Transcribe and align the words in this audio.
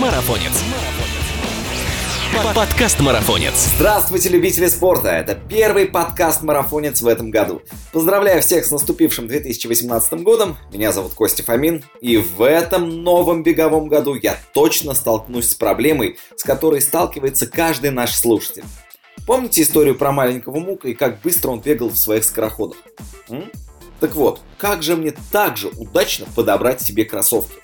Марафонец. 0.00 0.52
Подкаст 2.54 3.00
Марафонец. 3.00 3.52
Здравствуйте, 3.76 4.30
любители 4.30 4.66
спорта! 4.68 5.10
Это 5.10 5.34
первый 5.34 5.84
подкаст 5.84 6.42
Марафонец 6.42 7.02
в 7.02 7.06
этом 7.06 7.30
году. 7.30 7.60
Поздравляю 7.92 8.40
всех 8.40 8.64
с 8.64 8.70
наступившим 8.70 9.26
2018 9.26 10.22
годом. 10.22 10.56
Меня 10.72 10.92
зовут 10.92 11.12
Костя 11.12 11.42
Фомин. 11.42 11.84
И 12.00 12.16
в 12.16 12.42
этом 12.42 13.02
новом 13.02 13.42
беговом 13.42 13.88
году 13.88 14.14
я 14.14 14.38
точно 14.54 14.94
столкнусь 14.94 15.50
с 15.50 15.54
проблемой, 15.54 16.16
с 16.36 16.42
которой 16.42 16.80
сталкивается 16.80 17.46
каждый 17.46 17.90
наш 17.90 18.14
слушатель. 18.14 18.64
Помните 19.26 19.60
историю 19.60 19.94
про 19.94 20.10
маленького 20.10 20.58
Мука 20.58 20.88
и 20.88 20.94
как 20.94 21.20
быстро 21.20 21.50
он 21.50 21.60
бегал 21.60 21.90
в 21.90 21.98
своих 21.98 22.24
скороходах? 22.24 22.78
М? 23.28 23.50
Так 24.00 24.14
вот, 24.14 24.40
как 24.56 24.82
же 24.82 24.96
мне 24.96 25.12
так 25.30 25.58
же 25.58 25.68
удачно 25.76 26.26
подобрать 26.34 26.80
себе 26.80 27.04
кроссовки? 27.04 27.61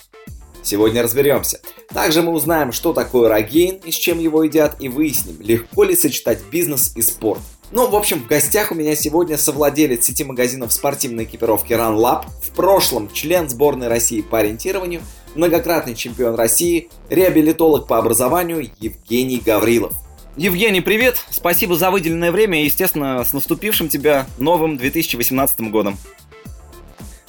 Сегодня 0.69 1.01
разберемся. 1.01 1.59
Также 1.91 2.21
мы 2.21 2.31
узнаем, 2.31 2.71
что 2.71 2.93
такое 2.93 3.27
рогейн 3.27 3.77
и 3.77 3.91
с 3.91 3.95
чем 3.95 4.19
его 4.19 4.43
едят, 4.43 4.75
и 4.79 4.87
выясним, 4.87 5.41
легко 5.41 5.83
ли 5.83 5.95
сочетать 5.95 6.43
бизнес 6.51 6.95
и 6.95 7.01
спорт. 7.01 7.41
Ну, 7.71 7.87
в 7.87 7.95
общем, 7.95 8.19
в 8.21 8.27
гостях 8.27 8.71
у 8.71 8.75
меня 8.75 8.95
сегодня 8.95 9.39
совладелец 9.39 10.05
сети 10.05 10.23
магазинов 10.23 10.71
спортивной 10.71 11.23
экипировки 11.23 11.73
RunLab, 11.73 12.25
в 12.43 12.51
прошлом 12.51 13.11
член 13.11 13.49
сборной 13.49 13.87
России 13.87 14.21
по 14.21 14.37
ориентированию, 14.37 15.01
многократный 15.33 15.95
чемпион 15.95 16.35
России, 16.35 16.91
реабилитолог 17.09 17.87
по 17.87 17.97
образованию 17.97 18.69
Евгений 18.79 19.41
Гаврилов. 19.43 19.93
Евгений, 20.37 20.81
привет! 20.81 21.17
Спасибо 21.31 21.77
за 21.77 21.89
выделенное 21.89 22.31
время 22.31 22.61
и, 22.61 22.65
естественно, 22.65 23.23
с 23.23 23.33
наступившим 23.33 23.89
тебя 23.89 24.27
новым 24.37 24.77
2018 24.77 25.71
годом. 25.71 25.97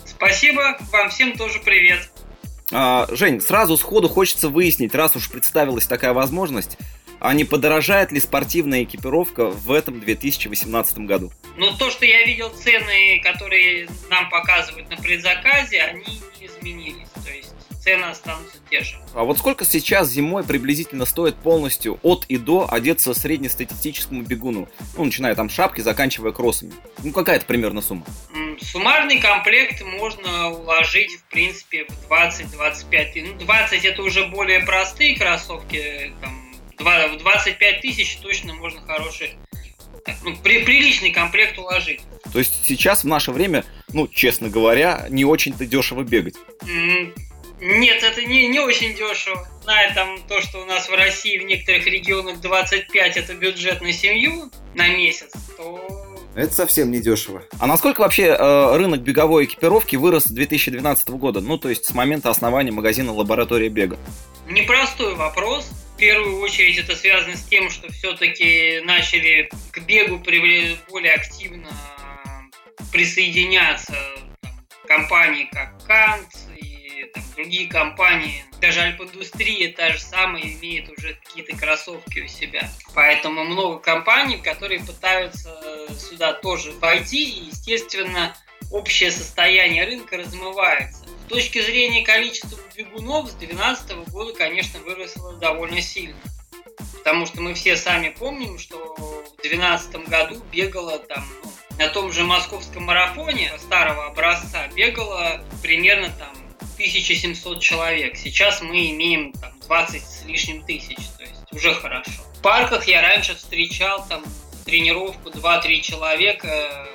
Спасибо, 0.05 0.77
вам 0.93 1.09
всем 1.09 1.35
тоже 1.39 1.59
привет. 1.65 2.10
А, 2.73 3.07
Жень, 3.11 3.41
сразу 3.41 3.77
сходу 3.77 4.09
хочется 4.09 4.49
выяснить, 4.49 4.95
раз 4.95 5.17
уж 5.17 5.29
представилась 5.29 5.87
такая 5.87 6.13
возможность, 6.13 6.79
а 7.19 7.35
не 7.35 7.45
подорожает 7.45 8.13
ли 8.13 8.21
спортивная 8.21 8.85
экипировка 8.85 9.47
в 9.47 9.73
этом 9.73 10.01
2018 10.01 10.99
году? 11.01 11.33
Ну, 11.57 11.77
то, 11.77 11.91
что 11.91 12.07
я 12.07 12.25
видел 12.25 12.51
цены, 12.51 13.21
которые 13.23 13.89
нам 14.09 14.31
показывают 14.31 14.89
на 14.89 14.97
предзаказе, 14.97 15.83
они 15.83 16.21
не 16.41 16.47
изменились. 16.47 17.10
Цены 17.81 18.05
останутся 18.05 18.59
те 18.71 18.83
же. 18.83 18.97
А 19.15 19.25
вот 19.25 19.39
сколько 19.39 19.65
сейчас 19.65 20.11
зимой 20.11 20.45
приблизительно 20.45 21.07
стоит 21.07 21.37
полностью 21.37 21.99
от 22.03 22.27
и 22.27 22.37
до 22.37 22.71
одеться 22.71 23.15
среднестатистическому 23.15 24.23
бегуну? 24.23 24.69
Ну, 24.97 25.05
начиная 25.05 25.35
там 25.35 25.49
шапки, 25.49 25.81
заканчивая 25.81 26.33
кроссами. 26.33 26.73
Ну, 27.03 27.13
какая-то 27.13 27.47
примерно 27.47 27.81
сумма? 27.81 28.05
Суммарный 28.61 29.19
комплект 29.19 29.83
можно 29.83 30.51
уложить, 30.51 31.13
в 31.13 31.25
принципе, 31.31 31.87
в 31.87 32.13
20-25 32.13 33.33
Ну, 33.33 33.45
20 33.47 33.85
это 33.85 34.03
уже 34.03 34.27
более 34.27 34.61
простые 34.61 35.17
кроссовки. 35.17 36.13
Там, 36.21 36.55
в 36.79 37.19
25 37.19 37.81
тысяч 37.81 38.17
точно 38.19 38.55
можно 38.55 38.83
хороший 38.83 39.37
ну, 40.23 40.37
при, 40.43 40.65
приличный 40.65 41.11
комплект 41.11 41.59
уложить. 41.59 42.01
То 42.33 42.39
есть 42.39 42.65
сейчас 42.67 43.05
в 43.05 43.07
наше 43.07 43.33
время, 43.33 43.65
ну, 43.93 44.09
честно 44.09 44.49
говоря, 44.49 45.07
не 45.09 45.25
очень-то 45.25 45.67
дешево 45.67 46.03
бегать. 46.03 46.37
Нет, 47.61 48.03
это 48.03 48.23
не, 48.23 48.49
не 48.49 48.59
очень 48.59 48.95
дешево. 48.95 49.47
Зная 49.63 49.95
там 49.95 50.19
то, 50.27 50.41
что 50.41 50.63
у 50.63 50.65
нас 50.65 50.89
в 50.89 50.95
России 50.95 51.39
в 51.39 51.45
некоторых 51.45 51.87
регионах 51.87 52.41
25 52.41 53.17
это 53.17 53.35
бюджет 53.35 53.83
на 53.83 53.93
семью 53.93 54.51
на 54.75 54.89
месяц, 54.89 55.31
то 55.57 56.11
это 56.35 56.53
совсем 56.53 56.91
не 56.91 57.01
дешево. 57.01 57.43
А 57.59 57.67
насколько 57.67 58.03
вообще 58.03 58.27
э, 58.27 58.77
рынок 58.77 59.01
беговой 59.01 59.45
экипировки 59.45 59.97
вырос 59.97 60.25
с 60.25 60.31
2012 60.31 61.11
года? 61.11 61.41
Ну, 61.41 61.59
то 61.59 61.69
есть 61.69 61.85
с 61.85 61.93
момента 61.93 62.31
основания 62.31 62.71
магазина 62.71 63.13
«Лаборатория 63.13 63.69
бега». 63.69 63.99
Непростой 64.49 65.17
вопрос. 65.17 65.69
В 65.95 65.99
первую 65.99 66.41
очередь 66.41 66.79
это 66.79 66.97
связано 66.97 67.37
с 67.37 67.43
тем, 67.43 67.69
что 67.69 67.91
все-таки 67.93 68.81
начали 68.85 69.51
к 69.73 69.81
бегу 69.81 70.19
более 70.19 71.15
активно 71.15 71.69
присоединяться 72.93 73.95
там, 74.41 74.53
компании, 74.87 75.49
как 75.53 75.85
Кант 75.87 76.29
и 76.57 76.70
там, 77.07 77.23
другие 77.35 77.69
компании 77.69 78.45
даже 78.61 78.81
альп-индустрия 78.81 79.73
та 79.73 79.93
же 79.93 80.01
самая 80.01 80.43
имеет 80.43 80.89
уже 80.91 81.15
какие-то 81.15 81.57
кроссовки 81.57 82.21
у 82.21 82.29
себя. 82.29 82.69
Поэтому 82.95 83.45
много 83.45 83.79
компаний, 83.79 84.39
которые 84.39 84.81
пытаются 84.81 85.57
сюда 85.99 86.33
тоже 86.35 86.73
войти, 86.73 87.31
и, 87.31 87.45
естественно, 87.47 88.37
общее 88.71 89.11
состояние 89.11 89.85
рынка 89.85 90.17
размывается. 90.17 91.05
С 91.27 91.29
точки 91.29 91.61
зрения 91.61 92.05
количества 92.05 92.59
бегунов 92.77 93.31
с 93.31 93.35
2012 93.35 94.11
года, 94.11 94.33
конечно, 94.35 94.81
выросло 94.81 95.33
довольно 95.35 95.81
сильно. 95.81 96.17
Потому 96.99 97.27
что 97.27 97.41
мы 97.41 97.55
все 97.55 97.77
сами 97.77 98.11
помним, 98.11 98.59
что 98.59 98.77
в 98.77 99.43
2012 99.43 100.09
году 100.09 100.43
бегало 100.53 100.99
там 100.99 101.25
ну, 101.43 101.53
на 101.79 101.89
том 101.89 102.13
же 102.13 102.25
московском 102.25 102.85
марафоне 102.85 103.53
старого 103.59 104.07
образца 104.07 104.69
бегало 104.69 105.43
примерно 105.63 106.11
там 106.19 106.40
1700 106.81 107.61
человек. 107.61 108.17
Сейчас 108.17 108.63
мы 108.63 108.91
имеем 108.91 109.33
там, 109.33 109.53
20 109.67 110.03
с 110.03 110.25
лишним 110.25 110.63
тысяч, 110.65 110.97
то 111.19 111.23
есть 111.23 111.53
уже 111.53 111.75
хорошо. 111.75 112.23
В 112.39 112.43
парках 112.43 112.89
я 112.89 113.03
раньше 113.03 113.35
встречал 113.35 114.07
там 114.09 114.25
тренировку 114.65 115.29
2-3 115.29 115.81
человека. 115.83 116.89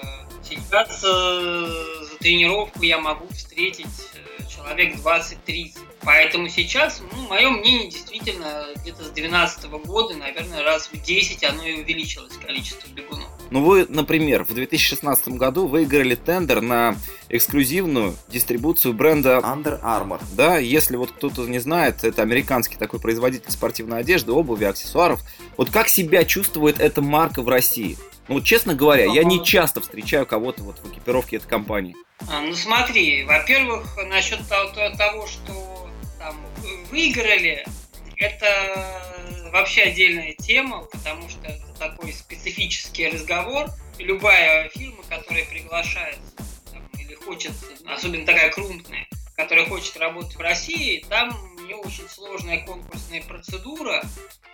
Сейчас 0.43 1.03
э, 1.03 1.67
за 2.09 2.17
тренировку 2.17 2.81
я 2.81 2.97
могу 2.97 3.27
встретить 3.27 3.85
э, 4.15 4.49
человек 4.49 4.95
20-30. 4.95 5.77
Поэтому 6.05 6.47
сейчас, 6.49 7.01
ну, 7.11 7.27
мое 7.27 7.49
мнение, 7.49 7.89
действительно, 7.89 8.67
где-то 8.75 9.03
с 9.03 9.09
2012 9.09 9.65
года, 9.85 10.15
наверное, 10.15 10.63
раз 10.63 10.87
в 10.93 11.01
10 11.01 11.43
оно 11.43 11.63
и 11.63 11.81
увеличилось 11.81 12.33
количество 12.37 12.87
бегунов. 12.89 13.27
Ну, 13.49 13.63
вы, 13.63 13.87
например, 13.89 14.43
в 14.43 14.53
2016 14.53 15.29
году 15.29 15.67
выиграли 15.67 16.13
тендер 16.13 16.61
на 16.61 16.95
эксклюзивную 17.29 18.15
дистрибуцию 18.27 18.93
бренда 18.93 19.39
Under 19.43 19.81
Armour. 19.81 20.21
Да, 20.33 20.57
если 20.57 20.95
вот 20.95 21.11
кто-то 21.11 21.41
не 21.47 21.59
знает, 21.59 22.03
это 22.03 22.21
американский 22.21 22.77
такой 22.77 22.99
производитель 22.99 23.51
спортивной 23.51 23.99
одежды, 23.99 24.31
обуви, 24.31 24.65
аксессуаров. 24.65 25.21
Вот 25.57 25.71
как 25.71 25.89
себя 25.89 26.23
чувствует 26.23 26.79
эта 26.79 27.01
марка 27.01 27.41
в 27.41 27.49
России? 27.49 27.97
Ну, 28.27 28.35
вот, 28.35 28.43
честно 28.43 28.73
говоря, 28.73 29.05
я 29.05 29.23
не 29.23 29.43
часто 29.43 29.81
встречаю 29.81 30.25
кого-то 30.25 30.63
вот 30.63 30.79
в 30.79 30.91
экипировке 30.91 31.37
этой 31.37 31.47
компании. 31.47 31.95
А, 32.27 32.41
ну, 32.41 32.53
смотри, 32.53 33.23
во-первых, 33.23 33.85
насчет 34.07 34.39
того, 34.47 35.27
что 35.27 35.84
выиграли, 36.89 37.65
это 38.17 39.49
вообще 39.51 39.83
отдельная 39.83 40.33
тема, 40.33 40.83
потому 40.83 41.29
что 41.29 41.47
это 41.47 41.65
такой 41.79 42.13
специфический 42.13 43.09
разговор. 43.09 43.67
Любая 43.99 44.69
фирма, 44.69 45.03
которая 45.09 45.45
приглашает 45.45 46.19
там, 46.71 46.87
или 46.99 47.15
хочет, 47.15 47.53
особенно 47.85 48.25
такая 48.25 48.51
крупная, 48.51 49.07
которая 49.35 49.65
хочет 49.67 49.97
работать 49.97 50.35
в 50.35 50.41
России, 50.41 51.05
там 51.09 51.37
не 51.67 51.73
очень 51.73 52.07
сложная 52.09 52.65
конкурсная 52.65 53.21
процедура. 53.23 54.03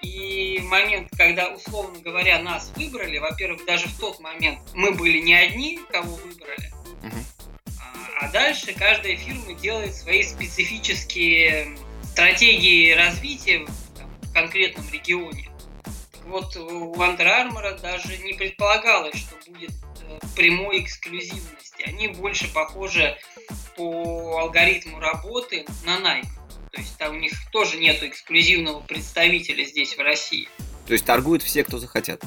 И 0.01 0.59
момент, 0.63 1.09
когда, 1.15 1.49
условно 1.49 1.99
говоря, 1.99 2.39
нас 2.41 2.71
выбрали, 2.75 3.17
во-первых, 3.19 3.65
даже 3.65 3.87
в 3.87 3.99
тот 3.99 4.19
момент 4.19 4.59
мы 4.73 4.91
были 4.91 5.19
не 5.19 5.35
одни, 5.35 5.79
кого 5.91 6.15
выбрали, 6.15 6.71
а, 7.79 8.25
а 8.25 8.31
дальше 8.31 8.73
каждая 8.73 9.15
фирма 9.15 9.53
делает 9.53 9.95
свои 9.95 10.23
специфические 10.23 11.77
стратегии 12.11 12.91
развития 12.91 13.65
в 14.21 14.33
конкретном 14.33 14.85
регионе. 14.91 15.49
Так 16.11 16.25
вот, 16.25 16.55
у 16.57 16.93
Under 16.95 17.25
Armour 17.25 17.79
даже 17.81 18.17
не 18.17 18.33
предполагалось, 18.33 19.15
что 19.15 19.35
будет 19.49 19.71
э, 20.01 20.19
прямой 20.35 20.81
эксклюзивности. 20.81 21.83
Они 21.85 22.09
больше 22.09 22.51
похожи 22.53 23.17
по 23.77 24.39
алгоритму 24.39 24.99
работы 24.99 25.65
на 25.85 25.97
Nike. 25.99 26.27
То 26.71 26.81
есть 26.81 26.97
там 26.97 27.15
у 27.15 27.19
них 27.19 27.31
тоже 27.51 27.77
нету 27.77 28.07
эксклюзивного 28.07 28.81
представителя 28.81 29.63
здесь, 29.63 29.95
в 29.95 30.01
России. 30.01 30.49
То 30.87 30.93
есть 30.93 31.05
торгуют 31.05 31.43
все, 31.43 31.63
кто 31.63 31.79
захотят? 31.79 32.21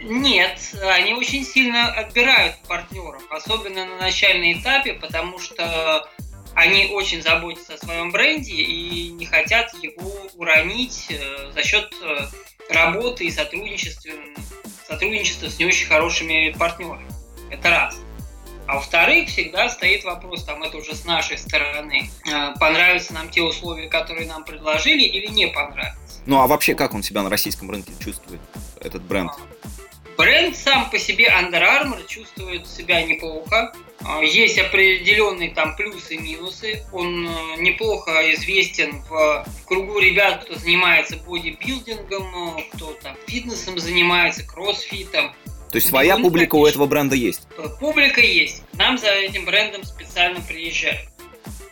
Нет, 0.00 0.60
они 0.82 1.14
очень 1.14 1.44
сильно 1.44 1.92
отбирают 1.92 2.56
партнеров, 2.68 3.22
особенно 3.30 3.84
на 3.84 3.96
начальном 3.98 4.60
этапе, 4.60 4.94
потому 4.94 5.38
что 5.38 6.08
они 6.58 6.86
очень 6.92 7.22
заботятся 7.22 7.74
о 7.74 7.78
своем 7.78 8.10
бренде 8.10 8.52
и 8.52 9.10
не 9.10 9.26
хотят 9.26 9.72
его 9.80 10.12
уронить 10.34 11.06
э, 11.08 11.52
за 11.52 11.62
счет 11.62 11.88
э, 12.02 12.26
работы 12.68 13.26
и 13.26 13.30
сотрудничества, 13.30 14.10
сотрудничества 14.88 15.48
с 15.48 15.58
не 15.60 15.66
очень 15.66 15.86
хорошими 15.86 16.52
партнерами. 16.58 17.06
Это 17.50 17.70
раз. 17.70 18.00
А 18.66 18.74
во-вторых, 18.74 19.28
всегда 19.28 19.68
стоит 19.68 20.02
вопрос, 20.02 20.44
там 20.44 20.62
это 20.64 20.78
уже 20.78 20.96
с 20.96 21.04
нашей 21.04 21.38
стороны, 21.38 22.10
э, 22.26 22.54
понравятся 22.58 23.14
нам 23.14 23.30
те 23.30 23.40
условия, 23.40 23.88
которые 23.88 24.26
нам 24.26 24.44
предложили, 24.44 25.04
или 25.04 25.26
не 25.26 25.46
понравятся. 25.46 26.20
Ну 26.26 26.40
а 26.40 26.48
вообще, 26.48 26.74
как 26.74 26.92
он 26.92 27.04
себя 27.04 27.22
на 27.22 27.30
российском 27.30 27.70
рынке 27.70 27.92
чувствует, 28.04 28.40
этот 28.80 29.02
бренд? 29.02 29.30
Бренд 30.18 30.56
сам 30.56 30.90
по 30.90 30.98
себе 30.98 31.26
Under 31.28 31.62
Armour 31.62 32.04
чувствует 32.08 32.66
себя 32.66 33.02
неплохо. 33.04 33.72
А, 34.04 34.20
есть 34.20 34.58
определенные 34.58 35.50
там 35.50 35.76
плюсы 35.76 36.16
и 36.16 36.18
минусы. 36.18 36.82
Он 36.92 37.28
э, 37.28 37.30
неплохо 37.60 38.34
известен 38.34 39.00
в 39.08 39.46
кругу 39.64 40.00
ребят, 40.00 40.44
кто 40.44 40.56
занимается 40.56 41.18
бодибилдингом, 41.18 42.60
кто 42.72 42.94
там 42.94 43.16
фитнесом 43.28 43.78
занимается, 43.78 44.44
кроссфитом. 44.44 45.32
То 45.70 45.76
есть 45.76 45.86
своя 45.86 46.16
публика 46.16 46.56
у 46.56 46.66
этого 46.66 46.86
бренда 46.86 47.14
есть? 47.14 47.46
Публика 47.78 48.20
есть. 48.20 48.64
Нам 48.72 48.98
за 48.98 49.10
этим 49.10 49.44
брендом 49.44 49.84
специально 49.84 50.40
приезжают. 50.40 51.08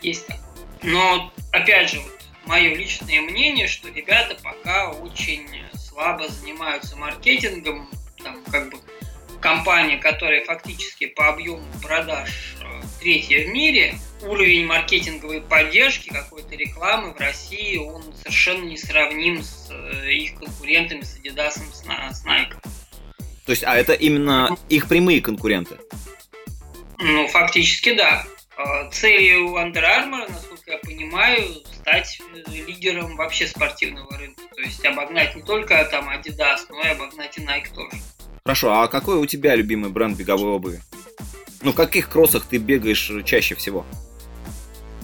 Есть 0.02 0.24
так. 0.28 0.38
Но, 0.84 1.32
опять 1.50 1.90
же, 1.90 1.98
вот, 1.98 2.20
мое 2.44 2.72
личное 2.76 3.22
мнение, 3.22 3.66
что 3.66 3.88
ребята 3.88 4.36
пока 4.40 4.92
очень 4.92 5.48
слабо 5.74 6.28
занимаются 6.28 6.96
маркетингом, 6.96 7.88
там 8.26 8.42
как 8.50 8.70
бы 8.70 8.78
компания, 9.40 9.98
которая 9.98 10.44
фактически 10.44 11.06
по 11.06 11.28
объему 11.28 11.62
продаж 11.82 12.56
э, 12.60 12.82
третья 13.00 13.46
в 13.46 13.48
мире, 13.48 13.94
уровень 14.22 14.66
маркетинговой 14.66 15.40
поддержки, 15.40 16.08
какой-то 16.08 16.56
рекламы 16.56 17.12
в 17.12 17.20
России, 17.20 17.76
он 17.76 18.02
совершенно 18.14 18.64
не 18.64 18.76
сравним 18.76 19.42
с 19.42 19.68
э, 19.70 20.12
их 20.12 20.34
конкурентами, 20.34 21.02
с 21.02 21.18
Adidas, 21.18 21.60
с 21.72 22.26
Nike. 22.26 22.54
То 23.44 23.52
есть, 23.52 23.62
а 23.62 23.76
это 23.76 23.92
именно 23.92 24.56
их 24.68 24.88
прямые 24.88 25.20
конкуренты? 25.20 25.76
Ну, 26.98 27.28
фактически, 27.28 27.94
да. 27.94 28.24
А, 28.56 28.90
целью 28.90 29.54
Under 29.56 29.84
Armour, 29.84 30.28
насколько 30.28 30.72
я 30.72 30.78
понимаю, 30.78 31.44
стать 31.72 32.20
э, 32.34 32.50
лидером 32.50 33.14
вообще 33.14 33.46
спортивного 33.46 34.16
рынка. 34.18 34.42
То 34.54 34.62
есть 34.62 34.84
обогнать 34.84 35.36
не 35.36 35.42
только 35.42 35.84
там 35.84 36.08
Adidas, 36.08 36.60
но 36.70 36.82
и 36.82 36.88
обогнать 36.88 37.36
и 37.38 37.42
Nike 37.42 37.72
тоже. 37.74 38.02
Хорошо, 38.46 38.80
а 38.80 38.86
какой 38.86 39.18
у 39.18 39.26
тебя 39.26 39.56
любимый 39.56 39.90
бренд 39.90 40.16
беговой 40.16 40.52
обуви? 40.52 40.80
Ну, 41.62 41.72
в 41.72 41.74
каких 41.74 42.08
кроссах 42.08 42.46
ты 42.46 42.58
бегаешь 42.58 43.10
чаще 43.24 43.56
всего? 43.56 43.84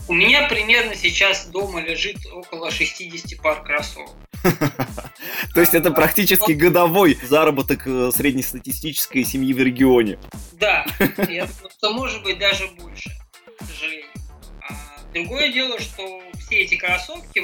У 0.07 0.13
меня 0.13 0.47
примерно 0.47 0.95
сейчас 0.95 1.47
дома 1.47 1.81
лежит 1.81 2.19
около 2.33 2.71
60 2.71 3.43
пар 3.43 3.65
кроссовок. 3.65 4.11
То 5.55 5.61
есть 5.61 5.75
это 5.75 5.91
практически 5.91 6.53
годовой 6.53 7.19
заработок 7.21 7.85
э, 7.85 8.13
среднестатистической 8.15 9.25
семьи 9.25 9.53
в 9.53 9.59
регионе. 9.59 10.21
Да, 10.53 10.87
я 11.29 11.47
думаю, 11.47 11.71
что 11.77 11.93
может 11.93 12.23
быть 12.23 12.39
даже 12.39 12.69
больше 12.81 13.11
к 13.59 13.65
сожалению. 13.65 14.07
А 14.61 14.75
другое 15.13 15.53
дело, 15.53 15.81
что 15.81 16.23
все 16.39 16.61
эти 16.61 16.77
кроссовки, 16.77 17.43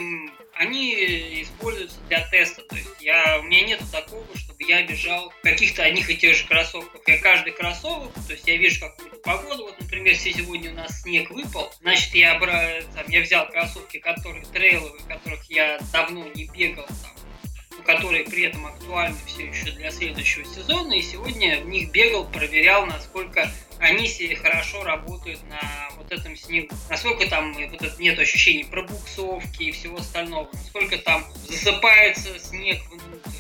они 0.58 1.42
используются 1.42 1.98
для 2.08 2.26
теста. 2.28 2.62
То 2.62 2.76
есть 2.76 2.88
я, 3.00 3.38
у 3.40 3.44
меня 3.44 3.62
нет 3.62 3.80
такого, 3.92 4.26
чтобы 4.36 4.64
я 4.64 4.82
бежал 4.82 5.30
в 5.30 5.42
каких-то 5.42 5.84
одних 5.84 6.10
и 6.10 6.16
тех 6.16 6.36
же 6.36 6.46
кроссовках. 6.46 7.00
Я 7.06 7.18
каждый 7.18 7.52
кроссовок, 7.52 8.12
то 8.26 8.32
есть 8.32 8.46
я 8.46 8.56
вижу 8.56 8.80
какую-то 8.80 9.16
погоду. 9.18 9.64
Вот, 9.64 9.80
например, 9.80 10.16
сегодня 10.16 10.72
у 10.72 10.74
нас 10.74 11.02
снег 11.02 11.30
выпал, 11.30 11.72
значит, 11.80 12.14
я, 12.14 12.38
там, 12.38 13.06
я 13.08 13.20
взял 13.20 13.48
кроссовки, 13.48 13.98
которые 13.98 14.44
трейловые, 14.46 15.02
которых 15.04 15.44
я 15.48 15.78
давно 15.92 16.26
не 16.34 16.46
бегал, 16.46 16.86
там, 16.86 17.84
которые 17.84 18.24
при 18.24 18.44
этом 18.44 18.66
актуальны 18.66 19.16
все 19.26 19.46
еще 19.46 19.70
для 19.72 19.90
следующего 19.92 20.44
сезона. 20.44 20.94
И 20.94 21.02
сегодня 21.02 21.60
в 21.60 21.68
них 21.68 21.92
бегал, 21.92 22.28
проверял, 22.28 22.84
насколько 22.86 23.48
они 23.80 24.08
себе 24.08 24.36
хорошо 24.36 24.82
работают 24.84 25.40
на 25.48 25.60
вот 25.96 26.10
этом 26.10 26.36
снегу. 26.36 26.74
Насколько 26.88 27.28
там 27.28 27.52
вот 27.52 27.82
это 27.82 28.02
нет 28.02 28.18
ощущений 28.18 28.64
пробуксовки 28.64 29.64
и 29.64 29.72
всего 29.72 29.98
остального. 29.98 30.48
Насколько 30.52 30.98
там 30.98 31.24
засыпается 31.46 32.38
снег 32.38 32.80
внутрь. 32.90 33.30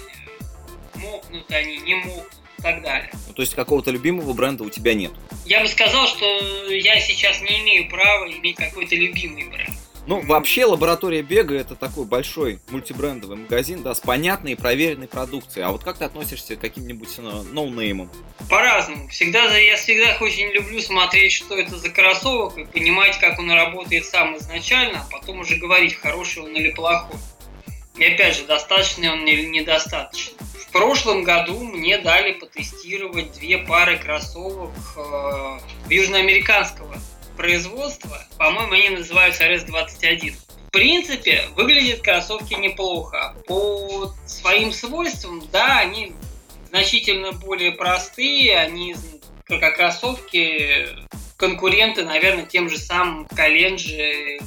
Мокнут 0.94 1.50
они, 1.50 1.78
не 1.78 1.94
мокнут 1.94 2.32
и 2.58 2.62
так 2.62 2.82
далее. 2.82 3.10
Ну, 3.28 3.34
то 3.34 3.42
есть 3.42 3.54
какого-то 3.54 3.90
любимого 3.90 4.32
бренда 4.32 4.64
у 4.64 4.70
тебя 4.70 4.94
нет? 4.94 5.12
Я 5.44 5.60
бы 5.60 5.68
сказал, 5.68 6.06
что 6.06 6.26
я 6.70 7.00
сейчас 7.00 7.40
не 7.40 7.60
имею 7.60 7.88
права 7.88 8.26
иметь 8.30 8.56
какой-то 8.56 8.94
любимый 8.96 9.48
бренд. 9.48 9.70
Ну, 10.08 10.22
вообще, 10.22 10.64
лаборатория 10.64 11.20
бега 11.20 11.54
это 11.54 11.74
такой 11.74 12.06
большой 12.06 12.60
мультибрендовый 12.70 13.36
магазин, 13.36 13.82
да, 13.82 13.94
с 13.94 14.00
понятной 14.00 14.52
и 14.52 14.54
проверенной 14.54 15.06
продукцией. 15.06 15.66
А 15.66 15.70
вот 15.70 15.84
как 15.84 15.98
ты 15.98 16.06
относишься 16.06 16.56
к 16.56 16.60
каким-нибудь 16.60 17.10
э, 17.18 17.20
ноунеймам? 17.52 18.10
По-разному. 18.48 19.06
Всегда, 19.08 19.54
я 19.58 19.76
всегда 19.76 20.16
очень 20.18 20.46
люблю 20.46 20.80
смотреть, 20.80 21.32
что 21.32 21.58
это 21.58 21.76
за 21.76 21.90
кроссовок, 21.90 22.56
и 22.56 22.64
понимать, 22.64 23.20
как 23.20 23.38
он 23.38 23.50
работает 23.50 24.06
сам 24.06 24.34
изначально, 24.38 25.00
а 25.02 25.12
потом 25.12 25.40
уже 25.40 25.56
говорить, 25.56 25.94
хороший 25.96 26.42
он 26.42 26.56
или 26.56 26.70
плохой. 26.72 27.18
И 27.98 28.04
опять 28.04 28.34
же, 28.34 28.46
достаточный 28.46 29.10
он 29.10 29.26
или 29.26 29.44
недостаточный. 29.44 30.38
В 30.54 30.72
прошлом 30.72 31.22
году 31.22 31.62
мне 31.62 31.98
дали 31.98 32.32
потестировать 32.32 33.32
две 33.34 33.58
пары 33.58 33.98
кроссовок 33.98 34.72
э, 34.96 35.58
южноамериканского 35.90 36.98
производства, 37.38 38.22
по-моему, 38.36 38.72
они 38.72 38.90
называются 38.90 39.44
RS21. 39.44 40.34
В 40.66 40.70
принципе, 40.70 41.44
выглядят 41.56 42.02
кроссовки 42.02 42.52
неплохо. 42.52 43.34
По 43.46 44.12
своим 44.26 44.72
свойствам, 44.72 45.42
да, 45.50 45.78
они 45.78 46.12
значительно 46.68 47.32
более 47.32 47.72
простые, 47.72 48.58
они 48.58 48.94
как 49.46 49.76
кроссовки 49.76 50.88
конкуренты, 51.38 52.04
наверное, 52.04 52.44
тем 52.44 52.68
же 52.68 52.76
самым 52.76 53.24
Календжи, 53.26 54.38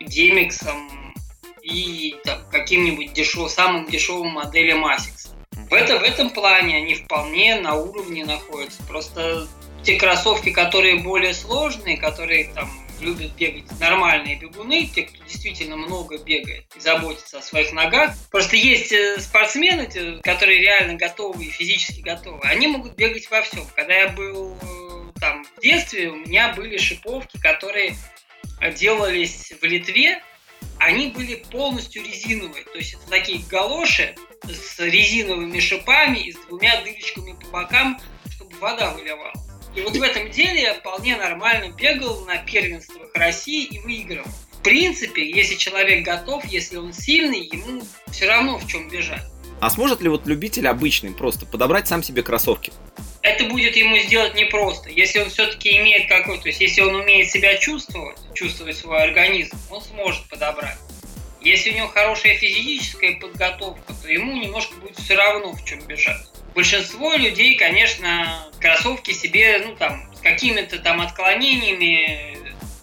Демиксом 0.00 1.14
и 1.62 2.16
там, 2.24 2.40
каким-нибудь 2.50 3.12
дешев, 3.12 3.50
самым 3.50 3.88
дешевым 3.88 4.32
моделям 4.32 4.84
Asics. 4.84 5.30
В, 5.70 5.72
это, 5.72 5.98
в 5.98 6.02
этом 6.02 6.30
плане 6.30 6.76
они 6.78 6.94
вполне 6.94 7.56
на 7.56 7.74
уровне 7.74 8.24
находятся. 8.24 8.82
Просто 8.82 9.46
те 9.82 9.96
кроссовки, 9.96 10.50
которые 10.50 10.96
более 10.96 11.34
сложные, 11.34 11.96
которые 11.96 12.52
там 12.54 12.70
любят 13.00 13.32
бегать 13.36 13.64
нормальные 13.80 14.36
бегуны, 14.36 14.86
те, 14.86 15.02
кто 15.02 15.24
действительно 15.24 15.76
много 15.76 16.18
бегает 16.18 16.66
и 16.76 16.80
заботится 16.80 17.38
о 17.38 17.42
своих 17.42 17.72
ногах. 17.72 18.14
Просто 18.30 18.56
есть 18.56 18.92
э, 18.92 19.18
спортсмены, 19.20 20.20
которые 20.22 20.60
реально 20.60 20.94
готовы 20.94 21.44
и 21.44 21.50
физически 21.50 22.00
готовы. 22.00 22.40
Они 22.42 22.66
могут 22.66 22.96
бегать 22.96 23.30
во 23.30 23.42
всем. 23.42 23.66
Когда 23.74 23.94
я 23.94 24.08
был 24.10 24.56
э, 24.60 25.12
там 25.18 25.44
в 25.44 25.60
детстве, 25.60 26.10
у 26.10 26.16
меня 26.16 26.52
были 26.52 26.76
шиповки, 26.76 27.38
которые 27.40 27.96
делались 28.76 29.54
в 29.58 29.64
Литве, 29.64 30.22
они 30.78 31.08
были 31.08 31.36
полностью 31.36 32.04
резиновые. 32.04 32.64
То 32.64 32.78
есть 32.78 32.94
это 32.94 33.08
такие 33.08 33.42
галоши 33.48 34.14
с 34.44 34.78
резиновыми 34.78 35.58
шипами 35.60 36.18
и 36.18 36.32
с 36.32 36.36
двумя 36.36 36.80
дырочками 36.82 37.32
по 37.32 37.46
бокам, 37.48 37.98
чтобы 38.30 38.56
вода 38.58 38.92
выливала. 38.92 39.32
И 39.74 39.82
вот 39.82 39.96
в 39.96 40.02
этом 40.02 40.30
деле 40.30 40.62
я 40.62 40.74
вполне 40.74 41.16
нормально 41.16 41.72
бегал 41.72 42.24
на 42.24 42.38
первенствах 42.38 43.08
России 43.14 43.64
и 43.64 43.78
выигрывал. 43.78 44.28
В 44.52 44.62
принципе, 44.62 45.30
если 45.30 45.54
человек 45.54 46.04
готов, 46.04 46.44
если 46.44 46.76
он 46.76 46.92
сильный, 46.92 47.40
ему 47.40 47.82
все 48.10 48.26
равно 48.26 48.58
в 48.58 48.66
чем 48.66 48.88
бежать. 48.88 49.22
А 49.60 49.70
сможет 49.70 50.00
ли 50.00 50.08
вот 50.08 50.26
любитель 50.26 50.66
обычный 50.66 51.12
просто 51.12 51.46
подобрать 51.46 51.86
сам 51.86 52.02
себе 52.02 52.22
кроссовки? 52.22 52.72
Это 53.22 53.44
будет 53.44 53.76
ему 53.76 53.96
сделать 53.98 54.34
непросто. 54.34 54.90
Если 54.90 55.18
он 55.20 55.28
все-таки 55.28 55.76
имеет 55.76 56.08
какой-то, 56.08 56.44
то 56.44 56.48
есть 56.48 56.60
если 56.60 56.80
он 56.80 56.94
умеет 56.94 57.30
себя 57.30 57.56
чувствовать, 57.58 58.18
чувствовать 58.34 58.76
свой 58.76 59.02
организм, 59.02 59.56
он 59.70 59.82
сможет 59.82 60.26
подобрать. 60.28 60.78
Если 61.42 61.70
у 61.70 61.74
него 61.74 61.88
хорошая 61.88 62.34
физическая 62.34 63.18
подготовка, 63.20 63.94
то 64.02 64.10
ему 64.10 64.32
немножко 64.42 64.74
будет 64.76 64.98
все 64.98 65.14
равно 65.14 65.52
в 65.52 65.64
чем 65.64 65.80
бежать 65.86 66.29
большинство 66.54 67.14
людей, 67.14 67.56
конечно, 67.56 68.48
кроссовки 68.60 69.12
себе, 69.12 69.62
ну 69.64 69.74
там, 69.76 70.12
с 70.14 70.20
какими-то 70.20 70.78
там 70.78 71.00
отклонениями 71.00 72.38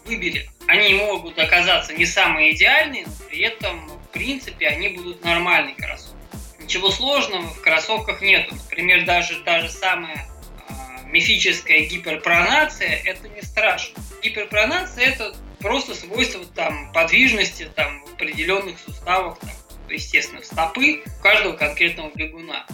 выберет. 0.06 0.50
Они 0.68 0.94
могут 0.94 1.38
оказаться 1.40 1.94
не 1.94 2.06
самые 2.06 2.54
идеальные, 2.54 3.06
но 3.06 3.12
при 3.30 3.42
этом, 3.42 3.88
в 3.88 4.08
принципе, 4.14 4.68
они 4.68 4.90
будут 4.90 5.24
нормальные 5.24 5.76
кроссовки. 5.76 6.16
Ничего 6.60 6.92
сложного 6.92 7.48
в 7.48 7.62
кроссовках 7.62 8.22
нету. 8.22 8.56
Например, 8.56 9.06
даже 9.06 9.40
та 9.44 9.62
же 9.62 9.70
самая 9.70 10.28
э, 10.70 10.74
мифическая 11.06 11.82
гиперпронация, 11.86 13.02
это 13.06 13.30
не 13.30 13.42
страшно. 13.42 14.02
Гиперпронация 14.22 15.06
это 15.06 15.36
просто 15.60 15.96
свойство 15.96 16.46
там 16.46 16.92
подвижности 16.92 17.70
там 17.76 18.04
в 18.06 18.14
определенных 18.14 18.78
суставах, 18.80 19.40
там, 19.40 19.50
естественно, 19.90 20.42
стопы 20.44 21.04
каждого 21.22 21.54
конкретного 21.54 22.12
бегуна. 22.14 22.66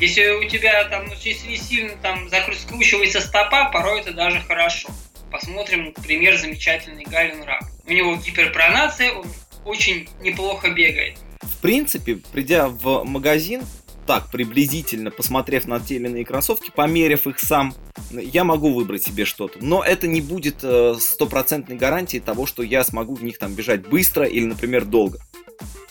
Если 0.00 0.30
у 0.30 0.48
тебя 0.48 0.84
там, 0.84 1.08
ну, 1.08 1.12
если 1.22 1.54
сильно 1.56 1.92
там 2.00 2.26
скручивается 2.54 3.20
стопа, 3.20 3.70
порой 3.70 4.00
это 4.00 4.14
даже 4.14 4.40
хорошо. 4.40 4.88
Посмотрим, 5.30 5.92
например, 5.94 6.38
замечательный 6.38 7.04
Галин 7.04 7.42
Раб. 7.42 7.62
У 7.86 7.92
него 7.92 8.16
гиперпронация, 8.16 9.12
он 9.12 9.26
очень 9.66 10.08
неплохо 10.22 10.70
бегает. 10.70 11.18
В 11.42 11.58
принципе, 11.58 12.16
придя 12.32 12.68
в 12.68 13.04
магазин, 13.04 13.62
так 14.06 14.30
приблизительно 14.30 15.10
посмотрев 15.10 15.66
на 15.66 15.78
те 15.78 15.96
или 15.96 16.06
иные 16.06 16.24
кроссовки, 16.24 16.72
померив 16.74 17.26
их 17.26 17.38
сам, 17.38 17.74
я 18.10 18.44
могу 18.44 18.72
выбрать 18.72 19.02
себе 19.02 19.26
что-то. 19.26 19.58
Но 19.60 19.84
это 19.84 20.06
не 20.06 20.22
будет 20.22 20.60
э, 20.64 20.94
стопроцентной 20.98 21.76
гарантией 21.76 22.22
того, 22.22 22.46
что 22.46 22.62
я 22.62 22.84
смогу 22.84 23.16
в 23.16 23.22
них 23.22 23.38
там 23.38 23.52
бежать 23.52 23.86
быстро 23.86 24.24
или, 24.24 24.46
например, 24.46 24.86
долго. 24.86 25.18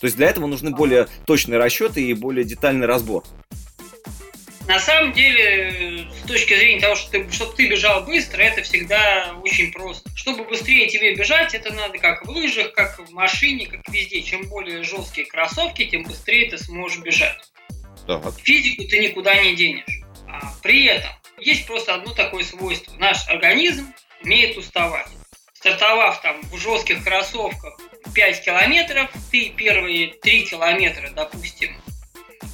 То 0.02 0.06
есть 0.06 0.18
для 0.18 0.30
этого 0.30 0.48
нужны 0.48 0.72
более 0.72 1.08
точные 1.28 1.60
расчеты 1.60 2.02
и 2.02 2.14
более 2.16 2.44
детальный 2.44 2.88
разбор. 2.88 3.24
На 4.70 4.80
самом 4.80 5.14
деле, 5.14 6.08
с 6.24 6.28
точки 6.28 6.54
зрения 6.54 6.80
того, 6.80 6.96
что 6.96 7.10
ты, 7.10 7.32
чтобы 7.32 7.56
ты 7.56 7.68
бежал 7.68 8.04
быстро, 8.04 8.40
это 8.44 8.62
всегда 8.62 9.34
очень 9.42 9.72
просто. 9.72 10.08
Чтобы 10.16 10.44
быстрее 10.44 10.88
тебе 10.88 11.16
бежать, 11.16 11.56
это 11.56 11.74
надо 11.74 11.98
как 11.98 12.24
в 12.24 12.30
лыжах, 12.30 12.74
как 12.74 13.00
в 13.00 13.12
машине, 13.12 13.66
как 13.66 13.90
везде. 13.90 14.22
Чем 14.22 14.48
более 14.48 14.84
жесткие 14.84 15.26
кроссовки, 15.26 15.86
тем 15.86 16.04
быстрее 16.04 16.52
ты 16.52 16.60
сможешь 16.60 17.00
бежать. 17.00 17.40
Так. 18.06 18.22
Физику 18.44 18.84
ты 18.88 19.00
никуда 19.00 19.42
не 19.42 19.56
денешь. 19.56 20.02
А 20.28 20.54
при 20.62 20.86
этом 20.86 21.10
есть 21.40 21.66
просто 21.66 21.96
одно 21.96 22.14
такое 22.14 22.44
свойство. 22.44 22.94
Наш 23.00 23.28
организм 23.28 23.92
умеет 24.22 24.56
уставать. 24.56 25.08
Стартовав 25.54 26.22
там 26.22 26.44
в 26.44 26.58
жестких 26.60 27.04
кроссовках 27.04 27.76
5 28.14 28.46
километров, 28.46 29.10
ты 29.32 29.50
первые 29.50 30.14
3 30.22 30.44
километра, 30.46 31.10
допустим, 31.10 31.76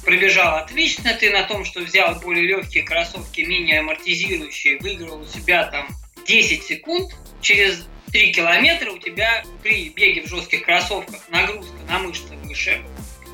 пробежал 0.06 0.58
отлично, 0.58 1.12
ты 1.14 1.30
на 1.30 1.42
том, 1.42 1.64
что 1.64 1.80
взял 1.80 2.14
более 2.20 2.46
легкие 2.46 2.84
кроссовки, 2.84 3.40
менее 3.40 3.80
амортизирующие, 3.80 4.78
выиграл 4.78 5.20
у 5.20 5.26
себя 5.26 5.64
там 5.64 5.88
10 6.26 6.62
секунд, 6.62 7.12
через 7.42 7.86
3 8.12 8.32
километра 8.32 8.92
у 8.92 8.98
тебя 8.98 9.44
при 9.64 9.90
беге 9.90 10.22
в 10.22 10.28
жестких 10.28 10.64
кроссовках 10.64 11.28
нагрузка 11.28 11.74
на 11.88 11.98
мышцы 11.98 12.36
выше, 12.44 12.80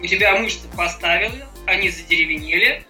у 0.00 0.06
тебя 0.06 0.34
мышцы 0.36 0.66
поставили, 0.74 1.44
они 1.66 1.90
задеревенели, 1.90 2.84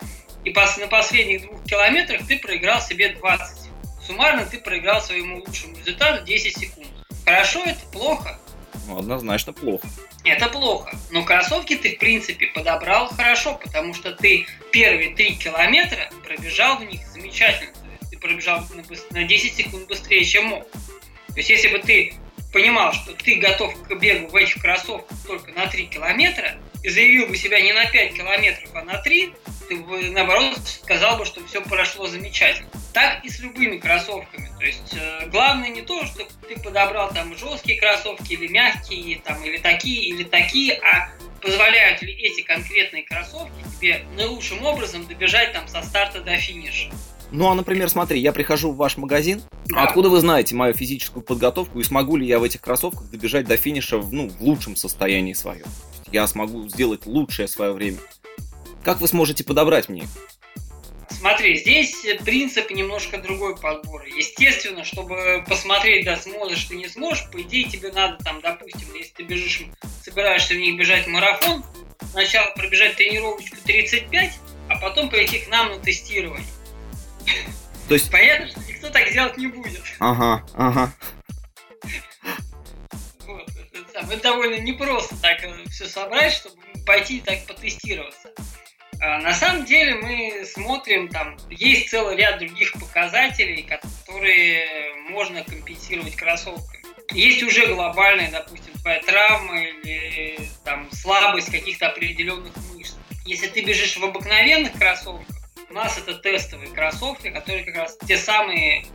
и 0.45 0.51
на 0.53 0.87
последних 0.87 1.43
двух 1.43 1.65
километрах 1.65 2.25
ты 2.27 2.39
проиграл 2.39 2.81
себе 2.81 3.11
20. 3.11 3.69
Суммарно 4.07 4.47
ты 4.47 4.59
проиграл 4.59 5.03
своему 5.03 5.39
лучшему 5.45 5.77
результату 5.77 6.25
10 6.25 6.57
секунд. 6.57 6.89
Хорошо 7.25 7.62
это, 7.65 7.81
плохо? 7.93 8.39
Ну, 8.87 8.99
однозначно 8.99 9.53
плохо. 9.53 9.87
Это 10.25 10.49
плохо. 10.49 10.97
Но 11.11 11.25
кроссовки 11.25 11.77
ты, 11.77 11.97
в 11.97 11.99
принципе, 11.99 12.47
подобрал 12.47 13.09
хорошо, 13.09 13.59
потому 13.62 13.95
что 13.95 14.12
ты 14.12 14.47
первые 14.73 15.15
3 15.15 15.37
километра 15.37 16.11
пробежал 16.25 16.79
в 16.79 16.85
них 16.85 17.07
замечательно. 17.09 17.73
То 17.73 17.89
есть 18.01 18.11
ты 18.11 18.19
пробежал 18.19 18.65
на 19.11 19.25
10 19.25 19.55
секунд 19.55 19.89
быстрее, 19.89 20.25
чем 20.25 20.47
мог. 20.47 20.71
То 20.71 21.37
есть 21.37 21.51
если 21.51 21.69
бы 21.69 21.79
ты 21.79 22.15
понимал, 22.53 22.93
что 22.93 23.15
ты 23.15 23.37
готов 23.37 23.75
к 23.83 23.95
бегу 23.95 24.29
в 24.29 24.37
этих 24.37 24.61
кроссовках 24.61 25.17
только 25.27 25.53
на 25.53 25.67
3 25.67 25.87
километра, 25.87 26.57
и 26.83 26.89
заявил 26.89 27.29
бы 27.29 27.37
себя 27.37 27.61
не 27.61 27.73
на 27.73 27.87
5 27.87 28.15
километров, 28.15 28.69
а 28.75 28.83
на 28.83 28.99
3, 28.99 29.33
ты 29.73 29.83
бы, 29.83 30.11
наоборот, 30.11 30.59
сказал 30.83 31.19
бы, 31.19 31.25
что 31.25 31.45
все 31.47 31.62
прошло 31.62 32.07
замечательно. 32.07 32.69
Так 32.93 33.25
и 33.25 33.31
с 33.31 33.41
любыми 33.41 33.79
кроссовками. 33.79 34.50
То 34.59 34.64
есть 34.64 34.95
э, 34.95 35.29
главное 35.31 35.71
не 35.71 35.83
то, 35.83 36.05
что 36.05 36.26
ты 36.47 36.61
подобрал 36.61 37.11
там 37.12 37.37
жесткие 37.37 37.81
кроссовки 37.81 38.35
или 38.35 38.49
мягкие, 38.49 39.21
там, 39.25 39.43
или 39.43 39.59
такие, 39.59 40.09
или 40.09 40.25
такие, 40.25 40.75
а 40.75 41.11
позволяют 41.41 42.02
ли 42.02 42.12
эти 42.12 42.43
конкретные 42.43 43.02
кроссовки 43.05 43.52
тебе 43.81 44.05
наилучшим 44.14 44.62
образом 44.64 45.07
добежать 45.07 45.52
там 45.52 45.67
со 45.69 45.83
старта 45.83 46.21
до 46.21 46.37
финиша. 46.37 46.91
Ну, 47.31 47.49
а, 47.49 47.55
например, 47.55 47.88
смотри, 47.88 48.21
я 48.21 48.33
прихожу 48.33 48.73
в 48.73 48.76
ваш 48.76 48.99
магазин, 48.99 49.41
да. 49.64 49.85
откуда 49.85 50.11
вы 50.11 50.21
знаете 50.21 50.55
мою 50.55 50.75
физическую 50.75 51.23
подготовку 51.23 51.81
и 51.81 51.83
смогу 51.83 52.17
ли 52.17 52.26
я 52.26 52.38
в 52.38 52.43
этих 52.43 52.61
кроссовках 52.61 53.09
добежать 53.11 53.47
до 53.47 53.57
финиша 53.57 53.97
в, 53.97 54.12
ну, 54.12 54.29
в 54.29 54.43
лучшем 54.43 54.76
состоянии 54.76 55.33
своем? 55.33 55.64
Я 56.12 56.26
смогу 56.26 56.69
сделать 56.69 57.07
лучшее 57.07 57.49
свое 57.49 57.73
время. 57.73 57.97
Как 58.85 59.01
вы 59.01 59.09
сможете 59.09 59.45
подобрать 59.45 59.89
мне 59.89 60.09
Смотри, 61.09 61.57
здесь 61.57 62.05
принцип 62.25 62.71
немножко 62.71 63.17
другой 63.17 63.57
подбора. 63.57 64.05
Естественно, 64.07 64.85
чтобы 64.85 65.45
посмотреть, 65.49 66.05
да, 66.05 66.17
сможешь 66.17 66.65
ты 66.65 66.75
не 66.75 66.89
сможешь, 66.89 67.31
по 67.31 67.41
идее 67.41 67.69
тебе 67.69 67.93
надо 67.93 68.17
там, 68.25 68.41
допустим, 68.41 68.93
если 68.95 69.12
ты 69.12 69.23
бежишь, 69.23 69.62
собираешься 70.03 70.55
в 70.55 70.57
них 70.57 70.77
бежать 70.77 71.07
марафон, 71.07 71.65
сначала 72.11 72.51
пробежать 72.57 72.97
тренировочку 72.97 73.57
35, 73.65 74.33
а 74.69 74.79
потом 74.81 75.11
прийти 75.11 75.39
к 75.39 75.49
нам 75.49 75.69
на 75.69 75.79
тестирование. 75.79 76.49
То 77.89 77.95
есть... 77.95 78.11
Понятно, 78.11 78.49
что 78.49 78.61
никто 78.61 78.91
так 78.91 79.12
делать 79.12 79.37
не 79.37 79.47
будет. 79.47 79.83
Ага, 80.01 80.45
ага. 80.55 80.93
Вот, 83.27 83.49
это, 83.49 84.12
это 84.12 84.23
довольно 84.23 84.61
непросто 84.61 85.15
так 85.23 85.45
э, 85.45 85.53
все 85.71 85.87
собрать, 85.87 86.33
чтобы 86.33 86.57
пойти 86.85 87.21
так 87.21 87.47
потестироваться. 87.47 88.31
А 89.04 89.18
на 89.18 89.35
самом 89.35 89.64
деле 89.64 89.97
мы 89.97 90.44
смотрим, 90.47 91.09
там 91.09 91.37
есть 91.50 91.90
целый 91.90 92.16
ряд 92.16 92.38
других 92.38 92.73
показателей, 92.75 93.62
которые 93.62 94.94
можно 95.11 95.42
компенсировать 95.42 96.14
кроссовками. 96.14 96.85
Есть 97.12 97.42
уже 97.42 97.66
глобальная, 97.66 98.30
допустим, 98.30 98.73
твоя 98.75 99.00
травма 99.00 99.61
или 99.61 100.38
там 100.64 100.88
слабость 100.92 101.50
каких-то 101.50 101.88
определенных 101.88 102.52
мышц. 102.73 102.94
Если 103.26 103.49
ты 103.49 103.62
бежишь 103.62 103.97
в 103.97 104.04
обыкновенных 104.04 104.73
кроссовках, 104.75 105.37
у 105.68 105.75
нас 105.75 105.99
это 105.99 106.14
тестовые 106.14 106.71
кроссовки, 106.71 107.30
которые 107.30 107.64
как 107.64 107.75
раз 107.75 107.99
те 108.06 108.16
самые, 108.16 108.87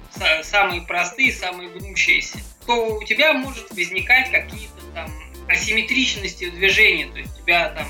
самые 0.41 0.83
простые, 0.83 1.33
самые 1.33 1.67
гнущиеся, 1.69 2.39
то 2.65 2.95
у 2.95 3.03
тебя 3.03 3.33
может 3.33 3.71
возникать 3.71 4.31
какие-то 4.31 4.81
там 4.93 5.11
асимметричности 5.49 6.45
в 6.45 6.53
движении, 6.53 7.05
то 7.05 7.17
есть 7.17 7.37
у 7.39 7.43
тебя 7.43 7.69
там 7.71 7.87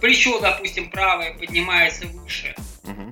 плечо, 0.00 0.40
допустим, 0.40 0.90
правое 0.90 1.34
поднимается 1.34 2.06
выше, 2.06 2.54
угу. 2.84 3.10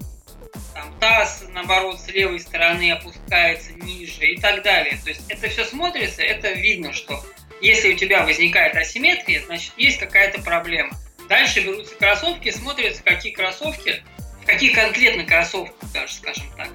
там 0.74 0.98
таз, 1.00 1.44
наоборот, 1.52 2.00
с 2.00 2.08
левой 2.08 2.40
стороны 2.40 2.92
опускается 2.92 3.72
ниже 3.72 4.26
и 4.26 4.40
так 4.40 4.62
далее. 4.62 4.98
То 5.02 5.10
есть 5.10 5.22
это 5.28 5.48
все 5.48 5.64
смотрится, 5.64 6.22
это 6.22 6.52
видно, 6.52 6.92
что 6.92 7.24
если 7.60 7.92
у 7.92 7.96
тебя 7.96 8.24
возникает 8.24 8.76
асимметрия, 8.76 9.42
значит 9.44 9.72
есть 9.76 9.98
какая-то 9.98 10.42
проблема. 10.42 10.96
Дальше 11.28 11.60
берутся 11.60 11.94
кроссовки, 11.96 12.50
смотрятся, 12.50 13.02
какие 13.02 13.32
кроссовки, 13.32 14.02
в 14.42 14.46
каких 14.46 14.74
конкретно 14.74 15.24
кроссовках 15.24 15.92
даже, 15.92 16.14
скажем 16.14 16.46
так, 16.56 16.68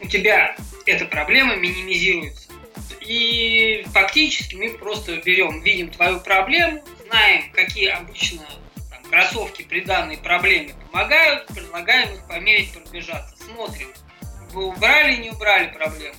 у 0.00 0.08
тебя 0.08 0.56
эта 0.86 1.04
проблема 1.04 1.56
минимизируется. 1.56 2.48
И 3.00 3.84
фактически 3.92 4.54
мы 4.54 4.70
просто 4.70 5.16
берем, 5.16 5.60
видим 5.60 5.90
твою 5.90 6.20
проблему, 6.20 6.82
знаем, 7.06 7.50
какие 7.52 7.88
обычно 7.88 8.46
кроссовки 9.14 9.62
при 9.62 9.80
данной 9.80 10.16
проблеме 10.16 10.74
помогают, 10.90 11.46
предлагаем 11.46 12.14
их 12.14 12.26
померить, 12.26 12.72
пробежаться. 12.72 13.36
Смотрим, 13.36 13.88
вы 14.52 14.66
убрали, 14.66 15.14
не 15.16 15.30
убрали 15.30 15.68
проблему. 15.68 16.16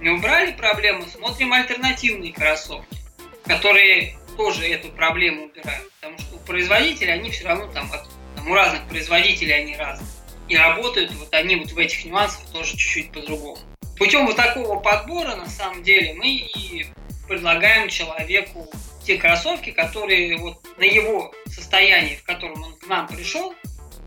Не 0.00 0.10
убрали 0.10 0.52
проблему, 0.52 1.04
смотрим 1.06 1.52
альтернативные 1.52 2.32
кроссовки, 2.32 2.96
которые 3.44 4.16
тоже 4.36 4.68
эту 4.68 4.90
проблему 4.90 5.46
убирают. 5.46 5.90
Потому 6.00 6.16
что 6.20 6.36
у 6.36 6.38
производителей 6.38 7.12
они 7.12 7.30
все 7.32 7.44
равно 7.44 7.72
там, 7.72 7.90
там 8.36 8.48
у 8.48 8.54
разных 8.54 8.88
производителей 8.88 9.54
они 9.54 9.76
разные. 9.76 10.08
И 10.48 10.56
работают 10.56 11.12
вот 11.14 11.34
они 11.34 11.56
вот 11.56 11.72
в 11.72 11.78
этих 11.78 12.04
нюансах 12.04 12.46
тоже 12.52 12.76
чуть-чуть 12.76 13.10
по-другому. 13.10 13.58
Путем 13.98 14.26
вот 14.26 14.36
такого 14.36 14.78
подбора, 14.78 15.34
на 15.34 15.48
самом 15.48 15.82
деле, 15.82 16.14
мы 16.14 16.28
и 16.28 16.86
предлагаем 17.26 17.88
человеку 17.88 18.70
те 19.08 19.16
кроссовки, 19.16 19.70
которые 19.70 20.36
вот 20.36 20.58
на 20.76 20.84
его 20.84 21.32
состоянии, 21.46 22.16
в 22.16 22.24
котором 22.24 22.62
он 22.62 22.74
к 22.74 22.86
нам 22.88 23.08
пришел, 23.08 23.54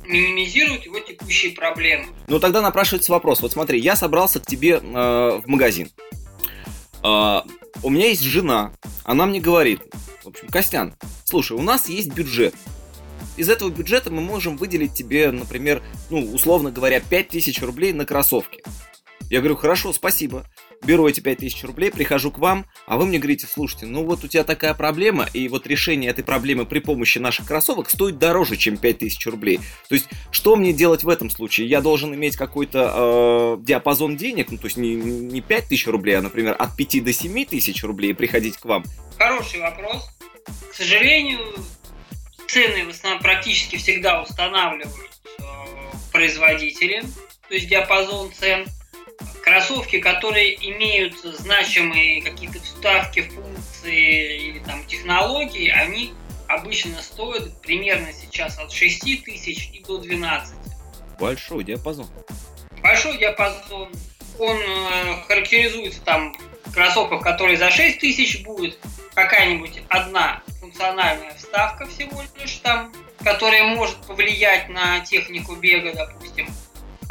минимизируют 0.06 0.86
его 0.86 1.00
текущие 1.00 1.54
проблемы. 1.54 2.06
Ну 2.28 2.40
тогда 2.40 2.62
напрашивается 2.62 3.12
вопрос. 3.12 3.42
Вот 3.42 3.52
смотри, 3.52 3.80
я 3.80 3.96
собрался 3.96 4.40
к 4.40 4.46
тебе 4.46 4.76
э, 4.76 4.80
в 4.80 5.44
магазин. 5.48 5.90
Э, 7.04 7.42
у 7.82 7.90
меня 7.90 8.10
есть 8.10 8.22
жена. 8.22 8.74
Она 9.04 9.26
мне 9.26 9.40
говорит, 9.40 9.82
в 10.24 10.28
общем, 10.28 10.48
Костян, 10.50 10.94
слушай, 11.26 11.58
у 11.58 11.64
нас 11.64 11.90
есть 11.90 12.14
бюджет. 12.14 12.54
Из 13.38 13.50
этого 13.50 13.72
бюджета 13.72 14.12
мы 14.12 14.22
можем 14.22 14.56
выделить 14.56 14.94
тебе, 14.94 15.32
например, 15.32 15.82
ну, 16.12 16.20
условно 16.32 16.70
говоря, 16.70 17.00
5000 17.00 17.60
рублей 17.64 17.92
на 17.92 18.06
кроссовки. 18.06 18.62
Я 19.32 19.40
говорю, 19.40 19.56
хорошо, 19.56 19.94
спасибо 19.94 20.46
беру 20.84 21.08
эти 21.08 21.20
5000 21.20 21.64
рублей, 21.66 21.92
прихожу 21.92 22.32
к 22.32 22.40
вам, 22.40 22.66
а 22.88 22.98
вы 22.98 23.06
мне 23.06 23.20
говорите, 23.20 23.48
слушайте, 23.48 23.86
ну 23.86 24.06
вот 24.06 24.24
у 24.24 24.28
тебя 24.28 24.44
такая 24.44 24.74
проблема, 24.74 25.28
и 25.34 25.48
вот 25.48 25.68
решение 25.68 26.10
этой 26.10 26.24
проблемы 26.24 26.66
при 26.66 26.80
помощи 26.80 27.20
наших 27.20 27.48
кроссовок 27.48 27.90
стоит 27.90 28.18
дороже, 28.18 28.58
чем 28.58 28.78
5000 28.78 29.28
рублей. 29.28 29.60
То 29.88 29.96
есть, 29.96 30.08
что 30.32 30.56
мне 30.56 30.74
делать 30.74 31.04
в 31.04 31.10
этом 31.10 31.30
случае? 31.30 31.68
Я 31.68 31.82
должен 31.82 32.14
иметь 32.16 32.36
какой-то 32.36 33.58
э, 33.60 33.64
диапазон 33.64 34.18
денег, 34.18 34.52
ну 34.52 34.58
то 34.58 34.66
есть 34.66 34.78
не, 34.78 34.96
не 34.96 35.42
5000 35.42 35.88
рублей, 35.88 36.18
а, 36.18 36.22
например, 36.22 36.56
от 36.58 36.76
5 36.76 37.04
до 37.04 37.14
7 37.14 37.46
тысяч 37.46 37.84
рублей 37.84 38.14
приходить 38.14 38.58
к 38.58 38.66
вам? 38.66 38.84
Хороший 39.18 39.60
вопрос. 39.60 40.10
К 40.72 40.74
сожалению, 40.74 41.40
цены 42.48 42.86
в 42.86 42.90
основном 42.90 43.22
практически 43.22 43.76
всегда 43.76 44.22
устанавливают 44.22 45.12
э, 45.40 45.44
производители, 46.12 47.04
то 47.48 47.54
есть 47.54 47.68
диапазон 47.68 48.32
цен– 48.32 48.66
кроссовки, 49.44 50.00
которые 50.00 50.56
имеют 50.72 51.16
значимые 51.20 52.22
какие-то 52.22 52.60
вставки, 52.62 53.22
функции 53.22 54.50
или 54.50 54.60
там 54.60 54.86
технологии, 54.86 55.70
они 55.70 56.14
обычно 56.48 57.02
стоят 57.02 57.62
примерно 57.62 58.12
сейчас 58.14 58.60
от 58.60 58.72
6 58.72 59.24
тысяч 59.24 59.70
и 59.74 59.84
до 59.84 59.98
12. 59.98 60.56
Большой 61.20 61.64
диапазон. 61.64 62.08
Большой 62.82 63.18
диапазон. 63.18 63.92
Он 64.40 64.58
э, 64.58 65.16
характеризуется 65.28 66.02
там 66.02 66.36
кроссовках, 66.74 67.22
которые 67.22 67.58
за 67.58 67.70
6 67.70 68.00
тысяч 68.00 68.44
будет 68.44 68.78
какая-нибудь 69.14 69.82
одна 69.90 70.42
функциональная 70.60 71.36
вставка 71.36 71.86
всего 71.86 72.22
лишь 72.40 72.56
там, 72.58 72.94
которая 73.24 73.64
может 73.64 73.98
повлиять 74.08 74.70
на 74.70 75.02
технику 75.02 75.56
бега, 75.56 75.94
допустим 75.94 76.48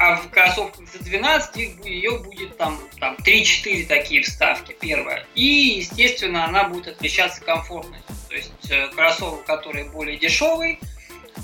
а 0.00 0.16
в 0.16 0.30
кроссовках 0.30 0.88
за 0.88 0.99
12 0.99 1.57
их, 1.59 1.85
ее 1.85 2.19
будет 2.21 2.57
там, 2.57 2.80
там 2.99 3.16
3-4 3.16 3.85
такие 3.85 4.23
вставки, 4.23 4.75
первая. 4.80 5.26
И, 5.35 5.45
естественно, 5.45 6.47
она 6.47 6.64
будет 6.64 6.88
отличаться 6.88 7.42
комфортностью. 7.42 8.16
То 8.30 8.35
есть 8.35 8.71
э, 8.71 8.88
кроссовок, 8.88 9.45
который 9.45 9.85
более 9.90 10.16
дешевый, 10.16 10.80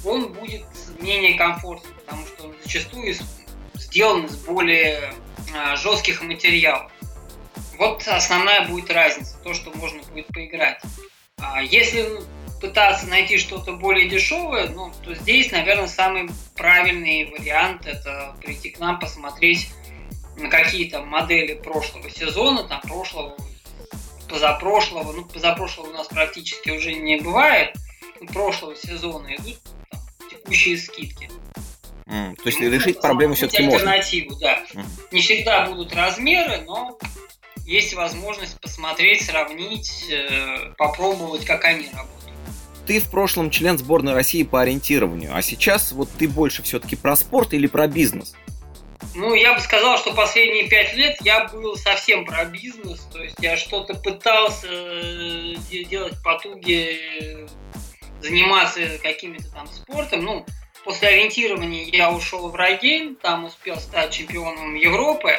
он 0.07 0.33
будет 0.33 0.65
менее 0.99 1.35
комфортным, 1.35 1.93
потому 1.97 2.27
что 2.27 2.45
он 2.45 2.55
зачастую 2.65 3.15
сделан 3.75 4.25
из 4.25 4.37
более 4.37 5.13
а, 5.55 5.77
жестких 5.77 6.23
материалов. 6.23 6.91
Вот 7.77 8.09
основная 8.09 8.67
будет 8.67 8.91
разница, 8.91 9.37
то, 9.45 9.53
что 9.53 9.71
можно 9.73 10.03
будет 10.05 10.29
поиграть. 10.29 10.81
А 11.37 11.63
если 11.63 12.09
пытаться 12.61 13.07
найти 13.07 13.39
что-то 13.39 13.73
более 13.73 14.09
дешевое, 14.09 14.69
ну, 14.69 14.93
то 15.05 15.15
здесь, 15.15 15.53
наверное, 15.53 15.89
самый 15.89 16.29
правильный 16.55 17.31
вариант 17.31 17.87
это 17.87 18.37
прийти 18.41 18.71
к 18.71 18.79
нам 18.79 18.99
посмотреть 18.99 19.71
на 20.37 20.49
какие-то 20.49 21.03
модели 21.03 21.55
прошлого 21.55 22.11
сезона, 22.11 22.65
там 22.65 22.81
прошлого, 22.83 23.37
позапрошлого, 24.29 25.13
ну, 25.13 25.25
позапрошлого 25.25 25.89
у 25.89 25.93
нас 25.93 26.09
практически 26.09 26.71
уже 26.71 26.95
не 26.95 27.17
бывает, 27.17 27.75
прошлого 28.33 28.75
сезона 28.75 29.35
идут 29.37 29.59
там, 29.91 30.01
текущие 30.31 30.77
скидки. 30.77 31.31
Mm, 32.07 32.37
то 32.37 32.43
есть 32.47 32.61
ну, 32.61 32.71
решить 32.71 33.01
проблему 33.01 33.35
все-таки 33.35 33.65
можно. 33.65 33.91
Альтернативу, 33.93 34.37
да. 34.37 34.63
Mm. 34.73 34.85
Не 35.11 35.21
всегда 35.21 35.67
будут 35.67 35.93
размеры, 35.95 36.63
но 36.65 36.97
есть 37.65 37.95
возможность 37.95 38.61
посмотреть, 38.61 39.25
сравнить, 39.25 40.07
э, 40.09 40.73
попробовать, 40.79 41.45
как 41.45 41.65
они 41.65 41.87
работают. 41.87 42.16
Ты 42.87 43.01
в 43.01 43.11
прошлом 43.11 43.51
член 43.51 43.79
сборной 43.79 44.15
России 44.15 44.45
по 44.45 44.63
ориентированию, 44.63 45.35
а 45.35 45.43
сейчас 45.43 45.91
вот 45.91 46.09
ты 46.17 46.29
больше 46.29 46.63
все-таки 46.63 46.95
про 46.95 47.17
спорт 47.17 47.53
или 47.53 47.67
про 47.67 47.89
бизнес? 47.89 48.35
Ну, 49.15 49.35
я 49.35 49.55
бы 49.55 49.61
сказал, 49.61 49.99
что 49.99 50.13
последние 50.13 50.69
пять 50.69 50.95
лет 50.95 51.17
я 51.23 51.47
был 51.47 51.77
совсем 51.77 52.25
про 52.25 52.45
бизнес, 52.45 53.01
то 53.13 53.23
есть 53.23 53.37
я 53.41 53.57
что-то 53.57 53.95
пытался 53.95 54.69
э, 54.71 55.55
делать 55.89 56.15
потуги, 56.23 57.47
заниматься 58.23 58.81
каким-то 59.03 59.51
там 59.53 59.67
спортом. 59.69 60.25
Ну, 60.25 60.47
после 60.85 61.09
ориентирования 61.09 61.87
я 61.87 62.13
ушел 62.13 62.49
в 62.51 62.55
Райгейм, 62.55 63.17
там 63.17 63.47
успел 63.47 63.77
стать 63.77 64.13
чемпионом 64.13 64.75
Европы. 64.75 65.37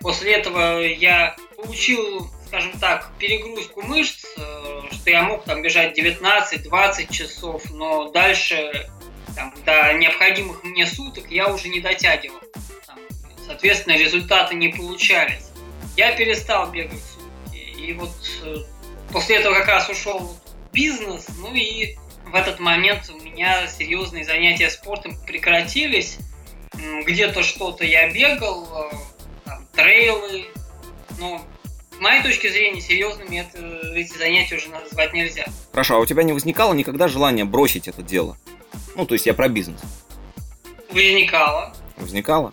После 0.00 0.34
этого 0.34 0.80
я 0.80 1.34
получил, 1.56 2.30
скажем 2.46 2.72
так, 2.78 3.10
перегрузку 3.18 3.82
мышц, 3.82 4.24
э, 4.36 4.80
что 4.92 5.10
я 5.10 5.22
мог 5.22 5.44
там 5.44 5.62
бежать 5.62 5.98
19-20 5.98 7.12
часов, 7.12 7.62
но 7.70 8.10
дальше 8.10 8.88
там, 9.34 9.54
до 9.64 9.92
необходимых 9.94 10.62
мне 10.64 10.86
суток 10.86 11.30
я 11.30 11.52
уже 11.52 11.68
не 11.68 11.80
дотягивал. 11.80 12.40
Там, 12.86 12.98
соответственно, 13.46 13.96
результаты 13.96 14.54
не 14.54 14.68
получались. 14.68 15.50
Я 15.96 16.12
перестал 16.12 16.70
бегать 16.70 17.02
сутки. 17.02 17.58
И 17.80 17.92
вот 17.92 18.14
э, 18.42 18.56
после 19.12 19.36
этого 19.36 19.54
как 19.54 19.68
раз 19.68 19.88
ушел 19.88 20.36
бизнес, 20.72 21.26
ну 21.38 21.52
и 21.54 21.96
в 22.26 22.34
этот 22.34 22.58
момент 22.58 23.08
у 23.10 23.16
меня 23.20 23.66
серьезные 23.68 24.24
занятия 24.24 24.70
спортом 24.70 25.16
прекратились. 25.26 26.18
Где-то 27.06 27.42
что-то 27.44 27.84
я 27.84 28.10
бегал, 28.12 28.90
э, 29.46 29.50
трейлы. 29.74 30.46
Но 31.18 31.44
с 31.96 32.00
моей 32.00 32.22
точки 32.22 32.50
зрения, 32.50 32.80
серьезными 32.80 33.38
это, 33.38 33.58
эти 33.96 34.16
занятия 34.16 34.56
уже 34.56 34.68
назвать 34.68 35.12
нельзя. 35.12 35.44
Хорошо, 35.72 35.96
а 35.96 35.98
у 35.98 36.06
тебя 36.06 36.22
не 36.22 36.32
возникало 36.32 36.74
никогда 36.74 37.08
желания 37.08 37.44
бросить 37.44 37.88
это 37.88 38.02
дело? 38.02 38.36
Ну, 38.96 39.06
то 39.06 39.14
есть 39.14 39.26
я 39.26 39.34
про 39.34 39.48
бизнес. 39.48 39.80
Возникало. 40.90 41.74
Возникало? 41.96 42.52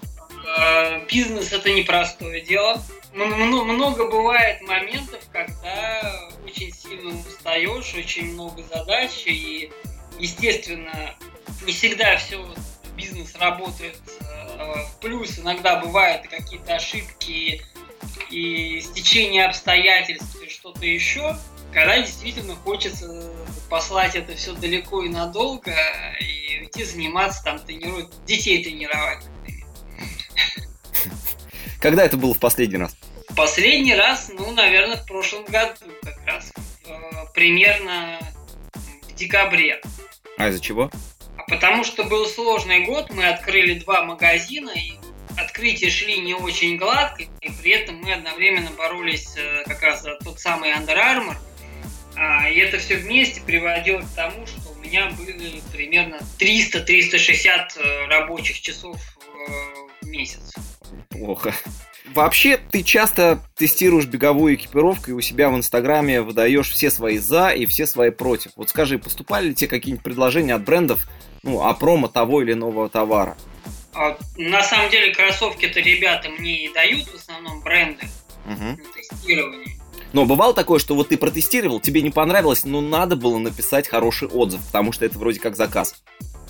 Э, 0.58 1.06
бизнес 1.08 1.52
это 1.54 1.72
непростое 1.72 2.42
дело. 2.42 2.82
Много 3.14 4.10
бывает 4.10 4.62
моментов, 4.62 5.22
когда 5.32 6.30
очень 6.46 6.72
сильно 6.74 7.14
устаешь, 7.28 7.94
очень 7.94 8.34
много 8.34 8.64
задач, 8.64 9.24
и, 9.26 9.72
естественно, 10.18 11.16
не 11.66 11.74
всегда 11.74 12.16
все 12.18 12.46
бизнес 12.96 13.36
работает 13.36 13.98
э, 14.20 14.84
в 14.86 15.00
плюс. 15.02 15.40
Иногда 15.40 15.78
бывают 15.78 16.28
какие-то 16.28 16.76
ошибки 16.76 17.62
и 18.30 18.82
стечение 18.82 19.46
обстоятельств 19.46 20.42
и 20.42 20.50
что-то 20.50 20.86
еще, 20.86 21.38
когда 21.72 22.00
действительно 22.00 22.56
хочется 22.56 23.32
послать 23.70 24.16
это 24.16 24.36
все 24.36 24.54
далеко 24.54 25.04
и 25.04 25.10
надолго 25.10 25.74
и 26.20 26.66
идти 26.66 26.84
заниматься 26.84 27.44
там 27.44 27.60
тренировать, 27.60 28.10
детей 28.26 28.64
тренировать. 28.64 29.24
Когда 31.80 32.06
это 32.06 32.18
было 32.18 32.34
в 32.34 32.40
последний 32.40 32.78
раз? 32.78 32.96
Последний 33.36 33.96
раз, 33.96 34.30
ну, 34.32 34.52
наверное, 34.52 34.98
в 34.98 35.06
прошлом 35.06 35.46
году 35.46 35.86
как 36.04 36.20
раз. 36.28 36.52
Э, 36.86 37.26
примерно 37.34 38.20
в 38.74 39.16
декабре. 39.16 39.82
А 40.38 40.50
из-за 40.50 40.60
чего? 40.60 40.92
Потому 41.48 41.84
что 41.84 42.04
был 42.04 42.28
сложный 42.28 42.86
год, 42.86 43.10
мы 43.12 43.28
открыли 43.28 43.80
два 43.80 44.04
магазина, 44.04 44.72
и 44.72 44.94
открытия 45.52 45.90
шли 45.90 46.20
не 46.20 46.34
очень 46.34 46.78
гладко, 46.78 47.24
и 47.24 47.50
при 47.62 47.72
этом 47.72 47.98
мы 47.98 48.14
одновременно 48.14 48.72
боролись 48.72 49.36
э, 49.36 49.64
как 49.66 49.82
раз 49.82 50.02
за 50.02 50.16
тот 50.16 50.40
самый 50.40 50.72
Under 50.72 50.96
Armour. 50.96 51.36
А, 52.16 52.50
и 52.50 52.58
это 52.58 52.78
все 52.78 52.96
вместе 52.96 53.42
приводило 53.42 54.00
к 54.00 54.16
тому, 54.16 54.46
что 54.48 54.72
у 54.72 54.80
меня 54.80 55.12
были 55.12 55.62
примерно 55.74 56.20
300-360 56.40 57.78
э, 57.78 58.08
рабочих 58.08 58.62
часов 58.62 58.96
э, 58.96 60.06
в 60.06 60.08
месяц. 60.08 60.54
Плохо. 61.10 61.54
Вообще, 62.14 62.58
ты 62.58 62.84
часто 62.84 63.40
тестируешь 63.56 64.06
беговую 64.06 64.56
экипировку 64.56 65.12
и 65.12 65.14
у 65.14 65.22
себя 65.22 65.50
в 65.50 65.56
Инстаграме 65.56 66.22
выдаешь 66.22 66.70
все 66.70 66.90
свои 66.90 67.18
за 67.18 67.50
и 67.50 67.66
все 67.66 67.86
свои 67.86 68.10
против. 68.10 68.52
Вот 68.56 68.70
скажи, 68.70 68.98
поступали 69.00 69.50
ли 69.50 69.56
тебе 69.56 69.70
какие-нибудь 69.70 70.04
предложения 70.04 70.56
от 70.56 70.64
брендов 70.64 71.08
ну, 71.44 71.62
о 71.64 71.74
промо 71.74 72.08
того 72.08 72.42
или 72.42 72.54
иного 72.54 72.90
товара? 72.90 73.38
А, 73.94 74.18
на 74.38 74.64
самом 74.64 74.90
деле 74.90 75.14
кроссовки 75.14 75.66
это 75.66 75.80
ребята 75.80 76.30
мне 76.30 76.66
и 76.66 76.74
дают 76.74 77.08
в 77.08 77.16
основном 77.16 77.62
бренды 77.62 78.08
угу. 78.46 78.64
на 78.64 78.94
тестирование. 78.96 79.78
Но 80.14 80.26
бывало 80.26 80.54
такое, 80.54 80.80
что 80.80 80.96
вот 80.96 81.10
ты 81.10 81.18
протестировал, 81.18 81.80
тебе 81.80 82.02
не 82.02 82.10
понравилось, 82.10 82.66
но 82.66 82.82
надо 82.82 83.16
было 83.16 83.38
написать 83.38 83.88
хороший 83.88 84.28
отзыв, 84.28 84.66
потому 84.66 84.92
что 84.92 85.06
это 85.06 85.18
вроде 85.18 85.40
как 85.40 85.56
заказ. 85.56 86.04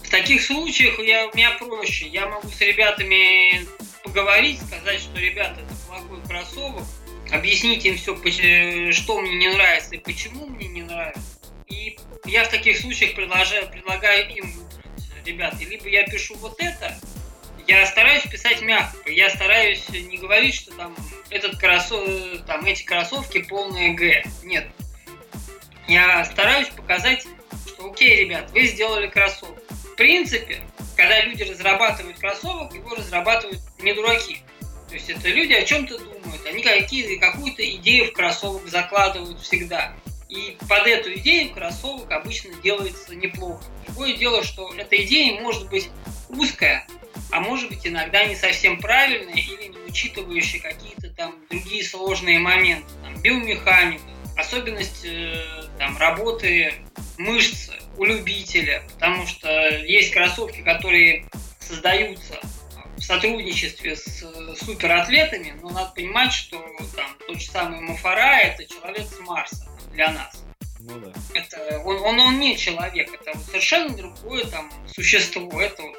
В 0.03 0.09
таких 0.09 0.43
случаях 0.43 0.99
я, 0.99 1.27
у 1.27 1.35
меня 1.35 1.51
проще. 1.51 2.07
Я 2.07 2.27
могу 2.27 2.49
с 2.49 2.59
ребятами 2.59 3.65
поговорить, 4.03 4.59
сказать, 4.61 4.99
что 4.99 5.19
ребята, 5.19 5.61
это 5.61 5.75
плохой 5.87 6.21
кроссовок, 6.27 6.83
объяснить 7.31 7.85
им 7.85 7.97
все, 7.97 8.15
что 8.91 9.21
мне 9.21 9.35
не 9.35 9.47
нравится 9.49 9.95
и 9.95 9.99
почему 9.99 10.47
мне 10.47 10.67
не 10.67 10.81
нравится. 10.81 11.21
И 11.67 11.97
я 12.25 12.43
в 12.43 12.49
таких 12.49 12.77
случаях 12.79 13.15
предлагаю, 13.15 13.69
предлагаю 13.69 14.35
им 14.35 14.53
ребята, 15.23 15.57
либо 15.59 15.87
я 15.87 16.03
пишу 16.05 16.35
вот 16.35 16.55
это, 16.59 16.97
я 17.67 17.85
стараюсь 17.85 18.23
писать 18.23 18.61
мягко. 18.61 19.09
Я 19.09 19.29
стараюсь 19.29 19.87
не 19.89 20.17
говорить, 20.17 20.55
что 20.55 20.71
там 20.75 20.95
этот 21.29 21.57
кроссов... 21.57 22.07
там 22.45 22.65
эти 22.65 22.83
кроссовки 22.83 23.43
полные 23.43 23.93
Г. 23.93 24.23
Нет. 24.43 24.67
Я 25.87 26.25
стараюсь 26.25 26.69
показать, 26.69 27.25
что 27.67 27.91
окей, 27.91 28.25
ребят, 28.25 28.51
вы 28.51 28.65
сделали 28.65 29.07
кроссовок. 29.07 29.61
В 29.69 29.95
принципе, 29.95 30.61
когда 30.95 31.21
люди 31.21 31.43
разрабатывают 31.43 32.17
кроссовок, 32.19 32.73
его 32.73 32.95
разрабатывают 32.95 33.59
не 33.81 33.93
дураки. 33.93 34.41
То 34.87 34.95
есть 34.95 35.09
это 35.09 35.29
люди 35.29 35.53
о 35.53 35.63
чем-то 35.63 35.97
думают, 35.97 36.45
они 36.45 36.61
какие, 36.61 37.15
какую-то 37.17 37.67
идею 37.77 38.11
в 38.11 38.13
кроссовок 38.13 38.67
закладывают 38.67 39.39
всегда. 39.39 39.93
И 40.27 40.57
под 40.67 40.87
эту 40.87 41.13
идею 41.15 41.53
кроссовок 41.53 42.11
обычно 42.11 42.53
делается 42.61 43.15
неплохо. 43.15 43.63
Другое 43.87 44.13
дело, 44.13 44.43
что 44.43 44.73
эта 44.75 45.01
идея 45.03 45.41
может 45.41 45.69
быть 45.69 45.89
узкая, 46.29 46.87
а 47.31 47.39
может 47.39 47.69
быть 47.69 47.85
иногда 47.87 48.25
не 48.25 48.35
совсем 48.35 48.79
правильные 48.79 49.41
или 49.41 49.67
не 49.67 49.77
учитывающие 49.87 50.61
какие-то 50.61 51.09
там 51.09 51.35
другие 51.49 51.83
сложные 51.83 52.39
моменты, 52.39 52.89
там, 53.01 53.21
биомеханику, 53.21 54.03
особенность 54.37 55.05
э, 55.05 55.63
там, 55.77 55.97
работы 55.97 56.73
мышц 57.17 57.69
у 57.97 58.03
любителя, 58.03 58.83
потому 58.93 59.25
что 59.27 59.49
есть 59.69 60.11
кроссовки, 60.11 60.61
которые 60.61 61.25
создаются 61.59 62.39
в 62.97 63.01
сотрудничестве 63.01 63.95
с 63.95 64.23
суператлетами, 64.63 65.53
но 65.61 65.69
надо 65.69 65.91
понимать, 65.95 66.31
что 66.31 66.57
там 66.95 67.15
тот 67.27 67.41
же 67.41 67.49
самый 67.49 67.79
Мафара 67.81 68.39
это 68.41 68.65
человек 68.65 69.07
с 69.07 69.19
Марса 69.19 69.67
для 69.93 70.11
нас. 70.11 70.43
Ну 70.79 70.99
да. 70.99 71.11
Это, 71.33 71.79
он, 71.79 71.97
он, 71.97 72.19
он 72.19 72.39
не 72.39 72.57
человек, 72.57 73.09
это 73.13 73.37
совершенно 73.39 73.89
другое 73.95 74.45
там 74.45 74.71
существо. 74.87 75.61
Это 75.61 75.83
вот 75.83 75.95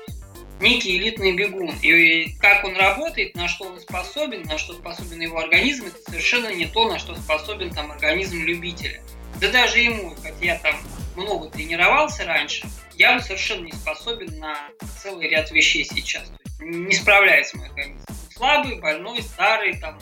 некий 0.63 0.97
элитный 0.97 1.33
бегун. 1.33 1.75
И 1.83 2.35
как 2.41 2.65
он 2.65 2.77
работает, 2.77 3.35
на 3.35 3.49
что 3.49 3.65
он 3.65 3.81
способен, 3.81 4.43
на 4.45 4.57
что 4.57 4.73
способен 4.75 5.21
его 5.21 5.39
организм, 5.39 5.87
это 5.87 5.99
совершенно 6.11 6.55
не 6.55 6.67
то, 6.67 6.89
на 6.89 6.99
что 6.99 7.15
способен 7.17 7.71
там 7.71 7.91
организм 7.91 8.43
любителя. 8.45 9.03
Да 9.41 9.49
даже 9.51 9.81
ему, 9.81 10.15
хотя 10.23 10.45
я 10.45 10.59
там 10.59 10.77
много 11.17 11.51
тренировался 11.51 12.25
раньше, 12.25 12.67
я 12.95 13.21
совершенно 13.21 13.67
не 13.67 13.73
способен 13.73 14.39
на 14.39 14.57
целый 15.03 15.29
ряд 15.29 15.51
вещей 15.51 15.85
сейчас. 15.85 16.33
Не 16.61 16.95
справляется 16.95 17.59
мой 17.59 17.69
организм. 17.69 18.07
Слабый, 18.31 18.79
больной, 18.79 19.23
старый, 19.23 19.79
там, 19.79 19.99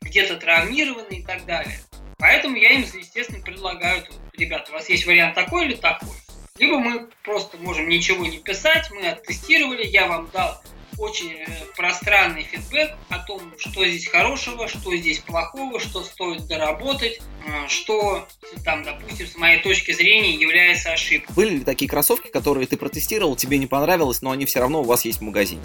где-то 0.00 0.36
травмированный 0.36 1.18
и 1.18 1.22
так 1.22 1.44
далее. 1.44 1.78
Поэтому 2.18 2.56
я 2.56 2.70
им, 2.70 2.82
естественно, 2.82 3.42
предлагаю, 3.42 4.04
ребята, 4.34 4.70
у 4.70 4.74
вас 4.74 4.88
есть 4.88 5.06
вариант 5.06 5.34
такой 5.34 5.66
или 5.66 5.74
такой. 5.74 6.14
Либо 6.62 6.78
мы 6.78 7.08
просто 7.24 7.56
можем 7.56 7.88
ничего 7.88 8.24
не 8.24 8.38
писать, 8.38 8.88
мы 8.92 9.08
оттестировали, 9.08 9.84
я 9.84 10.06
вам 10.06 10.30
дал 10.32 10.62
очень 10.96 11.32
э, 11.32 11.44
пространный 11.76 12.44
фидбэк 12.44 12.92
о 13.08 13.18
том, 13.18 13.52
что 13.58 13.84
здесь 13.84 14.06
хорошего, 14.06 14.68
что 14.68 14.96
здесь 14.96 15.18
плохого, 15.18 15.80
что 15.80 16.04
стоит 16.04 16.46
доработать, 16.46 17.20
э, 17.44 17.66
что 17.66 18.28
там, 18.64 18.84
допустим, 18.84 19.26
с 19.26 19.34
моей 19.34 19.60
точки 19.60 19.90
зрения 19.90 20.36
является 20.36 20.92
ошибкой. 20.92 21.34
Были 21.34 21.56
ли 21.56 21.64
такие 21.64 21.90
кроссовки, 21.90 22.28
которые 22.28 22.68
ты 22.68 22.76
протестировал, 22.76 23.34
тебе 23.34 23.58
не 23.58 23.66
понравилось, 23.66 24.22
но 24.22 24.30
они 24.30 24.46
все 24.46 24.60
равно 24.60 24.82
у 24.82 24.84
вас 24.84 25.04
есть 25.04 25.18
в 25.18 25.22
магазине? 25.22 25.62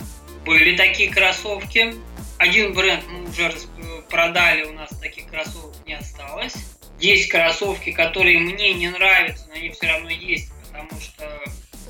Были 0.47 0.75
такие 0.75 1.11
кроссовки. 1.11 1.93
Один 2.39 2.73
бренд 2.73 3.03
мы 3.07 3.29
уже 3.29 3.43
э, 3.43 4.01
продали, 4.09 4.63
у 4.63 4.71
нас 4.71 4.89
таких 4.99 5.27
кроссовок 5.27 5.75
не 5.85 5.93
осталось. 5.93 6.55
Есть 6.99 7.29
кроссовки, 7.29 7.91
которые 7.91 8.39
мне 8.39 8.73
не 8.73 8.89
нравятся, 8.89 9.45
но 9.49 9.53
они 9.53 9.69
все 9.69 9.85
равно 9.85 10.09
есть, 10.09 10.49
потому 10.77 11.01
что 11.01 11.43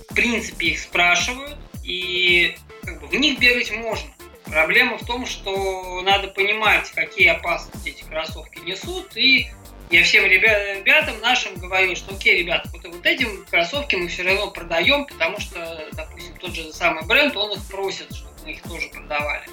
в 0.10 0.16
принципе 0.16 0.68
их 0.68 0.80
спрашивают, 0.80 1.58
и 1.84 2.56
как 2.84 3.02
бы, 3.02 3.08
в 3.08 3.14
них 3.16 3.40
бегать 3.40 3.72
можно. 3.72 4.10
Проблема 4.46 4.98
в 4.98 5.06
том, 5.06 5.26
что 5.26 6.02
надо 6.02 6.30
понимать, 6.30 6.90
какие 6.92 7.28
опасности 7.28 7.90
эти 7.90 8.04
кроссовки 8.04 8.60
несут, 8.60 9.16
и 9.18 9.48
я 9.92 10.04
всем 10.04 10.26
ребятам 10.26 11.20
нашим 11.20 11.56
говорю, 11.56 11.96
что 11.96 12.16
окей, 12.16 12.40
ребята, 12.40 12.70
вот, 12.74 12.86
вот 12.86 13.06
эти 13.06 13.26
кроссовки 13.50 13.96
мы 13.96 14.08
все 14.08 14.24
равно 14.24 14.52
продаем, 14.52 15.06
потому 15.06 15.40
что, 15.40 15.90
допустим, 15.94 16.34
тот 16.38 16.56
же 16.56 16.72
самый 16.72 17.06
бренд, 17.06 17.36
он 17.36 17.58
их 17.58 17.66
просит, 17.70 18.14
чтобы 18.14 18.34
мы 18.44 18.52
их 18.52 18.62
тоже 18.64 18.88
продавали. 18.90 19.48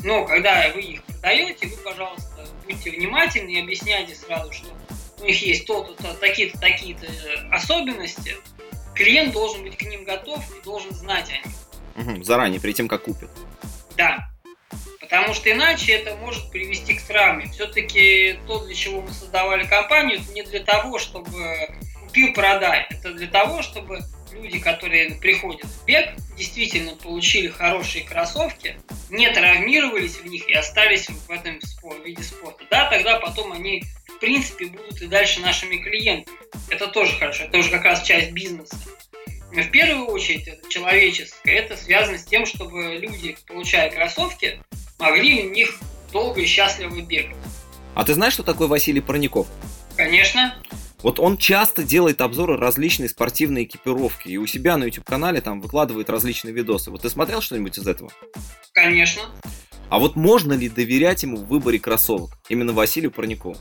Но 0.00 0.24
когда 0.26 0.68
вы 0.70 0.80
их 0.80 1.04
продаете, 1.04 1.66
вы, 1.66 1.76
пожалуйста, 1.76 2.46
будьте 2.66 2.90
внимательны 2.90 3.50
и 3.50 3.60
объясняйте 3.60 4.14
сразу, 4.14 4.52
что 4.52 4.66
у 5.20 5.24
них 5.24 5.42
есть 5.42 5.66
то-то, 5.66 5.94
то, 5.94 6.14
такие-то, 6.14 6.58
такие-то 6.58 7.06
особенности. 7.50 8.36
Клиент 8.94 9.32
должен 9.32 9.62
быть 9.62 9.76
к 9.76 9.82
ним 9.82 10.04
готов 10.04 10.42
и 10.56 10.62
должен 10.62 10.92
знать 10.92 11.30
о 11.30 11.48
них. 11.48 11.56
Угу, 11.96 12.24
заранее, 12.24 12.60
перед 12.60 12.76
тем, 12.76 12.88
как 12.88 13.04
купит. 13.04 13.28
Да. 13.96 14.28
Потому 15.00 15.32
что 15.32 15.50
иначе 15.50 15.92
это 15.92 16.16
может 16.16 16.50
привести 16.50 16.94
к 16.94 17.02
травме. 17.02 17.46
Все-таки 17.46 18.38
то, 18.46 18.64
для 18.64 18.74
чего 18.74 19.00
мы 19.00 19.08
создавали 19.08 19.64
компанию, 19.66 20.20
это 20.20 20.32
не 20.32 20.42
для 20.42 20.60
того, 20.60 20.98
чтобы 20.98 21.68
купил, 22.00 22.32
продай. 22.34 22.86
Это 22.90 23.14
для 23.14 23.26
того, 23.26 23.62
чтобы 23.62 24.00
люди, 24.32 24.58
которые 24.58 25.14
приходят 25.14 25.64
в 25.64 25.84
бег, 25.86 26.14
действительно 26.36 26.94
получили 26.94 27.48
хорошие 27.48 28.04
кроссовки, 28.04 28.78
не 29.10 29.30
травмировались 29.30 30.16
в 30.16 30.26
них 30.26 30.48
и 30.48 30.52
остались 30.52 31.08
в 31.08 31.30
этом 31.30 31.58
виде 32.04 32.22
спорта. 32.22 32.64
Да, 32.70 32.90
тогда 32.90 33.18
потом 33.18 33.52
они, 33.52 33.84
в 34.18 34.20
принципе, 34.20 34.66
будут 34.66 35.00
и 35.00 35.06
дальше 35.06 35.40
нашими 35.40 35.76
клиентами. 35.76 36.36
Это 36.68 36.88
тоже 36.88 37.16
хорошо, 37.16 37.44
это 37.44 37.58
уже 37.58 37.70
как 37.70 37.84
раз 37.84 38.02
часть 38.02 38.32
бизнеса 38.32 38.76
в 39.50 39.70
первую 39.70 40.06
очередь 40.06 40.46
это 40.46 40.68
человеческое, 40.68 41.54
это 41.54 41.76
связано 41.76 42.18
с 42.18 42.24
тем, 42.24 42.46
чтобы 42.46 42.98
люди, 43.00 43.36
получая 43.46 43.90
кроссовки, 43.90 44.60
могли 44.98 45.48
в 45.48 45.52
них 45.52 45.78
долго 46.12 46.40
и 46.40 46.46
счастливо 46.46 47.00
бегать. 47.00 47.36
А 47.94 48.04
ты 48.04 48.14
знаешь, 48.14 48.34
что 48.34 48.42
такое 48.42 48.68
Василий 48.68 49.00
Парников? 49.00 49.46
Конечно. 49.96 50.54
Вот 51.02 51.20
он 51.20 51.36
часто 51.36 51.84
делает 51.84 52.20
обзоры 52.20 52.56
различной 52.56 53.08
спортивной 53.08 53.64
экипировки 53.64 54.28
и 54.28 54.36
у 54.36 54.46
себя 54.46 54.76
на 54.76 54.84
YouTube-канале 54.84 55.40
там 55.40 55.60
выкладывает 55.60 56.10
различные 56.10 56.52
видосы. 56.52 56.90
Вот 56.90 57.02
ты 57.02 57.10
смотрел 57.10 57.40
что-нибудь 57.40 57.78
из 57.78 57.86
этого? 57.86 58.10
Конечно. 58.72 59.22
А 59.90 59.98
вот 59.98 60.16
можно 60.16 60.52
ли 60.52 60.68
доверять 60.68 61.22
ему 61.22 61.36
в 61.38 61.46
выборе 61.46 61.78
кроссовок? 61.78 62.38
Именно 62.48 62.72
Василию 62.72 63.10
Парникову? 63.10 63.56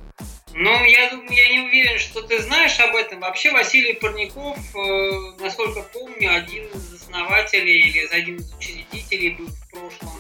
Ну, 0.60 0.84
я 0.86 1.12
думаю, 1.12 1.32
я 1.32 1.50
не 1.50 1.60
уверен, 1.60 2.00
что 2.00 2.24
ты 2.24 2.42
знаешь 2.42 2.80
об 2.80 2.96
этом. 2.96 3.20
Вообще 3.20 3.52
Василий 3.52 3.94
Парников, 3.94 4.58
э, 4.76 5.12
насколько 5.40 5.84
помню, 5.84 6.34
один 6.34 6.64
из 6.64 6.94
основателей 6.94 7.80
или 7.82 8.08
один 8.08 8.38
из 8.38 8.52
учредителей 8.56 9.36
был 9.36 9.46
в 9.46 9.70
прошлом 9.70 10.20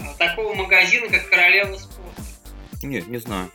э, 0.00 0.04
такого 0.18 0.52
магазина, 0.52 1.08
как 1.08 1.30
Королева 1.30 1.76
спорта. 1.78 2.22
Нет, 2.82 3.06
не 3.06 3.18
знаю. 3.18 3.52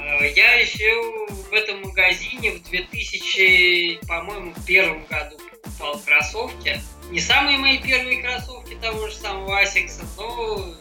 Э, 0.00 0.28
я 0.34 0.54
еще 0.54 1.00
в 1.28 1.52
этом 1.52 1.82
магазине 1.82 2.50
в 2.50 2.64
2000, 2.64 4.00
по-моему, 4.08 4.52
первом 4.66 5.06
году 5.06 5.36
покупал 5.62 6.00
кроссовки. 6.00 6.80
Не 7.12 7.20
самые 7.20 7.56
мои 7.56 7.78
первые 7.78 8.20
кроссовки 8.20 8.74
того 8.82 9.06
же 9.06 9.14
самого 9.14 9.60
Асикса, 9.60 10.02
но 10.16 10.74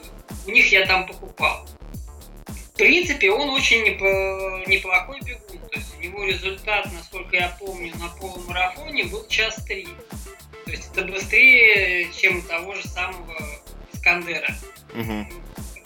у 0.47 0.49
них 0.49 0.71
я 0.71 0.87
там 0.87 1.05
покупал 1.05 1.67
принципе, 2.79 3.31
он 3.31 3.49
очень 3.49 3.83
неплохой 3.83 5.19
бегун. 5.21 5.59
То 5.69 5.77
есть 5.77 5.95
у 5.97 6.01
него 6.01 6.23
результат, 6.23 6.87
насколько 6.93 7.35
я 7.35 7.55
помню, 7.59 7.93
на 7.97 8.07
полумарафоне 8.09 9.05
был 9.05 9.27
час 9.27 9.55
три. 9.67 9.87
То 10.65 10.71
есть 10.71 10.89
это 10.93 11.05
быстрее, 11.05 12.09
чем 12.13 12.39
у 12.39 12.41
того 12.41 12.73
же 12.73 12.87
самого 12.87 13.35
Искандера, 13.93 14.55
угу. 14.93 15.27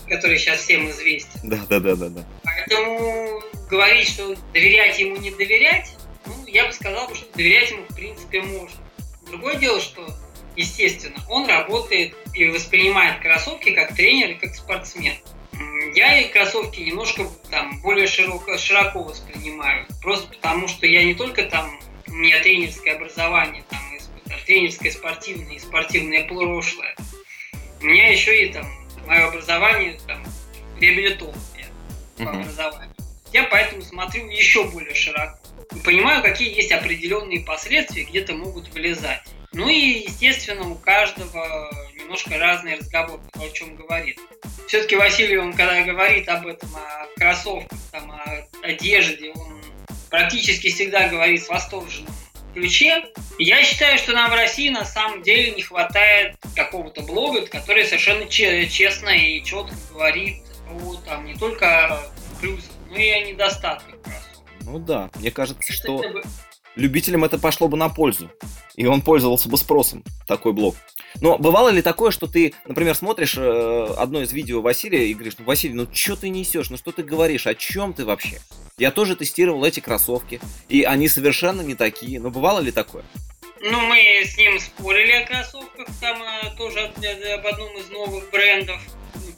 который 0.08 0.38
сейчас 0.38 0.60
всем 0.60 0.90
известен. 0.90 1.40
Да, 1.44 1.58
да, 1.70 1.80
да, 1.80 1.96
да, 1.96 2.10
да. 2.10 2.26
Поэтому 2.44 3.42
говорить, 3.70 4.08
что 4.08 4.36
доверять 4.54 5.00
ему 5.00 5.18
не 5.18 5.32
доверять, 5.32 5.96
ну, 6.26 6.46
я 6.48 6.68
бы 6.68 6.74
сказал, 6.74 7.14
что 7.16 7.26
доверять 7.34 7.72
ему 7.72 7.84
в 7.90 7.96
принципе 7.96 8.42
можно. 8.42 8.78
Другое 9.28 9.56
дело, 9.56 9.82
что, 9.82 10.06
естественно, 10.56 11.20
он 11.30 11.48
работает 11.48 12.16
и 12.34 12.46
воспринимает 12.50 13.22
кроссовки 13.22 13.74
как 13.74 13.96
тренер 13.96 14.32
и 14.32 14.36
как 14.36 14.54
спортсмен 14.54 15.16
я 15.96 16.20
и 16.20 16.30
кроссовки 16.30 16.82
немножко 16.82 17.28
там 17.50 17.80
более 17.82 18.08
широко, 18.08 18.58
широко 18.58 19.04
воспринимаю. 19.04 19.86
Просто 20.02 20.28
потому, 20.28 20.68
что 20.68 20.86
я 20.88 21.04
не 21.04 21.14
только 21.14 21.44
там, 21.44 21.80
у 22.08 22.14
меня 22.14 22.42
тренерское 22.42 22.96
образование, 22.96 23.64
там, 23.70 23.80
тренерское 24.46 24.92
спортивное 24.92 25.56
и 25.56 25.60
спортивное 25.60 26.28
прошлое. 26.28 26.96
У 27.82 27.86
меня 27.86 28.10
еще 28.10 28.46
и 28.46 28.54
там 28.54 28.66
мое 29.06 29.28
образование 29.28 30.00
там 30.08 30.24
реабилитолог 30.80 31.36
по 32.18 32.22
uh-huh. 32.22 32.42
образованию. 32.42 32.94
Я 33.32 33.44
поэтому 33.46 33.82
смотрю 33.82 34.28
еще 34.30 34.66
более 34.66 34.94
широко. 34.94 35.40
И 35.76 35.80
понимаю, 35.80 36.22
какие 36.22 36.56
есть 36.56 36.72
определенные 36.72 37.42
последствия, 37.42 38.04
где-то 38.04 38.34
могут 38.34 38.70
вылезать. 38.74 39.22
Ну 39.54 39.70
и, 39.70 40.04
естественно, 40.08 40.70
у 40.70 40.76
каждого 40.76 41.72
немножко 41.96 42.38
разный 42.38 42.76
разговор, 42.76 43.20
о 43.34 43.50
чем 43.50 43.76
говорит. 43.76 44.20
Все-таки 44.68 44.96
Василий, 44.96 45.38
он 45.38 45.54
когда 45.54 45.84
говорит 45.84 46.28
об 46.30 46.48
этом, 46.48 46.70
о 46.76 47.08
кроссовках, 47.18 47.78
там, 47.92 48.12
о 48.12 48.48
одежде, 48.64 49.32
он 49.32 49.62
практически 50.10 50.70
всегда 50.70 51.08
говорит 51.10 51.44
с 51.44 51.50
восторженным 51.50 52.14
ключе. 52.54 53.04
я 53.40 53.64
считаю, 53.64 53.98
что 53.98 54.14
нам 54.14 54.30
в 54.30 54.34
России 54.34 54.70
на 54.70 54.86
самом 54.86 55.24
деле 55.24 55.52
не 55.52 55.62
хватает 55.64 56.36
какого-то 56.56 57.02
блога, 57.02 57.46
который 57.48 57.86
совершенно 57.86 58.26
честно 58.28 59.10
и 59.10 59.44
четко 59.44 59.76
говорит 59.92 60.44
о 60.70 60.96
там 61.06 61.26
не 61.26 61.36
только 61.36 62.00
плюсах, 62.40 62.72
но 62.90 62.98
и 62.98 63.10
о 63.10 63.26
недостатках 63.26 63.96
кроссовок. 64.02 64.48
Ну 64.62 64.80
да, 64.80 65.10
мне 65.16 65.32
кажется, 65.32 65.74
что 65.74 66.02
любителям 66.76 67.24
это 67.24 67.38
пошло 67.38 67.68
бы 67.68 67.78
на 67.78 67.90
пользу. 67.90 68.30
И 68.76 68.86
он 68.86 69.02
пользовался 69.02 69.50
бы 69.50 69.58
спросом, 69.58 70.04
такой 70.28 70.54
блог. 70.54 70.76
Но 71.22 71.38
бывало 71.38 71.70
ли 71.70 71.82
такое, 71.82 72.12
что 72.12 72.28
ты, 72.28 72.54
например, 72.68 72.96
смотришь 72.96 73.36
э, 73.38 73.94
одно 73.98 74.22
из 74.22 74.32
видео 74.32 74.62
Василия 74.62 75.08
и 75.08 75.14
говоришь, 75.14 75.36
ну, 75.38 75.46
Василий, 75.46 75.76
ну 75.76 75.88
что 75.92 76.16
ты 76.16 76.30
несешь, 76.30 76.70
ну 76.70 76.78
что 76.78 76.92
ты 76.92 77.04
говоришь, 77.04 77.46
о 77.46 77.54
чем 77.54 77.94
ты 77.94 78.04
вообще? 78.04 78.40
Я 78.78 78.90
тоже 78.90 79.16
тестировал 79.16 79.64
эти 79.64 79.80
кроссовки, 79.80 80.42
и 80.70 80.84
они 80.84 81.08
совершенно 81.08 81.62
не 81.62 81.76
такие. 81.76 82.20
Но 82.20 82.32
бывало 82.32 82.60
ли 82.60 82.72
такое? 82.72 83.06
Ну, 83.62 83.80
мы 83.82 84.24
с 84.26 84.38
ним 84.38 84.60
спорили 84.60 85.12
о 85.12 85.26
кроссовках, 85.26 85.88
там 86.02 86.22
э, 86.22 86.58
тоже 86.58 86.80
об 86.82 87.46
одном 87.46 87.78
из 87.78 87.90
новых 87.90 88.30
брендов. 88.32 88.82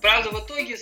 Правда, 0.01 0.29
в 0.29 0.45
итоге 0.45 0.77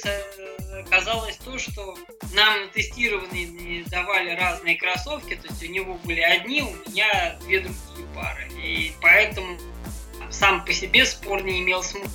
оказалось 0.86 1.38
то, 1.38 1.58
что 1.58 1.98
нам 2.34 2.62
на 2.62 2.68
тестированные 2.68 3.84
давали 3.86 4.32
разные 4.32 4.76
кроссовки, 4.76 5.36
то 5.36 5.48
есть 5.48 5.64
у 5.64 5.68
него 5.68 5.94
были 6.04 6.20
одни, 6.20 6.62
у 6.62 6.90
меня 6.90 7.38
две 7.42 7.62
другие 7.62 8.08
пары. 8.14 8.50
И 8.62 8.92
поэтому 9.02 9.58
сам 10.30 10.66
по 10.66 10.74
себе 10.74 11.06
спор 11.06 11.44
не 11.44 11.62
имел 11.62 11.84
смысла. 11.84 12.12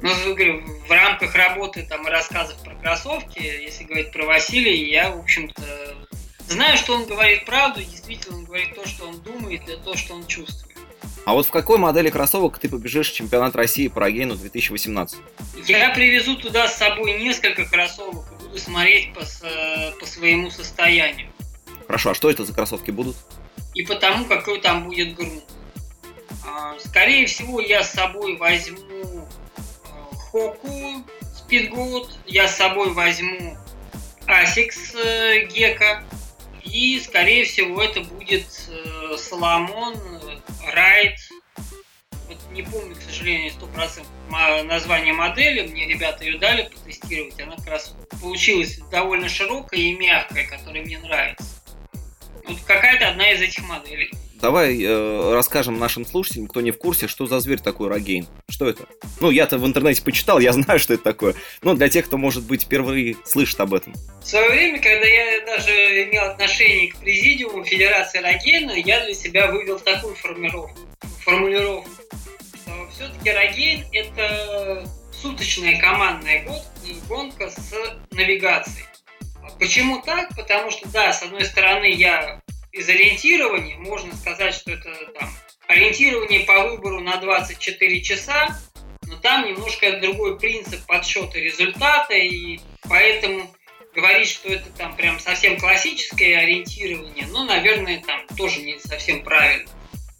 Но 0.00 0.10
говорю, 0.34 0.64
в 0.86 0.90
рамках 0.90 1.34
работы 1.34 1.86
там, 1.88 2.06
и 2.06 2.10
рассказов 2.10 2.60
про 2.62 2.74
кроссовки, 2.74 3.38
если 3.38 3.84
говорить 3.84 4.12
про 4.12 4.26
Василия, 4.26 4.84
я, 4.90 5.10
в 5.10 5.20
общем-то, 5.20 5.62
знаю, 6.48 6.76
что 6.76 6.96
он 6.96 7.06
говорит 7.06 7.44
правду, 7.46 7.82
действительно 7.82 8.38
он 8.38 8.44
говорит 8.44 8.74
то, 8.74 8.86
что 8.86 9.06
он 9.06 9.20
думает, 9.20 9.68
и 9.68 9.76
то, 9.76 9.96
что 9.96 10.14
он 10.14 10.26
чувствует. 10.26 10.71
А 11.24 11.34
вот 11.34 11.46
в 11.46 11.50
какой 11.50 11.78
модели 11.78 12.10
кроссовок 12.10 12.58
ты 12.58 12.68
побежишь 12.68 13.10
в 13.10 13.14
чемпионат 13.14 13.54
России 13.54 13.88
по 13.88 14.00
Рогейну 14.00 14.34
2018? 14.34 15.18
Я 15.66 15.90
привезу 15.90 16.36
туда 16.36 16.68
с 16.68 16.76
собой 16.76 17.20
несколько 17.20 17.64
кроссовок 17.64 18.24
и 18.32 18.42
буду 18.44 18.58
смотреть 18.58 19.12
по, 19.14 19.20
по 20.00 20.06
своему 20.06 20.50
состоянию. 20.50 21.28
Хорошо, 21.86 22.10
а 22.10 22.14
что 22.14 22.30
это 22.30 22.44
за 22.44 22.52
кроссовки 22.52 22.90
будут? 22.90 23.16
и 23.74 23.82
потому, 23.82 24.24
какой 24.24 24.60
там 24.60 24.84
будет 24.84 25.14
грунт. 25.14 25.44
А, 26.46 26.76
скорее 26.78 27.26
всего, 27.26 27.60
я 27.60 27.82
с 27.82 27.92
собой 27.92 28.36
возьму 28.36 29.28
а, 29.84 30.14
Хоку 30.14 31.04
Speedgoat, 31.48 32.10
я 32.26 32.48
с 32.48 32.56
собой 32.56 32.92
возьму 32.92 33.56
Asics 34.26 34.96
э, 34.96 35.46
Gecko, 35.46 36.02
и, 36.72 36.98
скорее 37.00 37.44
всего, 37.44 37.82
это 37.82 38.00
будет 38.00 38.46
э, 38.68 39.16
Соломон 39.18 39.94
Райт. 40.72 41.18
Вот 42.28 42.38
не 42.52 42.62
помню, 42.62 42.94
к 42.96 43.02
сожалению, 43.02 43.52
100% 43.52 44.64
название 44.64 45.12
модели. 45.12 45.68
Мне 45.68 45.86
ребята 45.86 46.24
ее 46.24 46.38
дали 46.38 46.62
потестировать. 46.68 47.38
Она 47.40 47.56
как 47.56 47.66
раз 47.66 47.94
получилась 48.22 48.78
довольно 48.90 49.28
широкая 49.28 49.80
и 49.80 49.92
мягкая, 49.94 50.46
которая 50.46 50.82
мне 50.82 50.98
нравится. 50.98 51.44
Вот 52.46 52.58
какая-то 52.66 53.08
одна 53.08 53.30
из 53.30 53.42
этих 53.42 53.62
моделей. 53.68 54.10
Давай 54.42 54.82
э, 54.82 55.34
расскажем 55.34 55.78
нашим 55.78 56.04
слушателям, 56.04 56.48
кто 56.48 56.60
не 56.60 56.72
в 56.72 56.78
курсе, 56.78 57.06
что 57.06 57.26
за 57.26 57.38
зверь 57.38 57.60
такой 57.60 57.88
Рогейн. 57.88 58.26
Что 58.50 58.68
это? 58.68 58.86
Ну, 59.20 59.30
я-то 59.30 59.56
в 59.56 59.64
интернете 59.64 60.02
почитал, 60.02 60.40
я 60.40 60.52
знаю, 60.52 60.80
что 60.80 60.94
это 60.94 61.04
такое. 61.04 61.36
Но 61.62 61.74
для 61.74 61.88
тех, 61.88 62.06
кто, 62.06 62.18
может 62.18 62.42
быть, 62.42 62.64
впервые 62.64 63.16
слышит 63.24 63.60
об 63.60 63.72
этом. 63.72 63.94
В 64.20 64.26
свое 64.26 64.50
время, 64.50 64.78
когда 64.80 65.06
я 65.06 65.46
даже 65.46 65.70
имел 65.70 66.24
отношение 66.24 66.90
к 66.90 66.96
президиуму 66.96 67.64
Федерации 67.64 68.18
Рогейна, 68.18 68.72
я 68.72 69.04
для 69.04 69.14
себя 69.14 69.46
вывел 69.46 69.78
такую 69.78 70.16
формулировку, 70.16 70.76
формулировку 71.24 71.88
все-таки 72.96 73.30
Рогейн– 73.30 73.84
это 73.92 74.88
суточная 75.12 75.80
командная 75.80 76.44
гонка 77.08 77.48
с 77.48 77.72
навигацией. 78.10 78.86
Почему 79.58 80.02
так? 80.02 80.34
Потому 80.36 80.72
что, 80.72 80.88
да, 80.88 81.12
с 81.12 81.22
одной 81.22 81.44
стороны, 81.44 81.92
я 81.92 82.40
из 82.72 82.88
ориентирования 82.88 83.76
можно 83.76 84.14
сказать, 84.16 84.54
что 84.54 84.72
это 84.72 84.92
там 85.14 85.30
ориентирование 85.68 86.40
по 86.40 86.68
выбору 86.68 87.00
на 87.00 87.18
24 87.18 88.00
часа, 88.02 88.58
но 89.06 89.16
там 89.18 89.46
немножко 89.46 90.00
другой 90.00 90.38
принцип 90.38 90.84
подсчета 90.86 91.38
результата, 91.38 92.14
и 92.14 92.58
поэтому 92.88 93.54
говорить, 93.94 94.28
что 94.28 94.48
это 94.48 94.70
там 94.70 94.96
прям 94.96 95.20
совсем 95.20 95.58
классическое 95.58 96.38
ориентирование, 96.38 97.26
ну, 97.28 97.44
наверное, 97.44 98.02
там 98.02 98.26
тоже 98.36 98.62
не 98.62 98.78
совсем 98.78 99.22
правильно. 99.22 99.70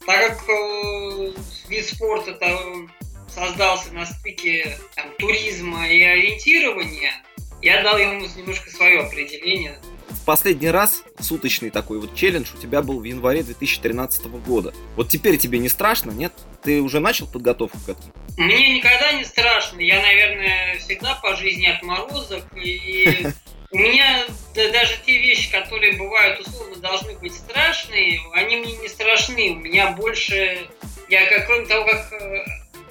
Так 0.07 0.39
как 0.39 0.49
э, 0.49 1.33
вид 1.69 1.87
спорта 1.87 2.35
там 2.35 2.93
создался 3.29 3.93
на 3.93 4.05
стыке 4.05 4.77
там, 4.95 5.11
туризма 5.19 5.89
и 5.89 6.03
ориентирования, 6.03 7.15
я 7.63 7.83
дал 7.83 7.97
ему 7.97 8.27
немножко 8.37 8.71
свое 8.71 9.01
определение 9.01 9.79
последний 10.23 10.71
раз 10.71 11.05
суточный 11.21 11.71
такой 11.71 12.01
вот 12.01 12.15
челлендж 12.15 12.49
у 12.55 12.61
тебя 12.61 12.83
был 12.83 13.01
в 13.01 13.05
январе 13.05 13.43
2013 13.43 14.27
года. 14.27 14.73
Вот 14.97 15.09
теперь 15.09 15.39
тебе 15.39 15.59
не 15.59 15.69
страшно, 15.69 16.11
нет? 16.11 16.33
Ты 16.63 16.81
уже 16.81 17.01
начал 17.01 17.27
подготовку 17.27 17.79
к 17.79 17.89
этому? 17.89 18.13
Мне 18.37 18.77
никогда 18.77 19.13
не 19.13 19.25
страшно. 19.25 19.81
Я, 19.81 20.01
наверное, 20.01 20.79
всегда 20.79 21.15
по 21.17 21.37
жизни 21.37 21.67
отморозок. 21.67 22.45
И 22.57 23.27
у 23.71 23.79
меня 23.79 24.25
даже 24.55 24.97
те 25.05 25.19
вещи, 25.19 25.51
которые 25.51 25.97
бывают 25.97 26.41
условно 26.41 26.77
должны 26.77 27.19
быть 27.19 27.35
страшные, 27.35 28.21
они 28.35 28.57
мне 28.57 28.77
не 28.77 28.89
страшны. 28.89 29.51
У 29.51 29.57
меня 29.57 29.93
больше... 29.93 30.69
Я, 31.09 31.27
как, 31.29 31.47
кроме 31.47 31.67
того, 31.67 31.85
как 31.85 32.13
э, 32.13 32.45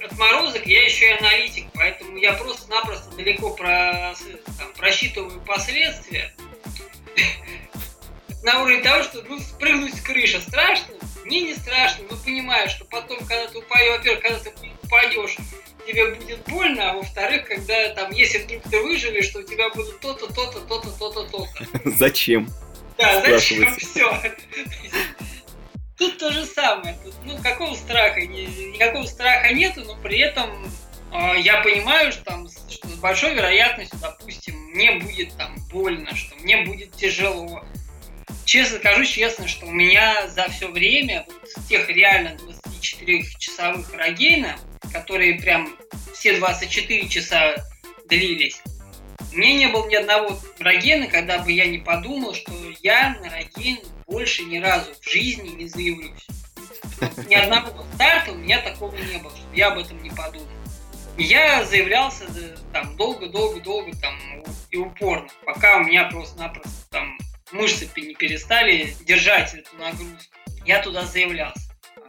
отморозок, 0.04 0.64
я 0.66 0.84
еще 0.84 1.06
и 1.06 1.18
аналитик, 1.18 1.64
поэтому 1.74 2.16
я 2.18 2.34
просто-напросто 2.34 3.16
далеко 3.16 3.50
про, 3.50 4.14
там, 4.58 4.72
просчитываю 4.76 5.40
последствия 5.40 6.32
на 8.42 8.62
уровне 8.62 8.82
того, 8.82 9.02
что 9.02 9.22
ну, 9.22 9.38
спрыгнуть 9.38 9.94
с 9.94 10.00
крыши 10.00 10.40
страшно, 10.40 10.94
мне 11.24 11.42
не 11.42 11.54
страшно, 11.54 12.04
но 12.10 12.16
понимаю, 12.16 12.68
что 12.68 12.84
потом, 12.84 13.18
когда 13.20 13.46
ты 13.46 13.58
упадешь, 13.58 13.98
во-первых, 13.98 14.22
когда 14.22 14.38
ты 14.38 14.52
упадешь, 14.82 15.36
тебе 15.86 16.14
будет 16.14 16.40
больно, 16.48 16.90
а 16.90 16.94
во-вторых, 16.94 17.46
когда 17.46 17.90
там, 17.94 18.10
если 18.12 18.38
вдруг 18.38 18.62
ты 18.70 18.82
выживешь, 18.82 19.26
что 19.26 19.40
у 19.40 19.42
тебя 19.42 19.70
будет 19.70 20.00
то-то, 20.00 20.32
то-то, 20.32 20.60
то-то, 20.60 20.90
то-то, 20.90 21.24
то-то. 21.24 21.90
Зачем? 21.96 22.48
Да, 22.98 23.22
зачем? 23.22 23.74
Все. 23.78 24.22
Тут 25.96 26.18
то 26.18 26.32
же 26.32 26.44
самое. 26.44 26.96
Тут, 27.02 27.14
ну, 27.24 27.38
какого 27.42 27.74
страха? 27.74 28.20
Никакого 28.20 29.06
страха 29.06 29.52
нету, 29.52 29.84
но 29.84 29.96
при 29.96 30.18
этом 30.18 30.50
я 31.12 31.60
понимаю, 31.62 32.12
что, 32.12 32.24
там, 32.24 32.48
что 32.68 32.88
с 32.88 32.94
большой 32.94 33.34
вероятностью, 33.34 33.98
допустим, 34.00 34.54
мне 34.72 34.92
будет 34.92 35.36
там 35.36 35.56
больно, 35.70 36.14
что 36.14 36.34
мне 36.36 36.64
будет 36.64 36.92
тяжело. 36.92 37.64
Честно 38.44 38.78
скажу 38.78 39.04
честно, 39.04 39.46
что 39.46 39.66
у 39.66 39.70
меня 39.70 40.28
за 40.28 40.48
все 40.48 40.68
время 40.68 41.26
вот 41.28 41.68
тех 41.68 41.88
реально 41.88 42.36
24-часовых 42.70 43.94
рогейна, 43.94 44.58
которые 44.92 45.34
прям 45.34 45.76
все 46.12 46.36
24 46.38 47.08
часа 47.08 47.54
длились, 48.08 48.60
у 49.32 49.36
меня 49.36 49.54
не 49.54 49.66
было 49.68 49.88
ни 49.88 49.94
одного 49.94 50.38
рогена, 50.58 51.06
когда 51.06 51.38
бы 51.38 51.52
я 51.52 51.66
не 51.66 51.78
подумал, 51.78 52.34
что 52.34 52.52
я 52.82 53.16
на 53.22 53.30
роген 53.30 53.78
больше 54.06 54.42
ни 54.42 54.58
разу 54.58 54.90
в 55.00 55.10
жизни 55.10 55.48
не 55.50 55.68
заявлюсь. 55.68 56.26
Ни 57.28 57.34
одного 57.34 57.84
старта 57.94 58.32
у 58.32 58.34
меня 58.34 58.60
такого 58.60 58.94
не 58.94 59.16
было, 59.18 59.34
что 59.34 59.46
я 59.54 59.68
об 59.68 59.78
этом 59.78 60.02
не 60.02 60.10
подумал. 60.10 60.46
Я 61.18 61.64
заявлялся 61.64 62.24
там 62.72 62.96
долго-долго-долго 62.96 63.92
там 64.00 64.18
и 64.70 64.76
упорно, 64.76 65.28
пока 65.44 65.76
у 65.76 65.84
меня 65.84 66.04
просто-напросто 66.04 66.70
там 66.90 67.18
мышцы 67.52 67.88
не 67.96 68.14
перестали 68.14 68.94
держать 69.06 69.54
эту 69.54 69.76
нагрузку. 69.76 70.34
Я 70.64 70.82
туда 70.82 71.04
заявлялся. 71.04 71.60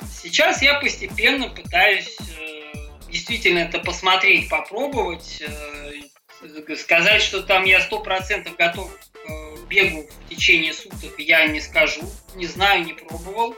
Сейчас 0.10 0.62
я 0.62 0.80
постепенно 0.80 1.50
пытаюсь 1.50 2.18
э, 2.39 2.74
действительно 3.10 3.60
это 3.60 3.80
посмотреть, 3.80 4.50
попробовать, 4.50 5.42
э, 5.42 6.76
сказать, 6.78 7.22
что 7.22 7.44
там 7.44 7.66
я 7.66 7.82
сто 7.82 8.00
процентов 8.00 8.56
готов 8.56 8.89
к 8.92 9.30
э, 9.30 9.56
бегу 9.68 10.08
в 10.26 10.30
течение 10.30 10.74
суток, 10.74 11.20
я 11.20 11.46
не 11.48 11.60
скажу, 11.60 12.02
не 12.36 12.46
знаю, 12.46 12.86
не 12.86 12.94
пробовал. 12.94 13.56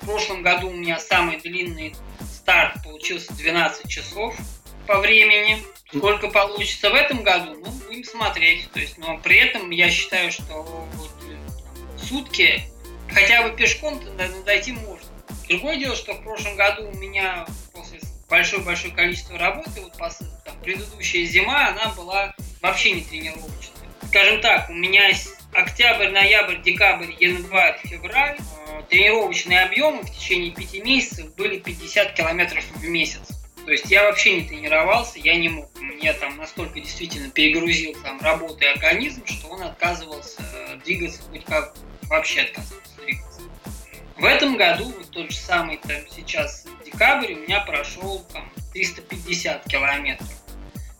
В 0.00 0.06
прошлом 0.06 0.42
году 0.42 0.68
у 0.68 0.74
меня 0.74 1.00
самый 1.00 1.40
длинный 1.40 1.94
старт 2.20 2.82
получился 2.84 3.32
12 3.34 3.88
часов 3.88 4.36
по 4.86 5.00
времени. 5.00 5.62
Сколько 5.94 6.28
получится 6.28 6.90
в 6.90 6.94
этом 6.94 7.22
году, 7.22 7.54
ну, 7.64 7.70
будем 7.86 8.04
смотреть. 8.04 8.70
То 8.72 8.80
есть, 8.80 8.98
но 8.98 9.18
при 9.18 9.38
этом 9.38 9.70
я 9.70 9.90
считаю, 9.90 10.32
что 10.32 10.62
вот, 10.62 11.10
сутки 12.02 12.62
хотя 13.08 13.42
бы 13.42 13.56
пешком 13.56 14.00
дойти 14.44 14.72
можно. 14.72 15.08
Другое 15.48 15.76
дело, 15.76 15.94
что 15.94 16.14
в 16.14 16.22
прошлом 16.22 16.56
году 16.56 16.88
у 16.88 16.94
меня 16.96 17.46
после 17.72 18.00
большое-большое 18.28 18.92
количество 18.92 19.38
работы, 19.38 19.80
вот 19.80 19.92
там, 19.96 20.56
предыдущая 20.62 21.24
зима, 21.24 21.68
она 21.68 21.92
была 21.94 22.34
вообще 22.60 22.92
не 22.92 23.02
тренировочная. 23.02 23.76
Скажем 24.08 24.40
так, 24.40 24.68
у 24.70 24.72
меня 24.72 25.12
октябрь, 25.52 26.08
ноябрь, 26.08 26.60
декабрь, 26.62 27.12
январь, 27.20 27.78
февраль 27.84 28.36
э, 28.38 28.82
тренировочные 28.88 29.62
объемы 29.62 30.02
в 30.02 30.10
течение 30.10 30.52
пяти 30.52 30.82
месяцев 30.82 31.34
были 31.34 31.58
50 31.58 32.14
километров 32.14 32.64
в 32.74 32.84
месяц. 32.84 33.35
То 33.66 33.72
есть 33.72 33.90
я 33.90 34.04
вообще 34.04 34.40
не 34.40 34.48
тренировался, 34.48 35.18
я 35.18 35.34
не 35.34 35.48
мог. 35.48 35.68
Меня 35.80 36.12
там 36.12 36.36
настолько 36.36 36.78
действительно 36.78 37.30
перегрузил 37.30 37.94
там 38.00 38.20
работой 38.20 38.72
организм, 38.72 39.26
что 39.26 39.48
он 39.48 39.62
отказывался 39.64 40.40
э, 40.40 40.76
двигаться 40.84 41.20
хоть 41.22 41.44
как 41.44 41.74
вообще 42.04 42.42
отказывался 42.42 42.96
двигаться. 43.04 43.40
В 44.16 44.24
этом 44.24 44.56
году, 44.56 44.84
вот 44.84 45.10
тот 45.10 45.32
же 45.32 45.36
самый 45.36 45.78
там 45.78 45.96
сейчас 46.08 46.64
декабрь, 46.84 47.32
у 47.32 47.38
меня 47.38 47.60
прошел 47.62 48.24
там 48.32 48.48
350 48.72 49.64
километров. 49.64 50.32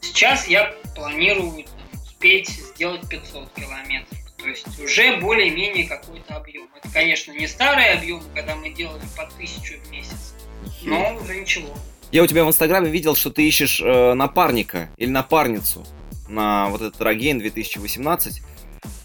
Сейчас 0.00 0.48
я 0.48 0.74
планирую 0.96 1.62
там, 1.62 2.02
успеть 2.02 2.48
сделать 2.48 3.08
500 3.08 3.52
километров. 3.52 4.18
То 4.38 4.48
есть 4.48 4.80
уже 4.80 5.18
более-менее 5.18 5.86
какой-то 5.86 6.34
объем. 6.34 6.68
Это, 6.76 6.92
конечно, 6.92 7.30
не 7.30 7.46
старый 7.46 7.92
объем, 7.92 8.24
когда 8.34 8.56
мы 8.56 8.70
делали 8.70 9.04
по 9.16 9.24
тысячу 9.38 9.78
в 9.78 9.90
месяц, 9.92 10.34
но 10.82 11.14
уже 11.14 11.40
ничего. 11.40 11.72
Я 12.16 12.22
у 12.22 12.26
тебя 12.26 12.46
в 12.46 12.48
Инстаграме 12.48 12.88
видел, 12.88 13.14
что 13.14 13.28
ты 13.28 13.46
ищешь 13.46 13.78
э, 13.78 14.14
напарника 14.14 14.88
или 14.96 15.10
напарницу 15.10 15.86
на 16.30 16.70
вот 16.70 16.80
этот 16.80 16.98
Рогейн 17.02 17.38
2018. 17.38 18.40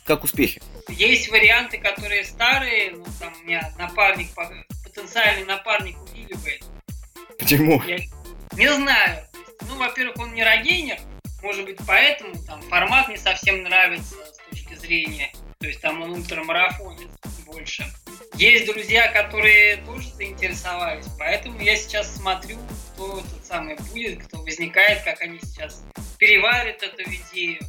Как 0.06 0.24
успехи? 0.24 0.62
Есть 0.88 1.30
варианты, 1.30 1.78
которые 1.78 2.24
старые, 2.24 2.91
ну 2.91 3.04
там 3.19 3.34
у 3.38 3.45
меня 3.45 3.69
напарник, 3.78 4.30
потенциальный 4.86 5.43
напарник 5.43 5.97
увиливает. 6.02 6.63
Почему? 7.38 7.84
Я 7.84 7.97
не 8.54 8.74
знаю. 8.74 9.26
Ну, 9.67 9.76
во-первых, 9.76 10.17
он 10.17 10.34
не 10.34 10.45
рогейнер, 10.45 10.97
может 11.43 11.65
быть, 11.65 11.80
поэтому 11.86 12.34
там 12.47 12.62
формат 12.62 13.10
не 13.10 13.17
совсем 13.17 13.62
нравится 13.63 14.15
с 14.15 14.50
точки 14.50 14.76
зрения, 14.76 15.34
то 15.60 15.67
есть 15.67 15.82
там 15.82 16.02
он 16.02 16.12
ультрамарафонец 16.12 17.10
больше. 17.45 17.86
Есть 18.36 18.67
друзья, 18.67 19.12
которые 19.12 19.78
тоже 19.86 20.08
заинтересовались, 20.13 21.08
поэтому 21.19 21.60
я 21.60 21.76
сейчас 21.76 22.15
смотрю, 22.15 22.58
кто 23.02 23.18
тот 23.18 23.46
самый 23.48 23.76
будет, 23.92 24.24
кто 24.24 24.38
возникает, 24.42 25.04
как 25.04 25.22
они 25.22 25.40
сейчас 25.42 25.84
переварят 26.20 26.84
эту 26.84 27.02
идею. 27.04 27.60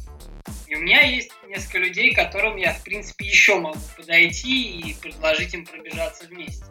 И 0.67 0.75
у 0.75 0.79
меня 0.79 1.01
есть 1.01 1.31
несколько 1.47 1.79
людей, 1.79 2.13
к 2.13 2.15
которым 2.15 2.57
я, 2.57 2.73
в 2.73 2.83
принципе, 2.83 3.25
еще 3.25 3.59
могу 3.59 3.79
подойти 3.97 4.79
и 4.79 4.93
предложить 4.93 5.53
им 5.53 5.65
пробежаться 5.65 6.25
вместе. 6.25 6.63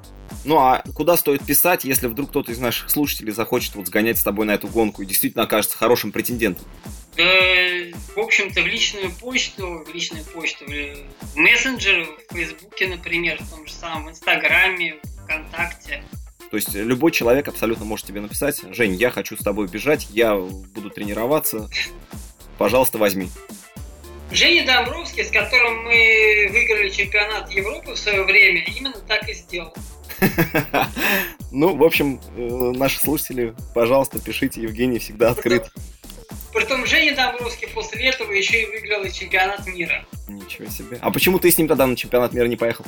Ну 0.44 0.58
а 0.58 0.82
куда 0.94 1.16
стоит 1.16 1.44
писать, 1.44 1.84
если 1.84 2.06
вдруг 2.06 2.30
кто-то 2.30 2.52
из 2.52 2.58
наших 2.58 2.90
слушателей 2.90 3.32
захочет 3.32 3.74
вот 3.74 3.86
сгонять 3.86 4.18
с 4.18 4.22
тобой 4.22 4.46
на 4.46 4.52
эту 4.52 4.68
гонку 4.68 5.02
и 5.02 5.06
действительно 5.06 5.44
окажется 5.44 5.76
хорошим 5.76 6.10
претендентом? 6.10 6.64
Да, 7.16 7.24
в 7.24 8.18
общем-то, 8.18 8.62
в 8.62 8.66
личную 8.66 9.12
почту, 9.12 9.84
в 9.86 9.92
личную 9.92 10.24
почту, 10.24 10.64
в 10.66 11.36
мессенджеры, 11.36 12.06
в 12.06 12.32
Фейсбуке, 12.32 12.88
например, 12.88 13.42
в 13.42 13.50
том 13.50 13.66
же 13.66 13.72
самом, 13.72 14.06
в 14.06 14.10
Инстаграме, 14.10 14.96
ВКонтакте. 15.24 16.02
То 16.52 16.56
есть 16.56 16.74
любой 16.74 17.12
человек 17.12 17.48
абсолютно 17.48 17.86
может 17.86 18.06
тебе 18.06 18.20
написать, 18.20 18.60
Жень, 18.72 18.92
я 18.92 19.10
хочу 19.10 19.38
с 19.38 19.40
тобой 19.42 19.68
бежать, 19.68 20.08
я 20.10 20.36
буду 20.36 20.90
тренироваться, 20.90 21.70
пожалуйста, 22.58 22.98
возьми. 22.98 23.30
Женя 24.30 24.66
Домбровский, 24.66 25.24
с 25.24 25.30
которым 25.30 25.84
мы 25.84 26.48
выиграли 26.50 26.90
чемпионат 26.90 27.50
Европы 27.50 27.92
в 27.92 27.98
свое 27.98 28.22
время, 28.24 28.62
именно 28.66 29.00
так 29.08 29.26
и 29.30 29.32
сделал. 29.32 29.74
Ну, 31.54 31.76
в 31.76 31.84
общем, 31.84 32.18
э, 32.34 32.72
наши 32.76 32.98
слушатели, 32.98 33.54
пожалуйста, 33.74 34.18
пишите, 34.18 34.62
Евгений 34.62 34.98
всегда 34.98 35.30
открыт. 35.30 35.70
Притом 36.52 36.86
Женя 36.86 37.14
Домбровский 37.14 37.68
после 37.68 38.08
этого 38.08 38.32
еще 38.32 38.62
и 38.62 38.66
выиграл 38.66 39.06
чемпионат 39.10 39.66
мира. 39.66 40.04
Ничего 40.28 40.68
себе. 40.70 40.98
А 41.02 41.10
почему 41.10 41.38
ты 41.38 41.50
с 41.50 41.58
ним 41.58 41.68
тогда 41.68 41.86
на 41.86 41.94
чемпионат 41.94 42.32
мира 42.32 42.46
не 42.46 42.56
поехал? 42.56 42.86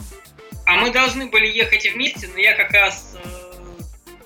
А 0.66 0.76
мы 0.76 0.90
должны 0.90 1.26
были 1.26 1.46
ехать 1.46 1.92
вместе, 1.92 2.26
но 2.32 2.38
я 2.38 2.56
как 2.56 2.72
раз 2.72 3.16
э, 3.22 3.43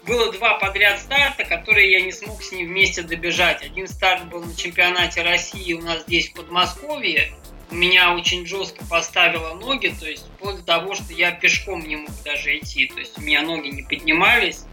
было 0.08 0.32
два 0.32 0.54
подряд 0.54 0.98
старта, 0.98 1.44
которые 1.44 1.92
я 1.92 2.00
не 2.00 2.10
смог 2.10 2.42
с 2.42 2.50
ним 2.50 2.68
вместе 2.68 3.02
добежать. 3.02 3.62
Один 3.62 3.86
старт 3.86 4.28
был 4.28 4.42
на 4.42 4.56
чемпионате 4.56 5.22
России 5.22 5.74
у 5.74 5.82
нас 5.82 6.02
здесь 6.02 6.30
в 6.30 6.32
Подмосковье. 6.32 7.30
Меня 7.70 8.14
очень 8.14 8.46
жестко 8.46 8.82
поставило 8.86 9.54
ноги, 9.54 9.88
то 9.88 10.08
есть 10.08 10.26
вплоть 10.26 10.56
до 10.56 10.62
того, 10.62 10.94
что 10.94 11.12
я 11.12 11.32
пешком 11.32 11.86
не 11.86 11.96
мог 11.96 12.10
даже 12.24 12.56
идти. 12.56 12.86
То 12.86 12.98
есть 12.98 13.18
у 13.18 13.20
меня 13.20 13.42
ноги 13.42 13.68
не 13.68 13.82
поднимались. 13.82 14.64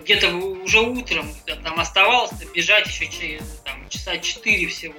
Где-то 0.00 0.32
уже 0.36 0.80
утром 0.80 1.28
там 1.64 1.80
оставалось 1.80 2.30
бежать 2.54 2.86
еще 2.86 3.40
там, 3.64 3.88
часа 3.88 4.18
4 4.18 4.66
всего. 4.68 4.94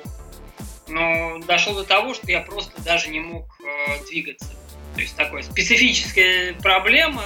Но 0.90 1.40
дошло 1.40 1.74
до 1.74 1.86
того, 1.86 2.14
что 2.14 2.30
я 2.30 2.42
просто 2.42 2.82
даже 2.82 3.08
не 3.10 3.22
мог 3.22 3.46
э, 3.62 4.06
двигаться. 4.10 4.50
То 4.96 5.02
есть 5.02 5.16
такая 5.16 5.44
специфическая 5.44 6.54
проблема, 6.56 7.24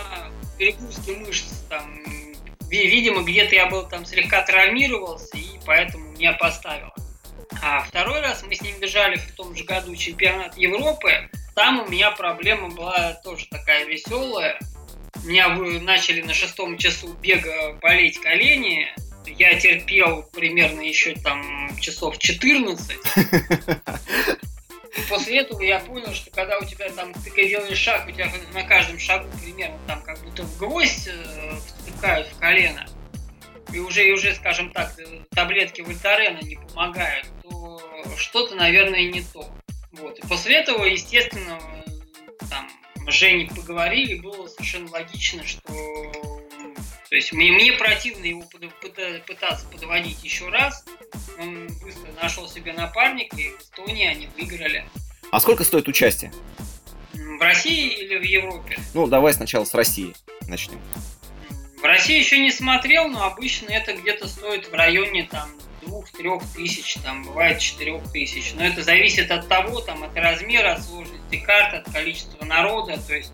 перегрузки 0.60 1.12
мышц 1.12 1.46
там 1.70 2.21
видимо, 2.72 3.24
где-то 3.24 3.56
я 3.56 3.68
был 3.68 3.88
там 3.88 4.06
слегка 4.06 4.44
травмировался, 4.44 5.38
и 5.38 5.60
поэтому 5.66 6.12
меня 6.12 6.34
поставило. 6.34 6.94
А 7.62 7.82
второй 7.82 8.22
раз 8.22 8.44
мы 8.44 8.56
с 8.56 8.62
ним 8.62 8.80
бежали 8.80 9.18
в 9.18 9.32
том 9.34 9.56
же 9.56 9.64
году 9.64 9.96
чемпионат 9.96 10.58
Европы. 10.58 11.30
Там 11.54 11.82
у 11.82 11.88
меня 11.88 12.12
проблема 12.12 12.70
была 12.70 13.14
тоже 13.24 13.46
такая 13.50 13.86
веселая. 13.86 14.58
У 15.24 15.28
меня 15.28 15.50
начали 15.50 16.22
на 16.22 16.34
шестом 16.34 16.78
часу 16.78 17.14
бега 17.22 17.74
болеть 17.82 18.20
колени. 18.20 18.88
Я 19.26 19.60
терпел 19.60 20.24
примерно 20.32 20.82
еще 20.82 21.14
там 21.16 21.70
часов 21.80 22.18
14. 22.18 22.98
После 25.10 25.40
этого 25.40 25.62
я 25.62 25.80
понял, 25.80 26.14
что 26.14 26.32
когда 26.32 26.58
у 26.58 26.66
тебя 26.66 26.90
там, 26.90 27.14
ты 27.14 27.48
делаешь 27.48 27.78
шаг, 27.78 28.08
у 28.08 28.12
тебя 28.12 28.32
на 28.54 28.64
каждом 28.64 29.00
шагу 29.00 29.30
примерно 29.42 29.78
там 29.88 30.02
как 30.04 30.20
будто 30.22 30.44
в 30.44 30.58
гвоздь 30.58 31.10
втыкают 32.02 32.28
в 32.28 32.40
колено, 32.40 32.86
и 33.72 33.80
уже, 33.80 34.08
и 34.08 34.12
уже, 34.12 34.34
скажем 34.34 34.72
так, 34.72 34.96
таблетки 35.30 35.82
Вольтарена 35.82 36.40
не 36.42 36.56
помогают, 36.56 37.28
то 37.44 37.80
что-то, 38.18 38.56
наверное, 38.56 39.04
не 39.12 39.22
то. 39.22 39.48
Вот. 39.92 40.18
И 40.18 40.22
после 40.28 40.56
этого, 40.56 40.86
естественно, 40.86 41.60
там, 42.50 42.68
Жене 43.08 43.50
поговорили, 43.56 44.16
было 44.16 44.48
совершенно 44.48 44.90
логично, 44.90 45.46
что 45.46 45.62
то 47.10 47.16
есть 47.16 47.34
мне, 47.34 47.52
мне 47.52 47.74
противно 47.74 48.24
его 48.24 48.44
пытаться 49.28 49.66
подводить 49.68 50.24
еще 50.24 50.48
раз. 50.48 50.86
Он 51.38 51.68
быстро 51.84 52.10
нашел 52.22 52.48
себе 52.48 52.72
напарника, 52.72 53.36
и 53.36 53.50
в 53.50 53.62
Эстонии 53.62 54.08
они 54.08 54.30
выиграли. 54.38 54.86
А 55.30 55.40
сколько 55.42 55.66
стоит 55.66 55.90
участие? 55.90 56.32
В 57.14 57.42
России 57.42 57.90
или 57.90 58.18
в 58.18 58.24
Европе? 58.24 58.80
Ну, 58.94 59.08
давай 59.08 59.34
сначала 59.34 59.66
с 59.66 59.74
России 59.74 60.14
начнем. 60.48 60.80
В 61.82 61.84
России 61.84 62.20
еще 62.20 62.38
не 62.38 62.52
смотрел, 62.52 63.08
но 63.08 63.24
обычно 63.24 63.72
это 63.72 63.94
где-то 63.94 64.28
стоит 64.28 64.70
в 64.70 64.74
районе 64.74 65.24
там 65.24 65.50
двух-трех 65.82 66.44
тысяч, 66.54 66.94
там 67.04 67.24
бывает 67.24 67.60
четырех 67.60 68.04
тысяч. 68.12 68.54
Но 68.56 68.64
это 68.64 68.84
зависит 68.84 69.32
от 69.32 69.48
того, 69.48 69.82
там, 69.82 70.04
от 70.04 70.16
размера, 70.16 70.74
от 70.74 70.84
сложности 70.84 71.38
карт, 71.38 71.74
от 71.74 71.92
количества 71.92 72.46
народа. 72.46 73.00
То 73.08 73.16
есть 73.16 73.34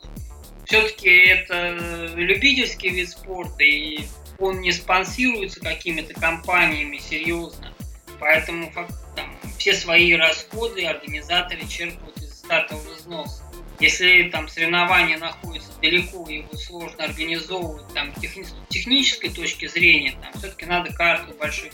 все-таки 0.63 1.09
это 1.09 1.71
любительский 2.15 2.89
вид 2.89 3.09
спорта, 3.09 3.63
и 3.63 4.05
он 4.39 4.61
не 4.61 4.71
спонсируется 4.71 5.59
какими-то 5.59 6.13
компаниями 6.13 6.99
серьезно. 6.99 7.73
Поэтому 8.17 8.71
там, 9.15 9.37
все 9.57 9.73
свои 9.73 10.13
расходы 10.13 10.85
организаторы 10.85 11.67
черпают 11.67 12.17
из 12.17 12.37
стартового 12.37 12.93
взноса. 12.93 13.43
Если 13.79 14.29
там 14.29 14.47
соревнование 14.47 15.17
находится 15.17 15.69
далеко, 15.81 16.27
его 16.29 16.55
сложно 16.57 17.03
организовывать 17.03 17.93
там 17.93 18.11
техни- 18.13 18.47
технической 18.69 19.29
точки 19.29 19.67
зрения, 19.67 20.17
там 20.19 20.33
все-таки 20.33 20.65
надо 20.65 20.91
карту 20.93 21.33
большой, 21.35 21.71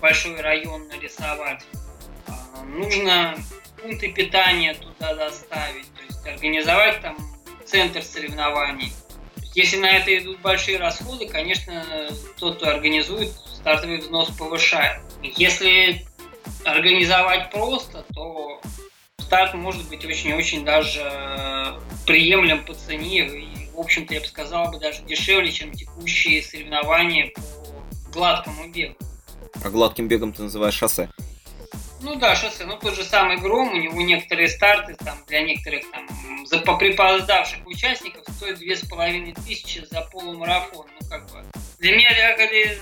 большой 0.00 0.40
район 0.40 0.86
нарисовать. 0.88 1.62
А, 2.28 2.62
нужно 2.64 3.36
пункты 3.82 4.12
питания 4.12 4.74
туда 4.74 5.14
доставить, 5.14 5.86
то 5.94 6.02
есть 6.02 6.26
организовать 6.26 7.00
там 7.00 7.16
центр 7.66 8.02
соревнований. 8.02 8.92
Если 9.54 9.76
на 9.76 9.90
это 9.90 10.16
идут 10.16 10.40
большие 10.40 10.78
расходы, 10.78 11.28
конечно, 11.28 11.84
тот, 12.38 12.56
кто 12.56 12.68
организует, 12.68 13.30
стартовый 13.30 13.98
взнос 13.98 14.30
повышает. 14.30 15.00
Если 15.22 16.04
организовать 16.64 17.50
просто, 17.50 18.04
то 18.14 18.60
старт 19.24 19.54
может 19.54 19.88
быть 19.88 20.04
очень-очень 20.04 20.64
даже 20.64 21.00
приемлем 22.06 22.64
по 22.64 22.74
цене 22.74 23.26
и, 23.26 23.70
в 23.74 23.80
общем-то, 23.80 24.14
я 24.14 24.20
бы 24.20 24.26
сказал 24.26 24.70
бы 24.70 24.78
даже 24.78 25.02
дешевле, 25.02 25.50
чем 25.50 25.72
текущие 25.72 26.42
соревнования 26.42 27.30
по 27.34 28.10
гладкому 28.12 28.68
бегу. 28.68 28.94
А 29.64 29.70
гладким 29.70 30.08
бегом 30.08 30.32
ты 30.32 30.42
называешь 30.42 30.74
шоссе? 30.74 31.08
Ну 32.02 32.16
да, 32.16 32.36
шоссе. 32.36 32.66
Ну 32.66 32.76
тот 32.76 32.94
же 32.94 33.02
самый 33.02 33.38
Гром, 33.38 33.72
у 33.72 33.76
него 33.76 34.00
некоторые 34.02 34.48
старты 34.48 34.94
там 34.94 35.16
для 35.26 35.40
некоторых 35.40 35.90
там 35.90 36.46
за 36.46 36.58
припоздавших 36.58 37.66
участников 37.66 38.24
стоит 38.36 38.58
две 38.58 38.76
с 38.76 38.86
половиной 38.86 39.32
тысячи 39.32 39.84
за 39.90 40.02
полумарафон. 40.02 40.86
Ну 41.00 41.08
как 41.08 41.24
бы 41.32 41.42
для 41.78 41.96
меня 41.96 42.10
для, 42.14 42.76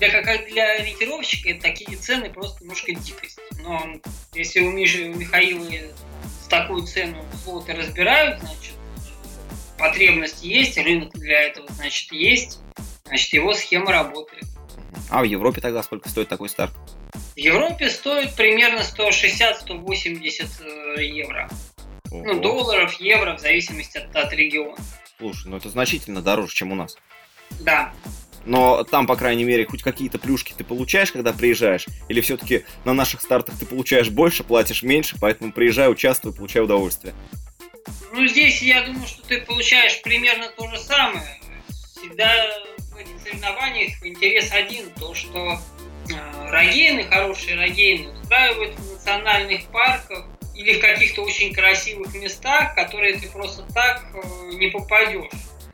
для, 0.00 0.22
как 0.22 0.48
для 0.48 0.72
ориентировщика 0.72 1.60
такие 1.60 1.96
цены 1.96 2.30
просто 2.30 2.62
немножко 2.62 2.92
дикость. 2.92 3.38
Но 3.62 4.00
если 4.34 4.60
у 4.60 4.70
Миши, 4.70 5.10
у 5.10 5.14
Михаила 5.14 5.66
с 6.42 6.48
такую 6.48 6.86
цену 6.86 7.24
слоты 7.44 7.74
разбирают, 7.74 8.40
значит 8.40 8.74
потребность 9.78 10.42
есть, 10.42 10.78
рынок 10.78 11.12
для 11.12 11.42
этого 11.42 11.68
значит 11.72 12.10
есть, 12.12 12.60
значит 13.04 13.32
его 13.32 13.52
схема 13.52 13.92
работает. 13.92 14.44
А 15.10 15.20
в 15.20 15.24
Европе 15.24 15.60
тогда 15.60 15.82
сколько 15.82 16.08
стоит 16.08 16.28
такой 16.28 16.48
старт? 16.48 16.72
В 17.34 17.38
Европе 17.38 17.90
стоит 17.90 18.34
примерно 18.34 18.80
160-180 18.80 20.96
э, 20.96 21.04
евро. 21.04 21.48
Ого. 22.10 22.24
Ну, 22.24 22.40
долларов, 22.40 22.94
евро, 22.94 23.36
в 23.36 23.40
зависимости 23.40 23.98
от, 23.98 24.14
от 24.16 24.32
региона. 24.32 24.76
Слушай, 25.18 25.48
ну 25.48 25.58
это 25.58 25.68
значительно 25.68 26.22
дороже, 26.22 26.54
чем 26.54 26.72
у 26.72 26.74
нас. 26.74 26.96
Да. 27.60 27.92
Но 28.44 28.84
там, 28.84 29.06
по 29.06 29.16
крайней 29.16 29.44
мере, 29.44 29.66
хоть 29.66 29.82
какие-то 29.82 30.18
плюшки 30.18 30.54
ты 30.56 30.64
получаешь, 30.64 31.12
когда 31.12 31.32
приезжаешь? 31.32 31.86
Или 32.08 32.20
все-таки 32.20 32.64
на 32.84 32.94
наших 32.94 33.20
стартах 33.20 33.58
ты 33.58 33.66
получаешь 33.66 34.10
больше, 34.10 34.44
платишь 34.44 34.82
меньше, 34.82 35.16
поэтому 35.20 35.52
приезжай, 35.52 35.90
участвуй, 35.90 36.32
получай 36.32 36.62
удовольствие? 36.62 37.14
Ну, 38.12 38.26
здесь 38.26 38.62
я 38.62 38.82
думаю, 38.82 39.06
что 39.06 39.22
ты 39.26 39.40
получаешь 39.40 40.00
примерно 40.02 40.48
то 40.56 40.68
же 40.68 40.78
самое. 40.78 41.40
Всегда 41.68 42.32
в 42.92 42.96
этих 42.96 43.20
соревнованиях 43.22 44.04
интерес 44.04 44.50
один, 44.52 44.86
то, 44.98 45.14
что 45.14 45.60
Э, 46.12 46.50
рогейны, 46.50 47.04
хорошие 47.04 47.56
рогейны 47.56 48.10
устраивают 48.10 48.74
в 48.74 48.92
национальных 48.92 49.66
парках 49.66 50.26
или 50.54 50.78
в 50.78 50.80
каких-то 50.80 51.22
очень 51.22 51.52
красивых 51.54 52.14
местах, 52.14 52.74
которые 52.74 53.18
ты 53.18 53.28
просто 53.28 53.62
так 53.72 54.04
э, 54.14 54.54
не 54.54 54.68
попадешь, 54.68 55.30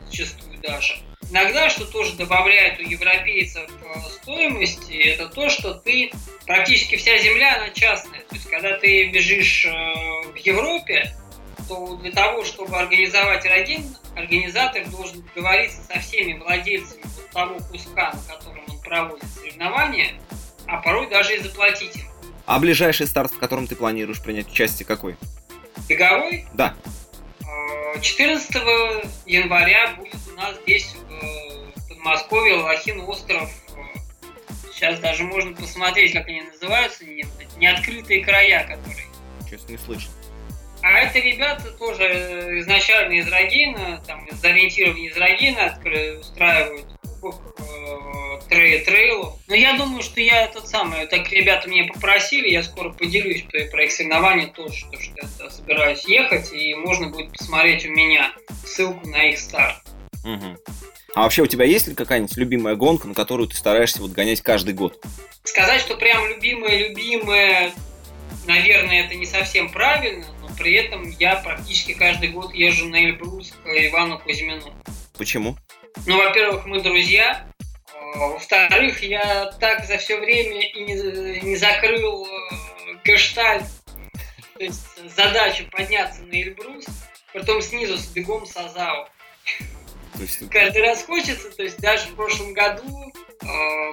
зачастую 0.06 0.58
даже. 0.60 0.96
Иногда, 1.30 1.68
что 1.70 1.84
тоже 1.84 2.14
добавляет 2.14 2.78
у 2.78 2.82
европейцев 2.82 3.68
э, 3.68 4.00
стоимости, 4.22 4.92
это 4.92 5.28
то, 5.28 5.48
что 5.48 5.74
ты 5.74 6.12
практически 6.46 6.96
вся 6.96 7.18
земля, 7.18 7.56
она 7.56 7.70
частная. 7.70 8.20
То 8.20 8.34
есть, 8.34 8.48
когда 8.48 8.76
ты 8.78 9.10
бежишь 9.10 9.66
в 9.66 10.36
Европе, 10.36 11.14
то 11.68 11.96
для 11.96 12.12
того, 12.12 12.44
чтобы 12.44 12.76
организовать 12.76 13.44
рогин, 13.44 13.84
организатор 14.14 14.86
должен 14.88 15.22
договориться 15.34 15.82
со 15.82 15.98
всеми 16.00 16.38
владельцами 16.38 17.02
того 17.32 17.58
куска, 17.70 18.12
на 18.12 18.34
котором 18.34 18.64
он 18.68 18.80
проводит 18.80 19.26
соревнования, 19.34 20.14
а 20.66 20.78
порой 20.78 21.08
даже 21.08 21.36
и 21.36 21.38
заплатить 21.40 21.96
им. 21.96 22.06
А 22.46 22.58
ближайший 22.58 23.06
старт, 23.06 23.32
в 23.32 23.38
котором 23.38 23.66
ты 23.66 23.74
планируешь 23.74 24.22
принять 24.22 24.50
участие, 24.50 24.86
какой? 24.86 25.16
Беговой? 25.88 26.46
Да. 26.54 26.74
14 28.00 28.54
января 29.26 29.94
будет 29.96 30.14
у 30.36 30.38
нас 30.38 30.56
здесь 30.62 30.94
в 30.94 31.88
Подмосковье 31.88 32.56
Лохин 32.56 33.00
остров. 33.00 33.50
Сейчас 34.72 35.00
даже 35.00 35.24
можно 35.24 35.56
посмотреть, 35.56 36.12
как 36.12 36.28
они 36.28 36.42
называются, 36.42 37.04
неоткрытые 37.56 38.22
края, 38.22 38.64
которые. 38.64 39.06
Честно, 39.48 39.72
не 39.72 39.78
слышал. 39.78 40.10
А 40.82 40.90
это 41.00 41.18
ребята 41.18 41.70
тоже 41.72 42.60
изначально 42.60 43.14
из 43.14 43.28
Рогина, 43.28 44.02
там, 44.06 44.26
из 44.26 44.44
ориентирования 44.44 45.08
из 45.08 45.16
Рогина 45.16 45.80
устраивают 46.20 46.86
э, 47.22 48.48
трей 48.50 48.84
трейлов. 48.84 49.38
Но 49.48 49.54
я 49.54 49.78
думаю, 49.78 50.02
что 50.02 50.20
я 50.20 50.46
тот 50.48 50.68
самый, 50.68 51.06
так 51.06 51.32
ребята 51.32 51.68
меня 51.70 51.90
попросили, 51.90 52.50
я 52.50 52.62
скоро 52.62 52.90
поделюсь 52.90 53.42
про 53.70 53.84
их 53.84 53.90
соревнования 53.90 54.48
тоже, 54.48 54.74
что, 54.74 55.00
что 55.00 55.14
я 55.16 55.50
собираюсь 55.50 56.04
ехать, 56.04 56.52
и 56.52 56.74
можно 56.74 57.08
будет 57.08 57.32
посмотреть 57.32 57.86
у 57.86 57.90
меня 57.90 58.32
ссылку 58.64 59.08
на 59.08 59.30
их 59.30 59.38
старт. 59.38 59.82
Угу. 60.26 60.58
А 61.14 61.22
вообще 61.22 61.42
у 61.42 61.46
тебя 61.46 61.64
есть 61.64 61.86
ли 61.86 61.94
какая-нибудь 61.94 62.36
любимая 62.36 62.74
гонка, 62.74 63.06
на 63.06 63.14
которую 63.14 63.48
ты 63.48 63.56
стараешься 63.56 64.02
вот 64.02 64.10
гонять 64.10 64.42
каждый 64.42 64.74
год? 64.74 65.02
Сказать, 65.44 65.80
что 65.80 65.96
прям 65.96 66.28
любимая-любимая, 66.28 67.72
наверное, 68.46 69.06
это 69.06 69.14
не 69.14 69.24
совсем 69.24 69.70
правильно, 69.70 70.26
но 70.40 70.48
при 70.58 70.74
этом 70.74 71.08
я 71.18 71.36
практически 71.36 71.94
каждый 71.94 72.30
год 72.30 72.52
езжу 72.52 72.88
на 72.88 72.96
Эльбрус 72.96 73.52
к 73.64 73.66
Ивану 73.68 74.18
Кузьмину. 74.18 74.74
Почему? 75.16 75.56
Ну, 76.06 76.18
во-первых, 76.18 76.66
мы 76.66 76.82
друзья. 76.82 77.46
А, 77.94 78.18
во-вторых, 78.18 79.02
я 79.02 79.52
так 79.60 79.86
за 79.86 79.98
все 79.98 80.18
время 80.18 80.60
и 80.60 80.80
не, 80.80 81.40
не 81.40 81.56
закрыл 81.56 82.26
э, 82.26 82.28
гештальт, 83.04 83.64
то 84.58 84.64
есть 84.64 84.84
задачу 85.16 85.64
подняться 85.70 86.22
на 86.22 86.34
Эльбрус, 86.34 86.86
потом 87.32 87.62
снизу 87.62 87.96
с 87.96 88.06
бегом 88.08 88.44
с 88.44 88.56
Есть... 90.18 90.48
Каждый 90.50 90.82
раз 90.82 91.02
хочется, 91.04 91.50
то 91.50 91.62
есть 91.62 91.78
даже 91.78 92.08
в 92.08 92.14
прошлом 92.14 92.52
году, 92.52 93.12
э, 93.42 93.46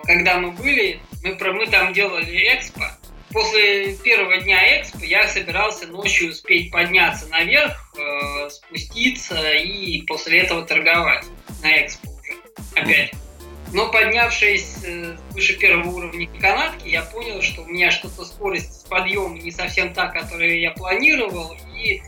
когда 0.04 0.38
мы 0.38 0.52
были, 0.52 1.00
мы, 1.24 1.36
мы 1.54 1.68
там 1.68 1.94
делали 1.94 2.56
экспо, 2.56 2.86
после 3.32 3.96
первого 3.96 4.38
дня 4.38 4.82
экспо 4.82 5.04
я 5.04 5.28
собирался 5.28 5.88
ночью 5.88 6.30
успеть 6.30 6.72
подняться 6.72 7.28
наверх, 7.28 7.94
э, 7.98 8.50
спуститься 8.50 9.52
и 9.54 10.02
после 10.04 10.40
этого 10.40 10.66
торговать 10.66 11.26
на 11.62 11.86
экспо 11.86 12.10
уже 12.12 12.34
опять. 12.76 13.14
Но 13.74 13.92
поднявшись 13.92 14.84
э, 14.86 15.18
выше 15.32 15.58
первого 15.58 15.90
уровня 15.90 16.30
канатки, 16.40 16.90
я 16.90 17.02
понял, 17.02 17.42
что 17.42 17.64
у 17.64 17.66
меня 17.66 17.90
что-то 17.90 18.24
скорость 18.24 18.82
с 18.82 18.84
подъема 18.84 19.40
не 19.40 19.50
совсем 19.50 19.94
та, 19.96 20.08
которую 20.10 20.60
я 20.60 20.72
планировал, 20.72 21.58
и 21.76 22.04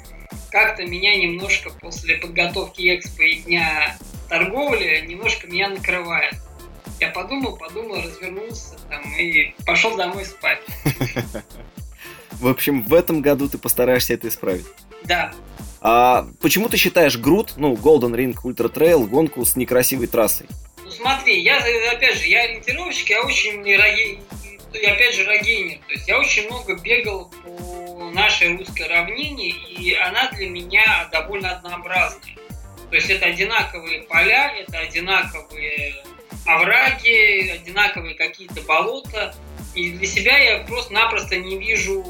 как-то 0.56 0.86
меня 0.86 1.14
немножко 1.18 1.70
после 1.70 2.16
подготовки 2.16 2.96
экспо 2.96 3.24
и 3.24 3.36
дня 3.40 3.98
торговли 4.30 5.04
немножко 5.06 5.48
меня 5.48 5.68
накрывает. 5.68 6.36
Я 7.02 7.10
подумал, 7.10 7.58
подумал, 7.58 7.98
развернулся 7.98 8.78
там 8.90 9.04
и 9.20 9.54
пошел 9.66 9.98
домой 9.98 10.24
спать. 10.24 10.62
В 12.32 12.48
общем, 12.48 12.84
в 12.84 12.94
этом 12.94 13.22
году 13.22 13.50
ты 13.50 13.58
постараешься 13.58 14.14
это 14.14 14.30
исправить. 14.30 14.66
Да. 15.04 15.34
А 15.82 16.26
почему 16.40 16.70
ты 16.70 16.78
считаешь 16.78 17.18
Грут, 17.18 17.56
ну, 17.58 17.74
Golden 17.74 18.16
Ring 18.16 18.36
Ultra 18.42 18.72
Trail, 18.72 19.06
гонку 19.08 19.44
с 19.44 19.58
некрасивой 19.58 20.08
трассой? 20.08 20.48
Ну 20.82 20.90
смотри, 20.90 21.42
я, 21.42 21.58
опять 21.92 22.18
же, 22.18 22.30
я 22.30 22.44
ориентировщик, 22.44 23.10
я 23.10 23.26
очень 23.26 23.58
роги... 23.60 24.22
и 24.74 24.86
опять 24.86 25.16
же, 25.16 25.26
рогейнер. 25.26 25.80
То 25.80 25.92
есть 25.92 26.08
я 26.08 26.18
очень 26.18 26.46
много 26.46 26.78
бегал 26.78 27.30
нашей 28.16 28.58
русской 28.58 28.88
равнине, 28.88 29.50
и 29.50 29.94
она 29.94 30.32
для 30.32 30.50
меня 30.50 31.08
довольно 31.12 31.52
однообразная. 31.52 32.36
То 32.90 32.96
есть 32.96 33.10
это 33.10 33.28
одинаковые 33.28 34.04
поля, 34.04 34.54
это 34.58 34.80
одинаковые 34.80 35.96
овраги, 36.46 37.50
одинаковые 37.50 38.16
какие-то 38.16 38.62
болота. 38.62 39.36
И 39.74 39.92
для 39.92 40.08
себя 40.08 40.38
я 40.38 40.60
просто-напросто 40.64 41.36
не 41.36 41.58
вижу 41.58 42.04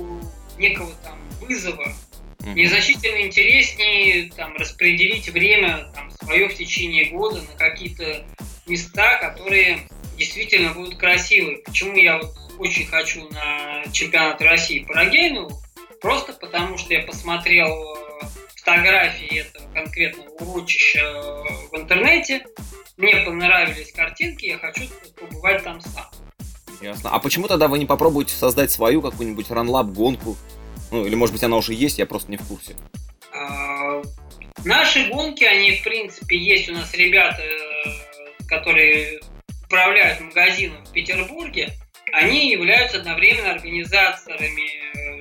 некого 0.58 0.92
там 1.04 1.18
вызова. 1.42 1.94
Мне 2.40 2.68
значительно 2.70 3.22
интереснее 3.26 4.32
там, 4.36 4.56
распределить 4.56 5.28
время 5.30 5.90
там, 5.96 6.12
свое 6.12 6.48
в 6.48 6.56
течение 6.56 7.06
года 7.06 7.42
на 7.42 7.58
какие-то 7.58 8.24
места, 8.68 9.18
которые 9.18 9.80
действительно 10.18 10.74
будут 10.74 10.98
красивые. 10.98 11.58
Почему 11.58 11.98
я 11.98 12.20
вот 12.20 12.36
очень 12.60 12.86
хочу 12.86 13.28
на 13.30 13.84
чемпионат 13.92 14.42
России 14.42 14.80
по 14.84 14.94
рогейну? 14.94 15.50
Просто 16.06 16.34
потому, 16.34 16.78
что 16.78 16.94
я 16.94 17.02
посмотрел 17.02 17.68
э, 17.68 18.26
фотографии 18.58 19.40
этого 19.40 19.68
конкретного 19.74 20.30
урочища 20.36 21.00
э, 21.00 21.44
в 21.72 21.76
интернете. 21.76 22.46
Мне 22.96 23.16
понравились 23.26 23.92
картинки, 23.92 24.46
я 24.46 24.60
хочу 24.60 24.84
побывать 25.20 25.64
там 25.64 25.82
сам. 25.82 26.06
Ясно. 26.80 27.10
А 27.10 27.18
почему 27.18 27.48
тогда 27.48 27.68
вы 27.68 27.80
не 27.80 27.88
попробуете 27.88 28.36
создать 28.36 28.70
свою 28.70 29.02
какую-нибудь 29.02 29.50
ранлап 29.50 29.88
гонку? 29.88 30.38
Ну, 30.92 31.08
или 31.08 31.16
может 31.16 31.34
быть 31.34 31.44
она 31.44 31.58
уже 31.58 31.74
есть, 31.74 31.98
я 31.98 32.06
просто 32.06 32.30
не 32.30 32.38
в 32.38 32.48
курсе. 32.48 32.76
А, 33.34 34.04
наши 34.64 35.10
гонки, 35.10 35.44
они 35.44 35.78
в 35.78 35.84
принципе 35.84 36.38
есть 36.38 36.70
у 36.70 36.74
нас 36.74 36.94
ребята, 36.94 37.42
э, 37.42 38.46
которые 38.48 39.22
управляют 39.66 40.22
магазином 40.22 40.86
в 40.86 40.92
Петербурге. 40.92 41.74
Они 42.14 42.52
являются 42.52 43.00
одновременно 43.00 43.54
организаторами 43.54 44.75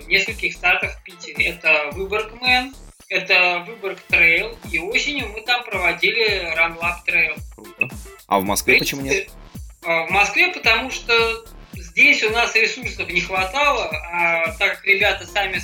нескольких 0.07 0.55
стартов 0.55 0.95
в 0.95 1.03
Питере. 1.03 1.47
Это 1.47 1.91
Vyborgman, 1.93 2.75
это 3.09 3.65
Vyborg 3.66 4.01
Trail, 4.09 4.57
и 4.71 4.79
осенью 4.79 5.29
мы 5.29 5.43
там 5.43 5.65
проводили 5.65 6.53
Run 6.57 6.79
Lab 6.79 6.97
Trail. 7.07 7.39
Круто. 7.55 7.89
А 8.27 8.41
в 8.41 8.45
Москве 8.45 8.75
в 8.75 8.79
принципе, 8.79 8.97
почему 8.97 9.11
нет? 9.11 9.31
А, 9.85 10.07
в 10.07 10.11
Москве, 10.11 10.49
потому 10.49 10.91
что 10.91 11.45
здесь 11.75 12.23
у 12.23 12.31
нас 12.31 12.55
ресурсов 12.55 13.09
не 13.09 13.21
хватало, 13.21 13.91
а 14.11 14.53
так 14.59 14.77
как 14.77 14.85
ребята 14.85 15.27
сами 15.27 15.61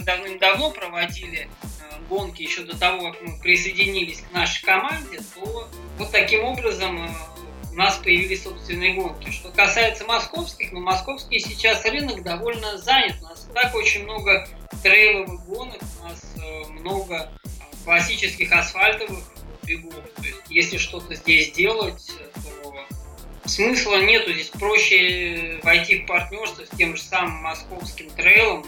давным-давно 0.00 0.70
проводили 0.70 1.48
э, 1.62 1.66
гонки 2.08 2.42
еще 2.42 2.62
до 2.62 2.78
того, 2.78 3.12
как 3.12 3.22
мы 3.22 3.38
присоединились 3.40 4.20
к 4.20 4.32
нашей 4.32 4.64
команде, 4.64 5.18
то 5.34 5.68
вот 5.98 6.10
таким 6.12 6.44
образом 6.44 7.04
э, 7.04 7.08
у 7.74 7.76
нас 7.76 7.96
появились 7.96 8.44
собственные 8.44 8.94
гонки. 8.94 9.30
Что 9.30 9.50
касается 9.50 10.04
московских, 10.04 10.70
ну, 10.70 10.80
московский 10.80 11.40
сейчас 11.40 11.84
рынок 11.84 12.22
довольно 12.22 12.78
занят. 12.78 13.16
У 13.20 13.24
нас 13.24 13.48
так 13.52 13.74
очень 13.74 14.04
много 14.04 14.48
трейловых 14.82 15.44
гонок, 15.44 15.80
у 16.00 16.04
нас 16.04 16.34
э, 16.36 16.68
много 16.68 17.32
классических 17.84 18.52
асфальтовых 18.52 19.24
бегов. 19.64 19.94
То 20.16 20.22
есть, 20.22 20.38
если 20.48 20.78
что-то 20.78 21.16
здесь 21.16 21.50
делать, 21.52 22.12
то 22.44 23.48
смысла 23.48 24.00
нету. 24.00 24.32
Здесь 24.32 24.50
проще 24.50 25.58
войти 25.64 26.02
в 26.02 26.06
партнерство 26.06 26.64
с 26.64 26.76
тем 26.76 26.96
же 26.96 27.02
самым 27.02 27.42
московским 27.42 28.08
трейлом, 28.10 28.64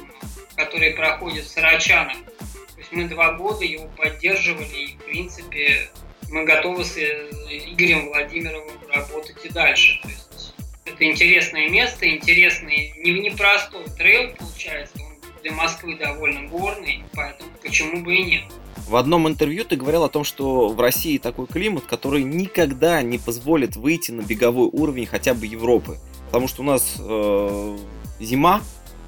который 0.57 0.95
проходит 0.95 1.45
в 1.45 1.49
Сарачанах. 1.49 2.17
То 2.17 2.79
есть 2.79 2.91
мы 2.91 3.05
два 3.05 3.35
года 3.35 3.65
его 3.65 3.87
поддерживали, 3.97 4.77
и, 4.77 4.97
в 4.97 5.05
принципе, 5.05 5.91
мы 6.31 6.45
готовы 6.45 6.85
с 6.85 6.97
э, 6.97 7.29
Игорем 7.73 8.09
Владимировым 8.09 8.75
работать 8.93 9.37
и 9.45 9.49
дальше. 9.49 10.01
То 10.03 10.09
есть 10.09 10.55
это 10.85 11.05
интересное 11.05 11.69
место, 11.69 12.09
интересный, 12.09 12.95
не 12.99 13.13
непростой 13.13 13.85
трейл 13.97 14.35
получается, 14.37 14.95
он 14.99 15.17
для 15.43 15.53
Москвы 15.53 15.97
довольно 15.97 16.49
горный, 16.49 17.05
поэтому 17.15 17.51
почему 17.63 18.03
бы 18.03 18.15
и 18.15 18.25
нет. 18.25 18.45
В 18.89 18.97
одном 18.97 19.27
интервью 19.27 19.65
ты 19.65 19.77
говорил 19.77 20.05
о 20.05 20.09
том, 20.09 20.23
что 20.23 20.69
в 20.69 20.81
России 20.81 21.19
такой 21.19 21.47
климат, 21.47 21.85
который 21.85 22.23
никогда 22.23 23.03
не 23.03 23.19
позволит 23.19 23.75
выйти 23.77 24.13
на 24.13 24.23
беговой 24.23 24.69
уровень 24.73 25.07
хотя 25.07 25.35
бы 25.35 25.47
Европы. 25.47 25.99
Потому 26.27 26.47
что 26.47 26.63
у 26.63 26.65
нас 26.65 26.97
э, 26.99 27.79
зима 28.21 28.61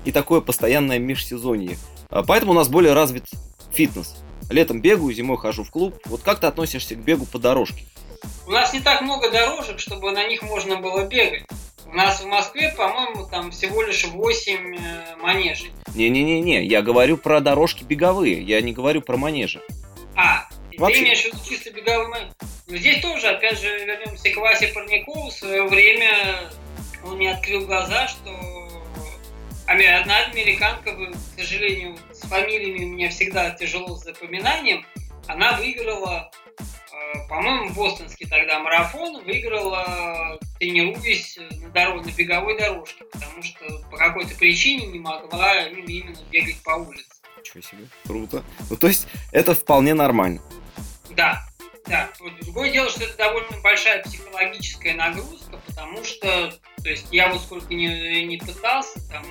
и 0.05 0.11
такое 0.11 0.41
постоянное 0.41 0.99
межсезонье. 0.99 1.79
А 2.11 2.23
поэтому 2.23 2.53
у 2.53 2.55
нас 2.55 2.69
более 2.69 2.93
развит 2.93 3.25
фитнес. 3.73 4.17
Летом 4.51 4.81
бегаю, 4.81 5.13
зимой 5.13 5.37
хожу 5.37 5.63
в 5.63 5.71
клуб. 5.71 5.95
Вот 6.07 6.23
как 6.23 6.41
ты 6.41 6.47
относишься 6.47 6.95
к 6.95 6.99
бегу 6.99 7.27
по 7.27 7.39
дорожке? 7.39 7.85
У 8.47 8.51
нас 8.51 8.73
не 8.73 8.81
так 8.81 9.03
много 9.03 9.31
дорожек, 9.31 9.79
чтобы 9.79 10.11
на 10.11 10.27
них 10.27 10.43
можно 10.43 10.77
было 10.77 11.05
бегать. 11.05 11.45
У 11.87 11.93
нас 11.93 12.21
в 12.21 12.27
Москве, 12.27 12.75
по-моему, 12.77 13.27
там 13.27 13.51
всего 13.51 13.83
лишь 13.83 14.05
8 14.05 14.77
э, 14.77 15.17
манежей. 15.23 15.73
Не-не-не, 15.95 16.65
я 16.65 16.83
говорю 16.83 17.17
про 17.17 17.41
дорожки 17.41 17.85
беговые, 17.85 18.43
я 18.43 18.61
не 18.61 18.73
говорю 18.73 19.01
про 19.01 19.17
манежи. 19.17 19.63
А, 20.15 20.49
Вообще. 20.77 20.97
ты 20.97 21.05
имеешь 21.05 21.23
в 21.23 21.25
виду 21.27 21.39
чисто 21.47 21.71
беговые 21.71 22.09
манежи? 22.09 22.33
Но 22.67 22.77
здесь 22.77 23.01
тоже, 23.01 23.29
опять 23.29 23.59
же, 23.59 23.87
вернемся 23.87 24.31
к 24.31 24.37
Васе 24.37 24.69
Парникову. 24.69 25.29
В 25.29 25.33
свое 25.33 25.67
время 25.67 26.51
он 27.05 27.17
мне 27.17 27.33
открыл 27.33 27.65
глаза, 27.65 28.09
что 28.09 28.68
одна 29.69 30.25
американка, 30.27 30.93
к 30.95 31.41
сожалению, 31.41 31.97
с 32.13 32.21
фамилиями 32.21 32.85
у 32.85 32.89
меня 32.89 33.11
всегда 33.11 33.51
тяжело 33.51 33.97
с 33.97 34.05
запоминанием, 34.05 34.85
она 35.27 35.59
выиграла 35.59 36.31
по-моему, 37.29 37.73
бостонский 37.75 38.27
тогда 38.27 38.61
марафон 38.61 39.23
выиграла, 39.25 40.39
тренируясь 40.59 41.39
на, 41.63 41.69
дорог, 41.71 42.05
на 42.05 42.11
беговой 42.11 42.59
дорожке, 42.59 43.05
потому 43.05 43.43
что 43.43 43.65
какой-то 43.97 44.35
причине 44.35 44.87
не 44.87 44.99
могла 44.99 45.67
именно 45.69 46.17
бегать 46.31 46.63
по 46.63 46.71
улице. 46.71 47.07
Ничего 47.39 47.63
себе, 47.63 47.87
круто. 48.07 48.45
Ну, 48.69 48.77
то 48.77 48.89
есть, 48.89 49.07
это 49.33 49.55
вполне 49.55 49.95
нормально. 49.95 50.41
Да, 51.11 51.48
да. 51.89 52.11
Другое 52.43 52.71
дело, 52.71 52.89
что 52.89 53.05
это 53.05 53.17
довольно 53.17 53.49
большая 53.63 54.03
психологическая 54.03 54.95
нагрузка, 54.95 55.59
потому 55.67 56.05
что, 56.05 56.53
то 56.83 56.89
есть, 56.89 57.07
я 57.11 57.33
вот 57.33 57.41
сколько 57.43 57.73
не, 57.73 58.25
не 58.25 58.37
пытался, 58.37 59.01
там, 59.09 59.25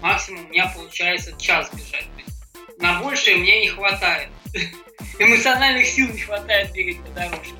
максимум 0.00 0.46
у 0.46 0.48
меня 0.48 0.72
получается 0.74 1.32
час 1.38 1.70
бежать. 1.72 2.06
То 2.14 2.20
есть, 2.24 2.80
на 2.80 3.00
большее 3.00 3.36
мне 3.36 3.60
не 3.60 3.68
хватает. 3.68 4.28
Эмоциональных 5.18 5.86
сил 5.86 6.08
не 6.12 6.20
хватает 6.20 6.72
бегать 6.72 7.02
по 7.02 7.10
дорожке. 7.10 7.54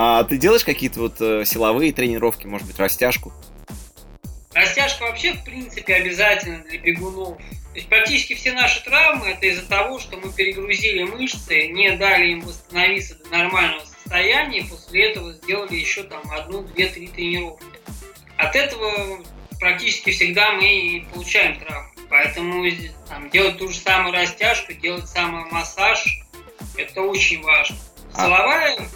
А 0.00 0.22
ты 0.22 0.36
делаешь 0.36 0.64
какие-то 0.64 1.00
вот 1.00 1.20
э, 1.20 1.44
силовые 1.44 1.92
тренировки, 1.92 2.46
может 2.46 2.68
быть, 2.68 2.78
растяжку? 2.78 3.32
Растяжка 4.54 5.02
вообще, 5.02 5.32
в 5.32 5.42
принципе, 5.42 5.96
обязательно 5.96 6.58
для 6.58 6.78
бегунов. 6.78 7.38
Есть 7.78 7.90
практически 7.90 8.34
все 8.34 8.54
наши 8.54 8.82
травмы 8.82 9.28
это 9.28 9.46
из-за 9.46 9.64
того, 9.64 10.00
что 10.00 10.16
мы 10.16 10.32
перегрузили 10.32 11.04
мышцы, 11.04 11.68
не 11.68 11.92
дали 11.92 12.32
им 12.32 12.40
восстановиться 12.40 13.14
до 13.14 13.28
нормального 13.30 13.84
состояния, 13.84 14.58
и 14.58 14.68
после 14.68 15.10
этого 15.12 15.32
сделали 15.34 15.76
еще 15.76 16.02
там 16.02 16.28
одну, 16.32 16.62
две, 16.62 16.88
три 16.88 17.06
тренировки. 17.06 17.64
От 18.36 18.56
этого 18.56 19.24
практически 19.60 20.10
всегда 20.10 20.50
мы 20.54 20.66
и 20.66 21.00
получаем 21.12 21.60
травмы. 21.60 21.88
Поэтому 22.10 22.68
там, 23.08 23.30
делать 23.30 23.58
ту 23.58 23.68
же 23.68 23.78
самую 23.78 24.12
растяжку, 24.12 24.72
делать 24.72 25.06
самый 25.06 25.48
массаж, 25.52 26.04
это 26.76 27.02
очень 27.02 27.40
важно. 27.42 27.76
А 28.12 28.24
Силовая, 28.24 28.88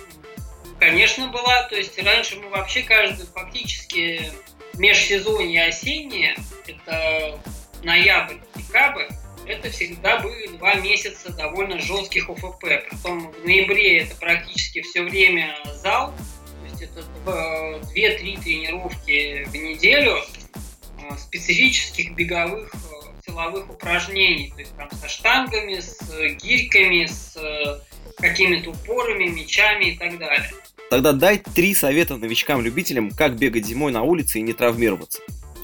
конечно, 0.81 1.29
была. 1.29 1.69
То 1.69 1.77
есть 1.77 1.97
раньше 2.03 2.35
мы 2.35 2.49
вообще 2.49 2.83
каждый 2.83 3.27
фактически 3.27 4.33
межсезонье 4.75 5.67
осеннее, 5.67 6.37
это 6.67 7.41
ноябрь, 7.83 8.37
декабрь, 8.57 9.09
это 9.47 9.71
всегда 9.71 10.21
были 10.21 10.49
два 10.57 10.75
месяца 10.77 11.33
довольно 11.33 11.81
жестких 11.81 12.29
ОФП. 12.29 12.61
Притом 12.61 13.33
в 13.33 13.45
ноябре 13.45 13.99
это 13.99 14.15
практически 14.17 14.83
все 14.83 15.03
время 15.03 15.57
зал, 15.83 16.15
то 16.61 16.67
есть 16.67 16.83
это 16.83 17.05
2-3 17.25 18.43
тренировки 18.43 19.45
в 19.45 19.55
неделю 19.55 20.17
э, 20.17 21.17
специфических 21.19 22.15
беговых 22.15 22.73
э, 22.73 23.03
силовых 23.27 23.69
упражнений, 23.71 24.53
то 24.55 24.61
есть 24.61 24.77
там 24.77 24.89
со 24.93 25.09
штангами, 25.09 25.81
с 25.81 25.99
гирьками, 26.43 27.07
с 27.07 27.37
э, 27.37 27.81
какими-то 28.19 28.71
упорами, 28.71 29.25
мечами 29.25 29.87
и 29.87 29.97
так 29.97 30.19
далее. 30.19 30.51
Тогда 30.91 31.13
дай 31.13 31.39
три 31.39 31.75
совета 31.75 32.17
новичкам-любителям, 32.17 33.11
как 33.11 33.37
бегать 33.37 33.65
зимой 33.65 33.93
на 33.93 34.03
улице 34.03 34.39
и 34.39 34.43
не 34.43 34.53
травмироваться. 34.53 35.21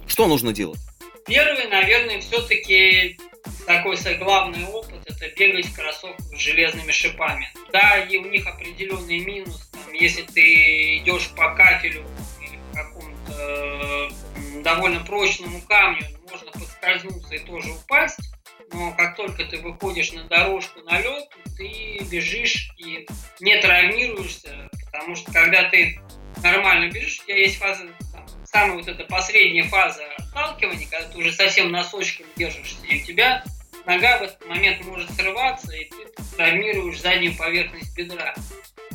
Что 0.07 0.27
нужно 0.27 0.53
делать? 0.53 0.81
Первый, 1.29 1.69
наверное, 1.69 2.21
все-таки 2.21 3.19
такой 3.67 3.97
главный 4.19 4.65
опыт– 4.65 5.01
это 5.07 5.29
бегать 5.37 5.67
в 5.67 5.75
кроссовках 5.75 6.27
с 6.35 6.41
железными 6.41 6.91
шипами. 6.91 7.53
Да, 7.71 7.99
и 7.99 8.17
у 8.17 8.25
них 8.31 8.47
определенный 8.47 9.19
минус, 9.19 9.69
там, 9.71 9.93
если 9.93 10.23
ты 10.23 10.99
идешь 10.99 11.29
по 11.37 11.55
кафелю 11.55 12.03
или 12.41 12.59
по 12.71 12.77
какому-то 12.79 14.11
довольно 14.63 15.01
прочному 15.01 15.61
камню, 15.63 16.07
можно 16.31 16.51
подскользнуться 16.51 17.35
и 17.35 17.41
тоже 17.41 17.73
упасть, 17.73 18.21
но 18.73 18.93
как 18.93 19.17
только 19.17 19.45
ты 19.45 19.59
выходишь 19.59 20.13
на 20.13 20.25
дорожку 20.25 20.81
на 20.81 20.99
лед, 21.01 21.29
ты 21.57 21.99
бежишь 22.11 22.71
и 22.79 23.07
не 23.41 23.59
травмируешься, 23.59 24.71
потому 24.87 25.15
что 25.15 25.31
когда 25.31 25.65
ты 25.65 26.01
нормально 26.43 26.91
бежишь, 26.91 27.21
у 27.21 27.27
тебя 27.27 27.37
есть 27.37 27.59
фаза, 27.59 27.87
самая 28.51 28.77
вот 28.77 28.89
эта 28.89 29.05
последняя 29.05 29.65
фаза 29.65 30.03
отталкивания, 30.17 30.87
когда 30.91 31.09
ты 31.09 31.19
уже 31.19 31.33
совсем 31.33 31.71
носочками 31.71 32.29
держишься, 32.37 32.77
и 32.89 33.01
у 33.01 33.05
тебя 33.05 33.45
нога 33.87 34.19
в 34.19 34.23
этот 34.23 34.47
момент 34.47 34.85
может 34.85 35.11
срываться, 35.13 35.73
и 35.73 35.85
ты 35.85 35.97
травмируешь 36.37 37.01
заднюю 37.01 37.37
поверхность 37.37 37.95
бедра. 37.97 38.35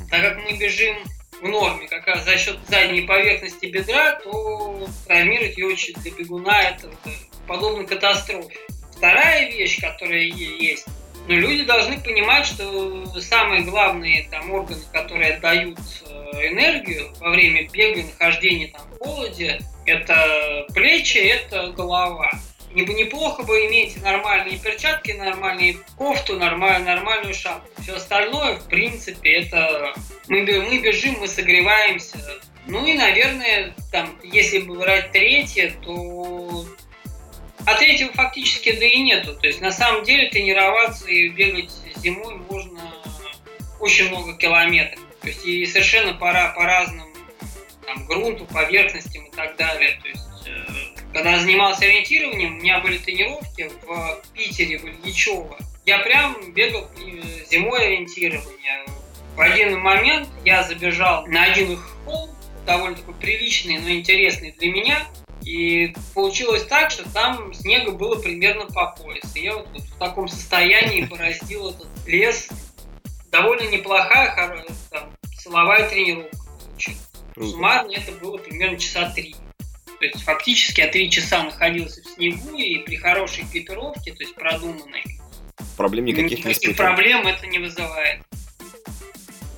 Так 0.10 0.22
как 0.22 0.38
мы 0.38 0.58
бежим 0.58 0.98
в 1.42 1.48
норме 1.48 1.88
как 1.88 2.08
раз 2.08 2.24
за 2.24 2.38
счет 2.38 2.58
задней 2.68 3.02
поверхности 3.02 3.66
бедра, 3.68 4.14
то 4.24 4.88
травмировать 5.08 5.58
ее 5.58 5.68
очень 5.68 5.94
для 5.96 6.12
бегуна 6.12 6.62
это, 6.62 6.88
это 6.88 7.16
подобно 7.48 7.86
катастрофе. 7.86 8.58
Вторая 8.96 9.52
вещь, 9.52 9.82
которая 9.82 10.22
есть, 10.22 10.88
но 11.28 11.36
люди 11.36 11.64
должны 11.64 12.00
понимать, 12.00 12.46
что 12.46 13.06
самые 13.22 13.64
главные 13.64 14.28
там 14.30 14.52
органы, 14.52 14.82
которые 14.92 15.36
отдают 15.36 15.80
э, 16.06 16.13
энергию 16.34 17.14
во 17.20 17.32
время 17.32 17.68
бега, 17.70 18.04
нахождения 18.04 18.68
там 18.68 18.82
в 18.92 18.98
холоде, 19.00 19.60
это 19.86 20.66
плечи, 20.74 21.18
это 21.18 21.72
голова. 21.72 22.32
Неплохо 22.74 23.44
бы 23.44 23.68
иметь 23.68 24.02
нормальные 24.02 24.58
перчатки, 24.58 25.12
нормальную 25.12 25.78
кофту, 25.96 26.40
нормальную, 26.40 26.86
нормальную 26.86 27.36
шапку. 27.36 27.70
Все 27.82 27.96
остальное, 27.96 28.56
в 28.56 28.68
принципе, 28.68 29.34
это 29.34 29.94
мы, 30.28 30.42
мы 30.42 30.80
бежим, 30.80 31.18
мы 31.20 31.28
согреваемся. 31.28 32.18
Ну 32.66 32.86
и, 32.86 32.94
наверное, 32.94 33.76
там, 33.92 34.18
если 34.24 34.60
бы 34.60 34.80
брать 34.80 35.12
третье, 35.12 35.74
то 35.84 36.66
а 37.66 37.76
третьего 37.76 38.12
фактически 38.14 38.72
да 38.72 38.86
и 38.86 39.02
нету. 39.02 39.36
То 39.36 39.48
есть 39.48 39.62
на 39.62 39.72
самом 39.72 40.04
деле 40.04 40.30
тренироваться 40.30 41.08
и 41.08 41.30
бегать 41.30 41.72
зимой 41.98 42.36
можно 42.50 42.82
очень 43.80 44.10
много 44.10 44.36
километров. 44.38 45.03
То 45.24 45.30
есть 45.30 45.46
и 45.46 45.66
совершенно 45.66 46.14
пора 46.14 46.50
по 46.50 46.64
разным 46.64 47.08
там, 47.86 48.06
грунту, 48.06 48.46
поверхностям 48.46 49.26
и 49.26 49.32
так 49.32 49.56
далее. 49.56 50.00
То 50.02 50.08
есть 50.10 50.48
э, 50.48 51.02
когда 51.14 51.40
занимался 51.40 51.86
ориентированием, 51.86 52.58
у 52.58 52.62
меня 52.62 52.80
были 52.82 52.98
тренировки 52.98 53.72
в 53.86 54.22
Питере, 54.34 54.78
в 54.78 54.86
Ильичево. 54.86 55.58
Я 55.86 56.00
прям 56.00 56.52
бегал 56.54 56.90
э, 56.98 57.46
зимой 57.50 57.86
ориентирование. 57.86 58.86
В 59.36 59.42
один 59.42 59.80
момент 59.80 60.28
я 60.46 60.62
забежал 60.64 61.26
на 61.26 61.46
один 61.46 61.72
их 61.72 61.90
холм, 62.06 62.30
довольно 62.66 62.98
такой 62.98 63.16
приличный, 63.16 63.80
но 63.80 63.90
интересный 63.90 64.52
для 64.52 64.72
меня– 64.72 65.08
и 65.46 65.94
получилось 66.14 66.64
так, 66.64 66.92
что 66.92 67.08
там 67.12 67.54
снега 67.54 67.92
было 67.92 68.16
примерно 68.16 68.66
по 68.68 68.88
пояс. 68.92 69.36
И 69.36 69.42
я 69.42 69.58
вот, 69.58 69.68
вот 69.74 69.82
в 69.82 69.98
таком 69.98 70.28
состоянии 70.28 71.02
бороздил 71.10 71.70
этот 71.70 71.88
лес. 72.08 72.50
Довольно 73.34 73.68
неплохая 73.68 74.36
там, 74.92 75.10
силовая 75.40 75.90
тренировка. 75.90 76.38
Суммарно 77.36 77.92
это 77.92 78.12
было 78.12 78.38
примерно 78.38 78.78
часа 78.78 79.10
три. 79.10 79.36
То 80.00 80.06
есть 80.06 80.22
фактически 80.22 80.82
я 80.82 80.88
три 80.88 81.10
часа 81.10 81.42
находился 81.42 82.04
в 82.04 82.06
снегу 82.06 82.56
и 82.56 82.78
при 82.78 82.96
хорошей 82.96 83.46
экипировке, 83.46 84.14
то 84.14 84.22
есть 84.22 84.36
продуманной. 84.36 85.04
Проблем 85.76 86.06
никаких, 86.06 86.46
никаких 86.46 86.70
не 86.70 86.74
проблем 86.76 87.26
это 87.26 87.48
не 87.48 87.58
вызывает. 87.58 88.22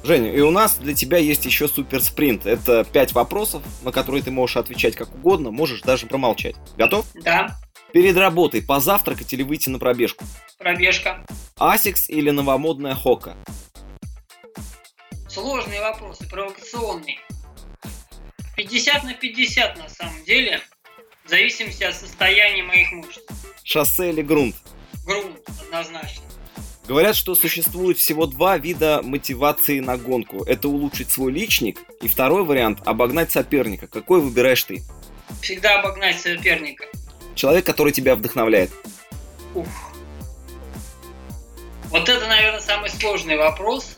Женя, 0.06 0.32
и 0.32 0.40
у 0.40 0.52
нас 0.52 0.78
для 0.78 0.94
тебя 0.94 1.18
есть 1.18 1.46
еще 1.46 1.68
супер 1.68 2.00
спринт. 2.02 2.46
Это 2.46 2.86
пять 2.86 3.12
вопросов, 3.12 3.62
на 3.84 3.92
которые 3.92 4.24
ты 4.24 4.32
можешь 4.32 4.56
отвечать 4.56 4.96
как 4.96 5.14
угодно, 5.14 5.52
можешь 5.52 5.82
даже 5.82 6.08
промолчать. 6.08 6.56
Готов? 6.78 7.06
Да. 7.16 7.58
Перед 7.96 8.18
работой 8.18 8.62
позавтракать 8.62 9.32
или 9.32 9.42
выйти 9.42 9.70
на 9.70 9.80
пробежку? 9.80 10.26
Пробежка. 10.58 11.26
Asics 11.58 12.10
или 12.10 12.30
новомодная 12.30 12.94
Hoka? 12.94 13.38
Сложные 15.30 15.80
вопросы, 15.80 16.30
провокационные. 16.30 17.20
50 18.58 19.04
на 19.06 19.14
50 19.14 19.78
на 19.78 19.88
самом 19.88 20.22
деле, 20.26 20.60
в 21.24 21.30
зависимости 21.30 21.86
от 21.86 21.96
состояния 21.96 22.64
моих 22.64 22.92
мышц. 22.92 23.22
Шоссе 23.64 24.10
или 24.10 24.22
грунт? 24.22 24.58
Грунт, 25.06 25.40
однозначно. 25.62 26.26
Говорят, 26.90 27.16
что 27.16 27.34
существует 27.34 27.98
всего 27.98 28.26
два 28.26 28.58
вида 28.58 29.04
мотивации 29.04 29.80
на 29.80 29.96
гонку. 29.96 30.44
Это 30.44 30.68
улучшить 30.68 31.12
свой 31.12 31.32
личник, 31.32 31.80
и 32.02 32.10
второй 32.10 32.44
вариант– 32.44 32.80
обогнать 32.86 33.32
соперника. 33.32 33.88
Какой 33.88 34.20
выбираешь 34.20 34.66
ты? 34.66 34.84
Всегда 35.42 35.80
обогнать 35.80 36.20
соперника. 36.20 36.88
Человек, 37.36 37.66
который 37.66 37.92
тебя 37.92 38.16
вдохновляет. 38.16 38.72
Ух. 39.54 39.68
Вот 41.90 42.10
это, 42.10 42.28
наверное, 42.28 42.62
самый 42.62 42.90
сложный 42.90 43.38
вопрос. 43.38 43.98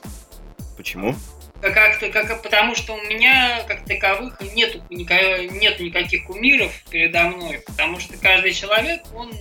Почему? 0.76 1.16
Как-то, 1.62 2.10
как, 2.10 2.44
потому 2.44 2.76
что 2.76 2.94
у 2.94 3.02
меня, 3.04 3.64
как 3.68 3.86
таковых, 3.86 4.40
нету, 4.54 4.84
нету 4.90 5.84
никаких 5.84 6.26
кумиров 6.26 6.72
передо 6.90 7.24
мной. 7.24 7.62
Потому 7.66 8.00
что 8.00 8.18
каждый 8.18 8.54
человек, 8.54 9.02
он 9.16 9.32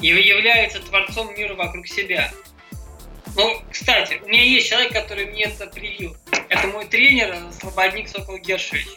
является 0.00 0.80
творцом 0.80 1.34
мира 1.36 1.54
вокруг 1.54 1.86
себя. 1.86 2.32
Ну, 3.36 3.62
кстати, 3.70 4.20
у 4.24 4.28
меня 4.28 4.42
есть 4.42 4.68
человек, 4.68 4.92
который 4.92 5.26
мне 5.26 5.44
это 5.44 5.66
привил. 5.66 6.16
Это 6.48 6.66
мой 6.66 6.86
тренер 6.86 7.36
Слободник 7.60 8.08
Сокол 8.08 8.38
Гершевич. 8.38 8.88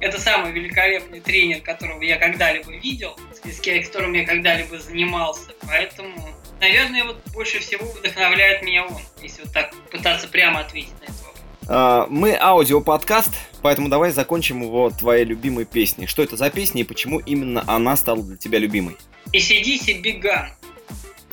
Это 0.00 0.20
самый 0.20 0.52
великолепный 0.52 1.20
тренер, 1.20 1.60
которого 1.62 2.02
я 2.02 2.16
когда-либо 2.16 2.72
видел, 2.72 3.18
с 3.32 3.60
которым 3.86 4.12
я 4.12 4.26
когда-либо 4.26 4.78
занимался. 4.78 5.52
Поэтому, 5.66 6.28
наверное, 6.60 7.04
вот 7.04 7.18
больше 7.32 7.60
всего 7.60 7.86
вдохновляет 7.86 8.62
меня 8.62 8.86
он, 8.86 9.00
если 9.22 9.42
вот 9.42 9.52
так 9.52 9.74
пытаться 9.90 10.28
прямо 10.28 10.60
ответить 10.60 10.92
на 11.00 11.14
вопрос. 11.14 11.36
А, 11.68 12.06
мы 12.10 12.36
аудиоподкаст, 12.38 13.32
поэтому 13.62 13.88
давай 13.88 14.10
закончим 14.10 14.62
его 14.62 14.90
твоей 14.90 15.24
любимой 15.24 15.64
песней. 15.64 16.06
Что 16.06 16.22
это 16.22 16.36
за 16.36 16.50
песня 16.50 16.82
и 16.82 16.84
почему 16.84 17.18
именно 17.20 17.64
она 17.66 17.96
стала 17.96 18.22
для 18.22 18.36
тебя 18.36 18.58
любимой? 18.58 18.96
ACDC 19.32 20.02
Big 20.02 20.22
Gun. 20.22 20.48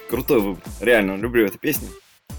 Крутой 0.10 0.42
выбор. 0.42 0.64
Реально, 0.80 1.18
люблю 1.18 1.46
эту 1.46 1.58
песню. 1.60 1.90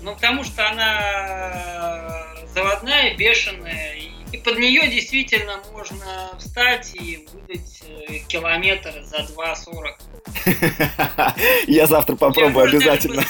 Ну, 0.03 0.15
потому 0.15 0.45
что 0.45 0.69
она 0.69 2.27
заводная, 2.55 3.17
бешеная, 3.17 3.95
и 3.95 4.14
под 4.39 4.59
нее 4.59 4.89
действительно 4.89 5.61
можно 5.73 6.31
встать 6.39 6.95
и 6.95 7.27
выдать 7.33 7.83
э, 7.87 8.19
километр 8.29 8.93
за 9.03 9.19
2.40. 9.19 11.35
Я 11.67 11.87
завтра 11.87 12.17
попробую 12.17 12.69
обязательно. 12.69 13.25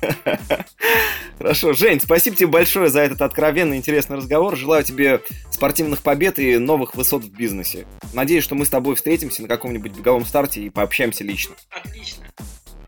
Хорошо, 1.38 1.72
Жень, 1.72 2.00
спасибо 2.00 2.36
тебе 2.36 2.46
большое 2.46 2.88
за 2.88 3.00
этот 3.00 3.22
откровенный 3.22 3.76
интересный 3.76 4.16
разговор. 4.16 4.56
Желаю 4.56 4.84
тебе 4.84 5.20
спортивных 5.50 6.02
побед 6.02 6.38
и 6.38 6.58
новых 6.58 6.94
высот 6.94 7.24
в 7.24 7.30
бизнесе. 7.30 7.86
Надеюсь, 8.12 8.44
что 8.44 8.54
мы 8.54 8.64
с 8.64 8.70
тобой 8.70 8.96
встретимся 8.96 9.42
на 9.42 9.48
каком-нибудь 9.48 9.92
беговом 9.92 10.24
старте 10.24 10.62
и 10.62 10.70
пообщаемся 10.70 11.24
лично. 11.24 11.54
Отлично. 11.70 12.26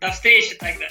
До 0.01 0.11
встречи 0.11 0.55
тогда. 0.55 0.85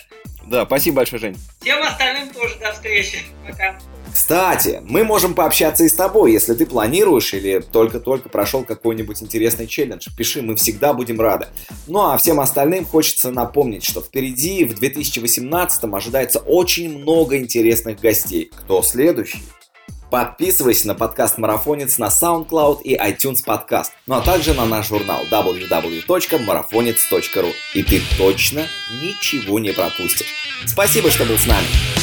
Да, 0.46 0.64
спасибо 0.64 0.98
большое, 0.98 1.20
Жень. 1.20 1.36
Всем 1.60 1.82
остальным 1.82 2.30
тоже 2.30 2.56
до 2.58 2.72
встречи. 2.72 3.18
Пока. 3.46 3.78
Кстати, 4.12 4.82
мы 4.84 5.04
можем 5.04 5.34
пообщаться 5.34 5.84
и 5.84 5.88
с 5.88 5.94
тобой, 5.94 6.32
если 6.32 6.52
ты 6.54 6.66
планируешь 6.66 7.32
или 7.32 7.60
только-только 7.60 8.28
прошел 8.28 8.62
какой-нибудь 8.62 9.22
интересный 9.22 9.66
челлендж. 9.66 10.08
Пиши, 10.16 10.42
мы 10.42 10.54
всегда 10.56 10.92
будем 10.92 11.18
рады. 11.20 11.46
Ну 11.86 12.00
а 12.00 12.18
всем 12.18 12.40
остальным 12.40 12.84
хочется 12.84 13.30
напомнить, 13.30 13.84
что 13.84 14.02
впереди 14.02 14.64
в 14.64 14.74
2018 14.74 15.84
ожидается 15.84 16.40
очень 16.40 16.98
много 16.98 17.38
интересных 17.38 18.00
гостей. 18.00 18.50
Кто 18.54 18.82
следующий? 18.82 19.42
Подписывайся 20.10 20.88
на 20.88 20.94
подкаст 20.94 21.38
«Марафонец» 21.38 21.96
на 21.96 22.08
SoundCloud 22.08 22.82
и 22.82 22.96
iTunes 22.96 23.42
подкаст, 23.42 23.92
ну 24.06 24.16
а 24.16 24.20
также 24.20 24.52
на 24.52 24.66
наш 24.66 24.88
журнал 24.88 25.22
www.marafonец.ru. 25.30 27.52
И 27.72 27.82
ты 27.82 28.02
точно 28.18 28.66
ничего 29.00 29.58
не 29.58 29.72
пропустишь. 29.72 30.34
Спасибо, 30.66 31.10
что 31.10 31.24
был 31.24 31.38
с 31.38 31.46
нами. 31.46 32.01